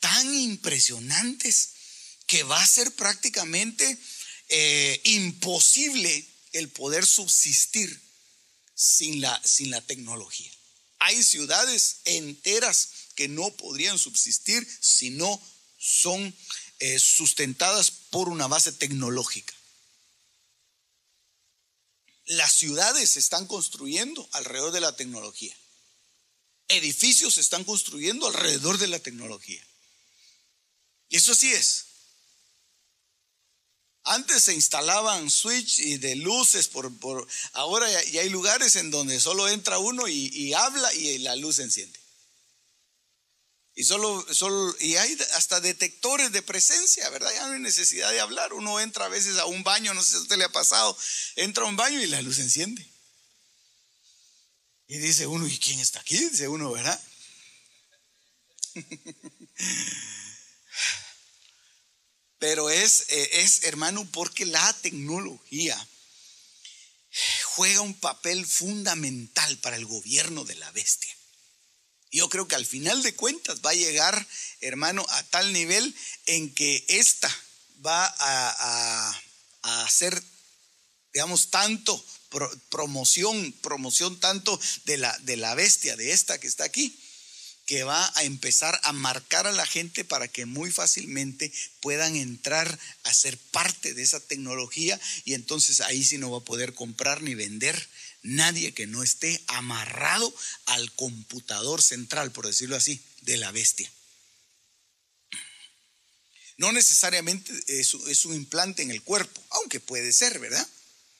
tan 0.00 0.32
impresionantes 0.34 1.70
que 2.26 2.42
va 2.42 2.62
a 2.62 2.66
ser 2.66 2.92
prácticamente 2.94 3.98
eh, 4.48 5.00
imposible 5.04 6.26
el 6.52 6.68
poder 6.70 7.04
subsistir 7.04 8.00
sin 8.74 9.20
la, 9.20 9.40
sin 9.44 9.70
la 9.70 9.80
tecnología. 9.80 10.50
Hay 11.00 11.22
ciudades 11.22 11.96
enteras 12.04 12.90
que 13.14 13.28
no 13.28 13.50
podrían 13.56 13.98
subsistir 13.98 14.66
si 14.80 15.10
no 15.10 15.42
son 15.78 16.34
eh, 16.80 16.98
sustentadas 16.98 17.90
por 17.90 18.28
una 18.28 18.46
base 18.46 18.72
tecnológica. 18.72 19.54
Las 22.26 22.52
ciudades 22.52 23.10
se 23.10 23.18
están 23.18 23.46
construyendo 23.46 24.28
alrededor 24.32 24.72
de 24.72 24.80
la 24.80 24.94
tecnología. 24.94 25.56
edificios 26.68 27.34
se 27.34 27.40
están 27.40 27.64
construyendo 27.64 28.26
alrededor 28.26 28.76
de 28.76 28.88
la 28.88 28.98
tecnología. 28.98 29.66
Y 31.08 31.16
eso 31.16 31.34
sí 31.34 31.50
es. 31.50 31.86
Antes 34.04 34.44
se 34.44 34.54
instalaban 34.54 35.30
switch 35.30 35.78
y 35.78 35.96
de 35.96 36.16
luces 36.16 36.68
por, 36.68 37.26
ahora 37.54 37.90
ya, 37.90 38.20
hay 38.20 38.28
lugares 38.28 38.76
en 38.76 38.90
donde 38.90 39.18
solo 39.18 39.48
entra 39.48 39.78
uno 39.78 40.08
y, 40.08 40.28
y 40.28 40.52
habla 40.52 40.92
y 40.94 41.18
la 41.18 41.36
luz 41.36 41.56
se 41.56 41.62
enciende. 41.62 41.98
Y 43.78 43.84
solo, 43.84 44.26
solo, 44.34 44.74
y 44.80 44.96
hay 44.96 45.16
hasta 45.34 45.60
detectores 45.60 46.32
de 46.32 46.42
presencia, 46.42 47.08
¿verdad? 47.10 47.32
Ya 47.32 47.46
no 47.46 47.52
hay 47.52 47.60
necesidad 47.60 48.10
de 48.10 48.18
hablar. 48.18 48.52
Uno 48.52 48.80
entra 48.80 49.04
a 49.04 49.08
veces 49.08 49.38
a 49.38 49.46
un 49.46 49.62
baño, 49.62 49.94
no 49.94 50.02
sé 50.02 50.10
si 50.10 50.16
a 50.16 50.20
usted 50.22 50.36
le 50.36 50.42
ha 50.42 50.50
pasado, 50.50 50.98
entra 51.36 51.62
a 51.62 51.68
un 51.68 51.76
baño 51.76 52.02
y 52.02 52.08
la 52.08 52.20
luz 52.20 52.40
enciende. 52.40 52.84
Y 54.88 54.98
dice 54.98 55.28
uno, 55.28 55.46
¿y 55.46 55.56
quién 55.58 55.78
está 55.78 56.00
aquí? 56.00 56.18
Dice 56.18 56.48
uno, 56.48 56.72
¿verdad? 56.72 57.00
Pero 62.40 62.70
es, 62.70 63.04
eh, 63.10 63.30
es, 63.44 63.62
hermano, 63.62 64.04
porque 64.10 64.44
la 64.44 64.72
tecnología 64.82 65.88
juega 67.44 67.82
un 67.82 67.94
papel 67.94 68.44
fundamental 68.44 69.56
para 69.58 69.76
el 69.76 69.86
gobierno 69.86 70.44
de 70.44 70.56
la 70.56 70.68
bestia. 70.72 71.16
Yo 72.10 72.28
creo 72.28 72.48
que 72.48 72.54
al 72.54 72.66
final 72.66 73.02
de 73.02 73.14
cuentas 73.14 73.60
va 73.64 73.70
a 73.70 73.74
llegar, 73.74 74.26
hermano, 74.60 75.04
a 75.08 75.22
tal 75.24 75.52
nivel 75.52 75.94
en 76.26 76.54
que 76.54 76.84
esta 76.88 77.34
va 77.84 78.14
a, 78.18 79.22
hacer, 79.62 80.22
digamos, 81.12 81.50
tanto 81.50 82.02
promoción, 82.70 83.52
promoción 83.60 84.18
tanto 84.20 84.58
de 84.84 84.96
la, 84.96 85.16
de 85.18 85.36
la 85.36 85.54
bestia, 85.54 85.96
de 85.96 86.12
esta 86.12 86.38
que 86.38 86.46
está 86.46 86.64
aquí, 86.64 86.98
que 87.68 87.84
va 87.84 88.10
a 88.16 88.24
empezar 88.24 88.80
a 88.82 88.94
marcar 88.94 89.46
a 89.46 89.52
la 89.52 89.66
gente 89.66 90.02
para 90.02 90.26
que 90.26 90.46
muy 90.46 90.70
fácilmente 90.70 91.52
puedan 91.80 92.16
entrar 92.16 92.78
a 93.02 93.12
ser 93.12 93.36
parte 93.36 93.92
de 93.92 94.02
esa 94.02 94.20
tecnología 94.20 94.98
y 95.26 95.34
entonces 95.34 95.82
ahí 95.82 96.02
sí 96.02 96.16
no 96.16 96.30
va 96.30 96.38
a 96.38 96.44
poder 96.46 96.72
comprar 96.72 97.20
ni 97.20 97.34
vender 97.34 97.88
nadie 98.22 98.72
que 98.72 98.86
no 98.86 99.02
esté 99.02 99.44
amarrado 99.48 100.34
al 100.64 100.90
computador 100.92 101.82
central, 101.82 102.32
por 102.32 102.46
decirlo 102.46 102.74
así, 102.74 103.02
de 103.20 103.36
la 103.36 103.52
bestia. 103.52 103.92
No 106.56 106.72
necesariamente 106.72 107.52
es, 107.66 107.92
un 108.24 108.34
implante 108.34 108.82
en 108.82 108.90
el 108.90 109.02
cuerpo, 109.02 109.44
aunque 109.50 109.78
puede 109.78 110.14
ser, 110.14 110.38
¿verdad? 110.38 110.66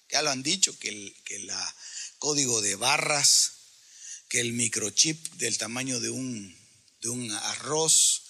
Ya 0.09 0.23
lo 0.23 0.31
han 0.31 0.43
dicho, 0.43 0.79
que 0.79 0.89
el 0.89 1.15
que 1.27 1.47
código 2.19 2.63
de 2.63 2.75
barras, 2.75 3.58
que 4.29 4.41
el 4.41 4.53
microchip 4.53 5.33
del 5.35 5.59
tamaño 5.59 6.01
de 6.01 6.11
un, 6.11 6.57
de 7.03 7.09
un 7.09 7.31
arroz, 7.31 8.23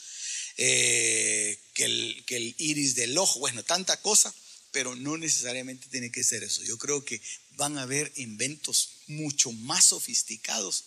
eh, 0.56 1.58
que, 1.74 1.84
el, 1.84 2.24
que 2.26 2.36
el 2.36 2.54
iris 2.58 2.94
del 2.94 3.16
ojo, 3.16 3.38
bueno, 3.40 3.62
tanta 3.64 4.00
cosa 4.00 4.34
pero 4.72 4.94
no 4.94 5.16
necesariamente 5.16 5.88
tiene 5.88 6.10
que 6.10 6.24
ser 6.24 6.42
eso. 6.42 6.62
Yo 6.62 6.78
creo 6.78 7.04
que 7.04 7.20
van 7.56 7.78
a 7.78 7.82
haber 7.82 8.12
inventos 8.16 8.90
mucho 9.06 9.52
más 9.52 9.86
sofisticados 9.86 10.84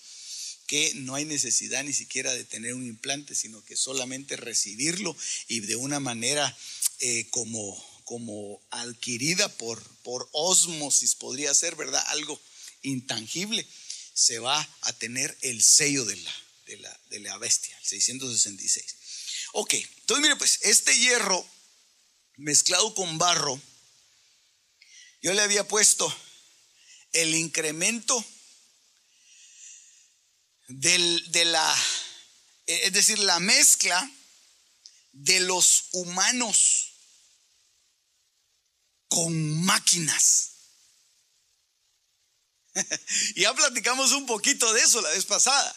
que 0.68 0.94
no 0.96 1.16
hay 1.16 1.26
necesidad 1.26 1.84
ni 1.84 1.92
siquiera 1.92 2.34
de 2.34 2.46
tener 2.46 2.74
un 2.74 2.88
implante, 2.88 3.36
sino 3.36 3.64
que 3.66 3.76
solamente 3.76 4.38
recibirlo 4.38 5.16
y 5.50 5.60
de 5.60 5.76
una 5.76 6.00
manera 6.00 6.58
eh, 7.00 7.28
como, 7.32 8.02
como 8.06 8.62
adquirida 8.70 9.50
por, 9.58 9.84
por 10.04 10.30
osmosis, 10.32 11.16
podría 11.16 11.54
ser, 11.54 11.76
¿verdad? 11.76 12.02
Algo 12.08 12.40
intangible, 12.84 13.68
se 14.22 14.38
va 14.38 14.70
a 14.82 14.94
tener 14.94 15.36
el 15.42 15.64
sello 15.64 16.06
de 16.06 16.16
la, 16.16 16.36
de 16.68 16.78
la, 16.78 17.00
de 17.10 17.20
la 17.22 17.38
bestia, 17.40 17.76
el 17.76 17.84
666. 17.84 18.96
Ok, 19.54 19.74
entonces 19.74 20.22
mire 20.22 20.36
pues, 20.36 20.60
este 20.62 20.96
hierro 20.96 21.44
mezclado 22.38 22.94
con 22.94 23.18
barro, 23.18 23.60
yo 25.24 25.34
le 25.34 25.42
había 25.42 25.68
puesto 25.68 26.16
el 27.14 27.34
incremento 27.34 28.24
de 30.68 31.46
la, 31.46 31.84
es 32.68 32.94
decir, 32.94 33.18
la 33.18 33.40
mezcla 33.40 34.08
de 35.14 35.40
los 35.40 35.86
humanos 35.94 36.94
con 39.08 39.64
máquinas. 39.64 40.51
ya 43.36 43.54
platicamos 43.54 44.12
un 44.12 44.26
poquito 44.26 44.72
de 44.74 44.82
eso 44.82 45.02
la 45.02 45.10
vez 45.10 45.26
pasada. 45.26 45.76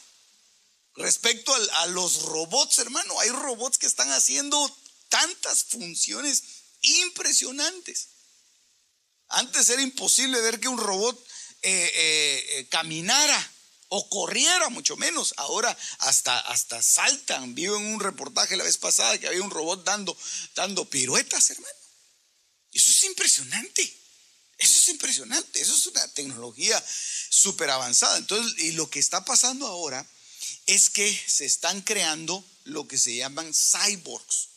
Respecto 0.96 1.52
a, 1.54 1.86
los 1.88 2.22
robots, 2.22 2.78
hermano, 2.78 3.18
hay 3.20 3.30
robots 3.30 3.78
que 3.78 3.86
están 3.86 4.10
haciendo 4.12 4.78
tantas 5.08 5.64
funciones 5.64 6.42
impresionantes. 6.82 8.08
Antes 9.28 9.68
era 9.70 9.82
imposible 9.82 10.40
ver 10.40 10.60
que 10.60 10.68
un 10.68 10.78
robot 10.78 11.18
eh, 11.62 11.92
eh, 11.94 12.46
eh, 12.50 12.68
caminara 12.68 13.52
o 13.88 14.08
corriera, 14.08 14.68
mucho 14.68 14.96
menos. 14.96 15.34
Ahora 15.38 15.76
hasta, 15.98 16.38
hasta 16.38 16.80
saltan. 16.80 17.56
Vi 17.56 17.64
en 17.64 17.72
un 17.72 18.00
reportaje 18.00 18.56
la 18.56 18.64
vez 18.64 18.78
pasada 18.78 19.18
que 19.18 19.26
había 19.26 19.42
un 19.42 19.50
robot 19.50 19.84
dando, 19.84 20.16
dando 20.54 20.88
piruetas, 20.88 21.50
hermano. 21.50 21.78
Eso 22.70 22.90
es 22.90 23.04
impresionante. 23.04 24.03
Eso 24.64 24.78
es 24.78 24.88
impresionante. 24.88 25.60
Eso 25.60 25.74
es 25.74 25.86
una 25.86 26.08
tecnología 26.14 26.82
súper 27.28 27.68
avanzada. 27.68 28.16
Entonces, 28.16 28.64
y 28.64 28.72
lo 28.72 28.88
que 28.88 28.98
está 28.98 29.22
pasando 29.22 29.66
ahora 29.66 30.08
es 30.64 30.88
que 30.88 31.22
se 31.26 31.44
están 31.44 31.82
creando 31.82 32.42
lo 32.64 32.88
que 32.88 32.96
se 32.96 33.14
llaman 33.14 33.52
cyborgs. 33.52 34.48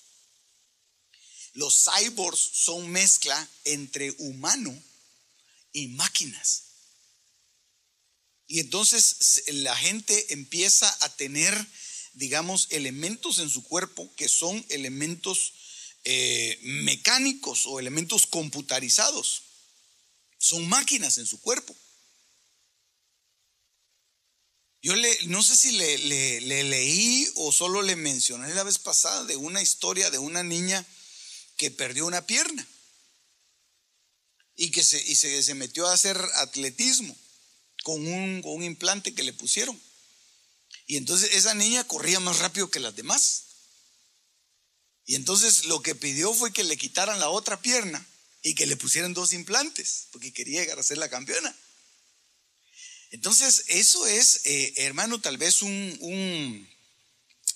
Los 1.56 1.84
cyborgs 1.84 2.40
son 2.40 2.90
mezcla 2.90 3.50
entre 3.66 4.12
humano 4.20 4.82
y 5.74 5.88
máquinas. 5.90 6.64
Y 8.48 8.62
entonces 8.62 9.44
la 9.48 9.76
gente 9.76 10.32
empieza 10.32 10.88
a 11.02 11.14
tener, 11.18 11.54
digamos, 12.14 12.68
elementos 12.70 13.40
en 13.40 13.50
su 13.50 13.62
cuerpo 13.62 14.10
que 14.16 14.30
son 14.30 14.66
elementos 14.70 15.52
eh, 16.06 16.58
mecánicos 16.62 17.66
o 17.66 17.82
elementos 17.82 18.26
computarizados. 18.26 19.47
Son 20.48 20.66
máquinas 20.70 21.18
en 21.18 21.26
su 21.26 21.42
cuerpo. 21.42 21.76
Yo 24.82 24.96
le, 24.96 25.26
no 25.26 25.44
sé 25.44 25.58
si 25.58 25.74
le, 25.74 25.98
le 26.40 26.64
leí 26.64 27.30
o 27.36 27.52
solo 27.52 27.82
le 27.82 27.98
mencioné 27.98 28.54
la 28.54 28.64
vez 28.64 28.80
pasada 28.80 29.26
de 29.26 29.36
una 29.36 29.62
historia 29.62 30.10
de 30.10 30.20
una 30.20 30.44
niña 30.44 30.86
que 31.58 31.70
perdió 31.70 32.06
una 32.06 32.26
pierna 32.26 32.66
y 34.56 34.72
que 34.72 34.86
se, 34.86 35.04
y 35.04 35.16
se, 35.18 35.54
metió 35.54 35.86
a 35.86 35.94
hacer 35.94 36.18
atletismo 36.36 37.14
con 37.84 38.08
un, 38.08 38.42
con 38.42 38.54
un 38.54 38.64
implante 38.64 39.14
que 39.14 39.24
le 39.24 39.34
pusieron. 39.34 39.78
Y 40.86 40.96
entonces 40.96 41.34
esa 41.34 41.56
niña 41.56 41.86
corría 41.86 42.22
más 42.22 42.40
rápido 42.40 42.72
que 42.72 42.80
las 42.80 42.96
demás. 42.96 43.44
Y 45.06 45.16
entonces 45.16 45.66
lo 45.66 45.82
que 45.82 45.94
pidió 45.94 46.34
fue 46.34 46.54
que 46.54 46.64
le 46.64 46.78
quitaran 46.78 47.20
la 47.20 47.28
otra 47.28 47.62
pierna 47.62 48.08
y 48.48 48.56
que 48.56 48.66
le 48.66 48.78
pusieran 48.78 49.14
dos 49.14 49.34
implantes, 49.34 50.08
porque 50.12 50.32
quería 50.32 50.62
llegar 50.62 50.80
a 50.80 50.84
ser 50.84 50.98
la 50.98 51.10
campeona. 51.10 51.54
Entonces, 53.12 53.66
eso 53.68 54.08
es, 54.08 54.42
eh, 54.46 54.74
hermano, 54.78 55.20
tal 55.20 55.38
vez 55.38 55.62
un, 55.62 56.70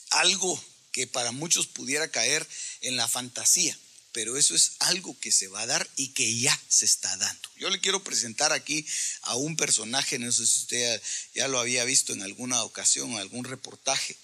algo 0.10 0.64
que 0.92 1.08
para 1.08 1.32
muchos 1.32 1.68
pudiera 1.68 2.12
caer 2.12 2.48
en 2.82 2.96
la 2.98 3.08
fantasía 3.08 3.78
pero 4.14 4.38
eso 4.38 4.54
es 4.56 4.74
algo 4.80 5.18
que 5.22 5.32
se 5.32 5.48
va 5.48 5.62
a 5.62 5.66
dar 5.66 5.90
y 5.96 6.10
que 6.10 6.38
ya 6.38 6.60
se 6.68 6.84
está 6.84 7.16
dando. 7.16 7.50
Yo 7.56 7.70
le 7.70 7.80
quiero 7.80 8.04
presentar 8.04 8.52
aquí 8.52 8.86
a 9.22 9.38
un 9.38 9.56
personaje, 9.56 10.20
no 10.20 10.30
sé 10.34 10.46
si 10.46 10.60
usted 10.60 11.02
ya, 11.34 11.48
lo 11.48 11.60
había 11.60 11.86
visto 11.86 12.12
en 12.12 12.22
alguna 12.22 12.62
ocasión, 12.64 13.16
algún 13.16 13.46
reportaje, 13.46 14.18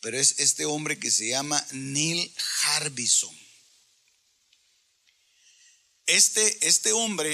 pero 0.00 0.18
es 0.18 0.34
este 0.38 0.64
hombre 0.64 0.98
que 0.98 1.12
se 1.12 1.28
llama 1.28 1.64
Neil 1.70 2.28
Harbison. 2.64 3.43
Este, 6.06 6.68
este 6.68 6.92
hombre, 6.92 7.32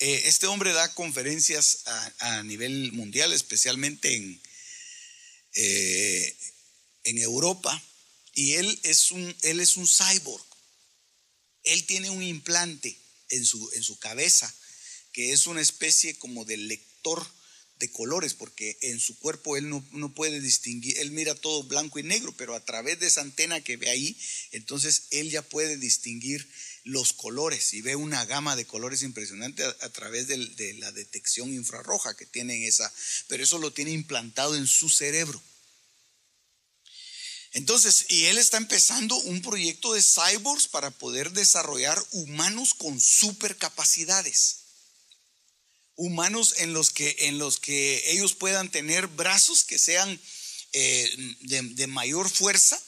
eh, 0.00 0.22
este 0.26 0.46
hombre 0.46 0.74
da 0.74 0.92
conferencias 0.94 1.84
a, 2.18 2.42
nivel 2.42 2.92
mundial, 2.92 3.32
especialmente 3.32 4.14
en, 4.14 4.42
eh, 5.54 6.36
en 7.04 7.18
Europa, 7.18 7.82
y 8.34 8.54
él 8.54 8.80
es 8.82 9.12
un, 9.12 9.34
él 9.42 9.60
es 9.60 9.78
un 9.78 9.88
cyborg. 9.88 10.44
Él 11.64 11.86
tiene 11.86 12.10
un 12.10 12.22
implante 12.22 12.98
en 13.30 13.46
su, 13.46 13.70
en 13.72 13.82
su 13.82 13.98
cabeza, 13.98 14.54
que 15.12 15.32
es 15.32 15.46
una 15.46 15.62
especie 15.62 16.18
como 16.18 16.44
de 16.44 16.58
lector 16.58 17.26
de 17.78 17.90
colores, 17.90 18.34
porque 18.34 18.76
en 18.82 19.00
su 19.00 19.18
cuerpo 19.18 19.56
él 19.56 19.70
no, 19.70 19.86
no, 19.92 20.14
puede 20.14 20.40
distinguir, 20.40 20.98
él 20.98 21.12
mira 21.12 21.34
todo 21.34 21.62
blanco 21.62 21.98
y 21.98 22.02
negro, 22.02 22.34
pero 22.36 22.54
a 22.54 22.64
través 22.64 23.00
de 23.00 23.06
esa 23.06 23.22
antena 23.22 23.62
que 23.62 23.78
ve 23.78 23.88
ahí, 23.88 24.18
entonces 24.50 25.04
él 25.10 25.30
ya 25.30 25.40
puede 25.40 25.78
distinguir 25.78 26.46
los 26.86 27.12
colores 27.12 27.74
y 27.74 27.82
ve 27.82 27.96
una 27.96 28.24
gama 28.24 28.56
de 28.56 28.66
colores 28.66 29.02
impresionante 29.02 29.64
a, 29.64 29.88
través 29.90 30.28
de, 30.28 30.74
la 30.74 30.92
detección 30.92 31.52
infrarroja 31.52 32.16
que 32.16 32.26
tiene 32.26 32.66
esa, 32.66 32.92
pero 33.28 33.42
eso 33.42 33.58
lo 33.58 33.72
tiene 33.72 33.90
implantado 33.90 34.56
en 34.56 34.66
su 34.66 34.88
cerebro. 34.88 35.42
Entonces, 37.52 38.06
y 38.08 38.26
él 38.26 38.38
está 38.38 38.56
empezando 38.56 39.16
un 39.16 39.42
proyecto 39.42 39.94
de 39.94 40.02
cyborgs 40.02 40.68
para 40.68 40.90
poder 40.90 41.32
desarrollar 41.32 42.02
humanos 42.12 42.74
con 42.74 43.00
supercapacidades 43.00 44.66
humanos 45.96 46.56
en 46.58 46.72
los 46.72 46.90
que, 46.90 47.16
en 47.20 47.38
los 47.38 47.58
que 47.58 48.12
ellos 48.12 48.34
puedan 48.34 48.70
tener 48.70 49.06
brazos 49.08 49.64
que 49.64 49.78
sean 49.78 50.20
eh, 50.72 51.34
de, 51.40 51.86
mayor 51.86 52.30
fuerza, 52.30 52.80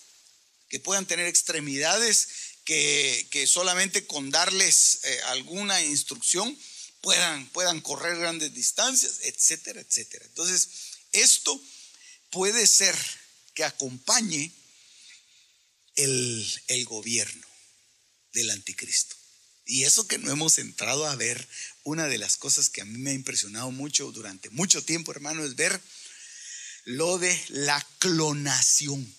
que 0.69 0.79
puedan 0.79 1.07
tener 1.07 1.27
extremidades 1.27 2.29
que, 2.69 3.47
solamente 3.47 4.07
con 4.07 4.31
darles 4.31 5.01
eh, 5.03 5.21
alguna 5.29 5.83
instrucción 5.83 6.57
puedan, 7.01 7.49
puedan 7.49 7.81
correr 7.81 8.19
grandes 8.19 8.53
distancias, 8.53 9.21
etcétera, 9.23 9.81
etcétera. 9.81 10.27
Entonces, 10.27 10.69
esto 11.13 11.59
puede 12.29 12.67
ser 12.67 12.95
que 13.55 13.65
acompañe 13.65 14.53
el, 15.97 16.47
el 16.67 16.85
gobierno 16.85 17.47
del 18.35 18.51
anticristo. 18.51 19.17
Y 19.65 19.85
eso 19.85 20.07
que 20.07 20.19
no 20.19 20.31
hemos 20.31 20.59
entrado 20.59 21.07
a 21.07 21.17
ver, 21.17 21.49
una 21.85 22.07
de 22.07 22.19
las 22.19 22.37
cosas 22.37 22.69
que 22.69 22.83
a 22.83 22.85
mí 22.85 22.99
me 22.99 23.11
ha 23.11 23.15
impresionado 23.15 23.71
mucho 23.71 24.13
durante 24.13 24.51
mucho 24.51 24.85
tiempo, 24.85 25.11
hermano, 25.11 25.43
es 25.43 25.57
ver 25.57 25.81
lo 26.85 27.17
de 27.17 27.43
la 27.49 27.87
clonación. 27.99 29.18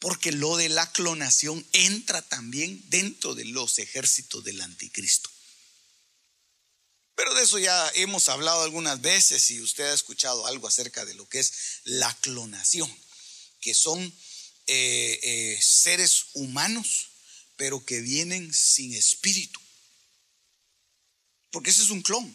Porque 0.00 0.32
lo 0.32 0.56
de 0.56 0.68
la 0.68 0.90
clonación 0.90 1.64
entra 1.72 2.22
también 2.22 2.82
dentro 2.88 3.36
de 3.36 3.44
los 3.44 3.78
ejércitos 3.78 4.42
del 4.42 4.60
anticristo. 4.60 5.30
Pero 7.14 7.32
de 7.34 7.44
eso 7.44 7.58
ya 7.58 7.88
hemos 7.94 8.28
hablado 8.28 8.62
algunas 8.62 9.00
veces 9.00 9.50
y 9.52 9.60
usted 9.60 9.84
ha 9.84 9.94
escuchado 9.94 10.46
algo 10.46 10.66
acerca 10.66 11.04
de 11.04 11.14
lo 11.14 11.28
que 11.28 11.38
es 11.38 11.52
la 11.84 12.12
clonación, 12.20 12.90
que 13.60 13.74
son 13.74 14.02
eh, 14.66 15.20
eh, 15.22 15.58
seres 15.62 16.26
humanos 16.32 17.10
pero 17.60 17.84
que 17.84 18.00
vienen 18.00 18.54
sin 18.54 18.94
espíritu. 18.94 19.60
Porque 21.50 21.68
ese 21.68 21.82
es 21.82 21.90
un 21.90 22.00
clon. 22.00 22.34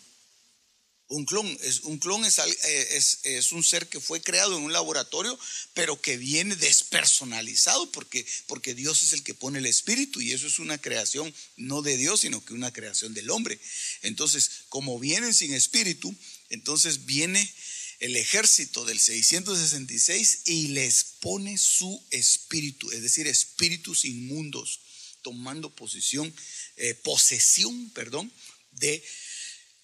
Un 1.08 1.26
clon, 1.26 1.45
es, 1.62 1.82
un 1.82 1.99
clon 1.99 2.26
eh, 2.26 2.88
es, 2.91 3.20
es, 3.24 3.51
un 3.51 3.64
ser 3.64 3.88
que 3.88 3.99
fue 3.99 4.22
creado 4.22 4.58
en 4.58 4.64
un 4.64 4.74
laboratorio, 4.74 5.38
pero 5.76 6.01
que 6.01 6.18
viene 6.18 6.56
despersonalizado 6.56 7.91
porque, 7.91 8.26
porque 8.47 8.74
Dios 8.74 9.03
es 9.03 9.14
el 9.14 9.22
que 9.22 9.36
pone 9.36 9.60
el 9.60 9.68
espíritu 9.68 10.20
y 10.20 10.32
eso 10.32 10.47
es 10.47 10.58
una 10.58 10.80
creación 10.80 11.32
no 11.58 11.84
de 11.84 11.97
Dios, 11.97 12.22
sino 12.22 12.43
que 12.43 12.56
una 12.56 12.74
creación 12.74 13.14
del 13.14 13.30
hombre. 13.30 13.60
Entonces, 14.01 14.49
como 14.70 14.99
vienen 14.99 15.36
sin 15.36 15.53
espíritu, 15.53 16.16
entonces 16.49 17.06
viene 17.06 17.53
el 17.99 18.16
ejército 18.16 18.84
del 18.84 18.99
666 18.99 20.41
y 20.45 20.70
les 20.70 21.03
pone 21.20 21.58
su 21.58 22.03
espíritu, 22.10 22.91
es 22.91 23.01
decir, 23.01 23.28
espíritus 23.28 24.06
inmundos 24.06 24.80
tomando 25.22 25.74
posición, 25.74 26.34
eh, 26.78 26.93
posesión, 26.95 27.89
perdón, 27.91 28.32
de 28.74 29.03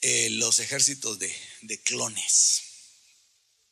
eh, 0.02 0.30
los 0.32 0.60
ejércitos 0.60 1.20
de, 1.20 1.82
clones. 1.84 2.62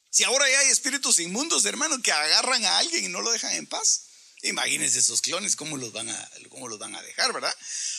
Si 0.09 0.23
ahora 0.23 0.49
ya 0.49 0.59
hay 0.59 0.69
espíritus 0.69 1.19
inmundos, 1.19 1.65
hermano, 1.65 2.01
que 2.01 2.11
agarran 2.11 2.63
a 2.65 2.77
alguien 2.79 3.05
y 3.05 3.07
no 3.09 3.21
lo 3.21 3.31
dejan 3.31 3.53
en 3.53 3.67
paz. 3.67 4.05
Imagínense 4.43 4.99
esos 4.99 5.21
clones, 5.21 5.55
cómo 5.55 5.77
los 5.77 5.91
van 5.91 6.09
a, 6.09 6.31
cómo 6.49 6.67
los 6.67 6.79
van 6.79 6.95
a 6.95 7.01
dejar, 7.01 7.33
¿verdad? 7.33 7.53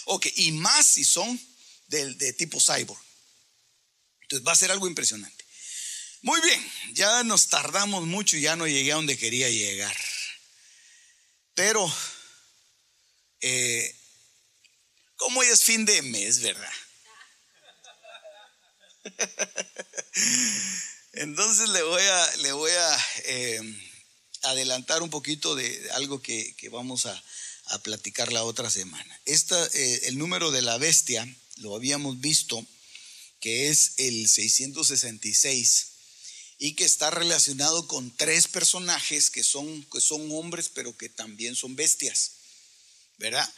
Ok, 0.06 0.26
y 0.36 0.52
más 0.52 0.86
si 0.86 1.04
son 1.04 1.38
de, 1.88 2.14
de 2.14 2.32
tipo 2.32 2.60
cyborg. 2.60 3.00
Entonces 4.22 4.46
va 4.46 4.52
a 4.52 4.56
ser 4.56 4.70
algo 4.70 4.86
impresionante. 4.86 5.44
Muy 6.22 6.40
bien, 6.40 6.72
ya 6.92 7.24
nos 7.24 7.48
tardamos 7.48 8.06
mucho 8.06 8.36
y 8.36 8.42
ya 8.42 8.56
no 8.56 8.66
llegué 8.66 8.92
a 8.92 8.96
donde 8.96 9.18
quería 9.18 9.48
llegar. 9.48 9.96
Pero 11.54 11.92
eh, 13.40 13.94
como 15.16 15.42
es 15.42 15.62
fin 15.62 15.84
de 15.84 16.02
mes, 16.02 16.40
¿verdad? 16.40 16.72
Entonces 21.12 21.68
le 21.70 21.82
voy 21.82 22.02
a, 22.02 22.36
le 22.36 22.52
voy 22.52 22.72
a 22.72 23.06
eh, 23.24 23.60
adelantar 24.42 25.02
un 25.02 25.10
poquito 25.10 25.54
de 25.54 25.90
algo 25.92 26.22
que, 26.22 26.54
vamos 26.70 27.06
a, 27.06 27.22
platicar 27.82 28.32
la 28.32 28.42
otra 28.42 28.68
semana. 28.68 29.20
Esta, 29.26 29.64
eh, 29.74 30.00
el 30.04 30.18
número 30.18 30.50
de 30.50 30.60
la 30.60 30.76
bestia 30.76 31.24
lo 31.58 31.76
habíamos 31.76 32.20
visto, 32.20 32.66
que 33.40 33.68
es 33.68 33.92
el 33.98 34.28
666 34.28 35.86
y 36.58 36.74
que 36.74 36.84
está 36.84 37.10
relacionado 37.10 37.86
con 37.86 38.10
tres 38.16 38.48
personajes 38.48 39.30
que 39.30 39.44
son, 39.44 39.84
que 39.84 40.00
son 40.00 40.32
hombres 40.32 40.68
pero 40.68 40.96
que 40.96 41.08
también 41.08 41.54
son 41.54 41.76
bestias. 41.76 42.32
¿verdad? 43.20 43.48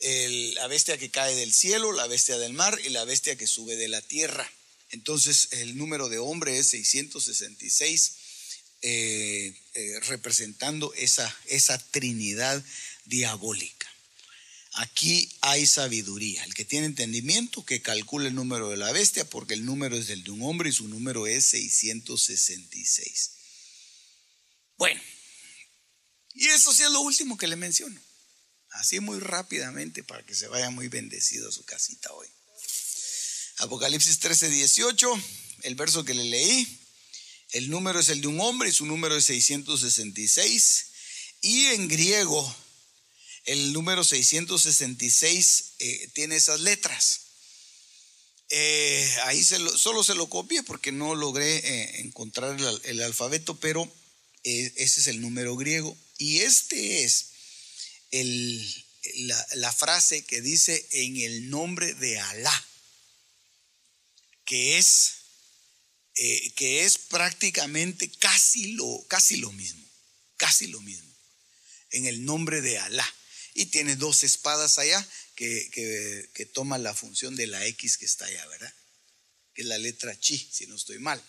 la 0.00 0.66
bestia 0.66 0.96
que 0.96 1.10
cae 1.10 1.34
del 1.34 1.52
cielo, 1.52 1.92
la 1.92 2.06
bestia 2.06 2.38
del 2.38 2.54
mar 2.54 2.80
y 2.82 2.88
la 2.88 3.04
bestia 3.04 3.36
que 3.36 3.46
sube 3.46 3.76
de 3.76 3.88
la 3.88 4.00
tierra. 4.00 4.50
Entonces 4.90 5.48
el 5.52 5.76
número 5.76 6.08
de 6.08 6.18
hombre 6.18 6.58
es 6.58 6.68
666, 6.68 8.12
eh, 8.82 9.54
eh, 9.74 10.00
representando 10.08 10.92
esa, 10.94 11.34
esa 11.46 11.78
trinidad 11.78 12.64
diabólica. 13.04 13.88
Aquí 14.74 15.28
hay 15.40 15.66
sabiduría. 15.66 16.44
El 16.44 16.54
que 16.54 16.64
tiene 16.64 16.86
entendimiento, 16.86 17.64
que 17.64 17.82
calcule 17.82 18.28
el 18.28 18.34
número 18.34 18.70
de 18.70 18.76
la 18.76 18.92
bestia, 18.92 19.28
porque 19.28 19.54
el 19.54 19.64
número 19.64 19.96
es 19.96 20.08
el 20.10 20.22
de 20.22 20.30
un 20.30 20.42
hombre 20.42 20.70
y 20.70 20.72
su 20.72 20.88
número 20.88 21.26
es 21.26 21.44
666. 21.46 23.32
Bueno, 24.78 25.00
y 26.34 26.46
eso 26.48 26.72
sí 26.72 26.82
es 26.82 26.90
lo 26.90 27.00
último 27.00 27.36
que 27.36 27.48
le 27.48 27.56
menciono. 27.56 28.00
Así 28.70 29.00
muy 29.00 29.18
rápidamente 29.18 30.04
para 30.04 30.24
que 30.24 30.34
se 30.34 30.46
vaya 30.46 30.70
muy 30.70 30.88
bendecido 30.88 31.48
a 31.48 31.52
su 31.52 31.64
casita 31.64 32.12
hoy. 32.12 32.28
Apocalipsis 33.60 34.18
13, 34.20 34.48
18, 34.48 35.22
el 35.62 35.74
verso 35.74 36.04
que 36.04 36.14
le 36.14 36.24
leí. 36.24 36.78
El 37.52 37.68
número 37.68 38.00
es 38.00 38.08
el 38.08 38.20
de 38.20 38.28
un 38.28 38.40
hombre 38.40 38.70
y 38.70 38.72
su 38.72 38.86
número 38.86 39.16
es 39.16 39.24
666. 39.24 40.86
Y 41.42 41.66
en 41.66 41.88
griego, 41.88 42.56
el 43.44 43.72
número 43.72 44.04
666 44.04 45.64
eh, 45.78 46.10
tiene 46.14 46.36
esas 46.36 46.60
letras. 46.60 47.20
Eh, 48.48 49.16
ahí 49.24 49.44
solo 49.44 50.04
se 50.04 50.14
lo 50.14 50.28
copié 50.28 50.62
porque 50.62 50.90
no 50.90 51.14
logré 51.14 51.56
eh, 51.58 52.00
encontrar 52.00 52.58
el, 52.84 53.02
alfabeto, 53.02 53.60
pero 53.60 53.90
ese 54.42 55.00
es 55.00 55.06
el 55.06 55.20
número 55.20 55.56
griego. 55.56 55.96
Y 56.18 56.40
este 56.40 57.04
es 57.04 57.26
la, 59.54 59.72
frase 59.72 60.24
que 60.24 60.40
dice 60.40 60.86
en 60.92 61.16
el 61.18 61.50
nombre 61.50 61.94
de 61.94 62.18
Alá, 62.18 62.66
que 64.50 64.78
es, 64.78 65.12
eh, 66.16 66.52
que 66.56 66.84
es 66.84 66.98
prácticamente 66.98 68.10
casi 68.10 68.72
lo, 68.72 69.06
casi 69.06 69.36
lo 69.36 69.52
mismo, 69.52 69.88
casi 70.36 70.66
lo 70.66 70.80
mismo, 70.80 71.14
en 71.90 72.06
el 72.06 72.24
nombre 72.24 72.60
de 72.60 72.76
Alá. 72.76 73.14
Y 73.54 73.66
tiene 73.66 73.94
dos 73.94 74.24
espadas 74.24 74.78
allá 74.80 75.08
que, 75.36 75.70
que, 75.70 76.30
que 76.34 76.46
toma 76.46 76.78
la 76.78 76.94
función 76.94 77.36
de 77.36 77.46
la 77.46 77.64
X 77.64 77.96
que 77.96 78.06
está 78.06 78.24
allá, 78.24 78.44
¿verdad? 78.48 78.74
Que 79.54 79.62
es 79.62 79.68
la 79.68 79.78
letra 79.78 80.18
chi, 80.18 80.36
si 80.52 80.66
no 80.66 80.74
estoy 80.74 80.98
mal. 80.98 81.22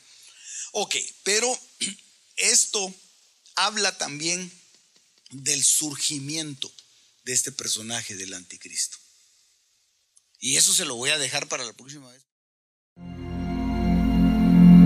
Ok, 0.72 0.96
pero 1.22 1.48
esto 2.38 2.92
habla 3.54 3.96
también 4.00 4.52
del 5.30 5.64
surgimiento 5.64 6.74
de 7.24 7.34
este 7.34 7.52
personaje 7.52 8.16
del 8.16 8.34
anticristo. 8.34 8.98
Y 10.40 10.58
eso 10.58 10.74
se 10.74 10.86
lo 10.86 10.96
voy 10.96 11.12
a 11.12 11.20
dejar 11.20 11.48
para 11.48 11.64
la 11.64 11.74
próxima 11.74 12.10
vez. 12.12 12.31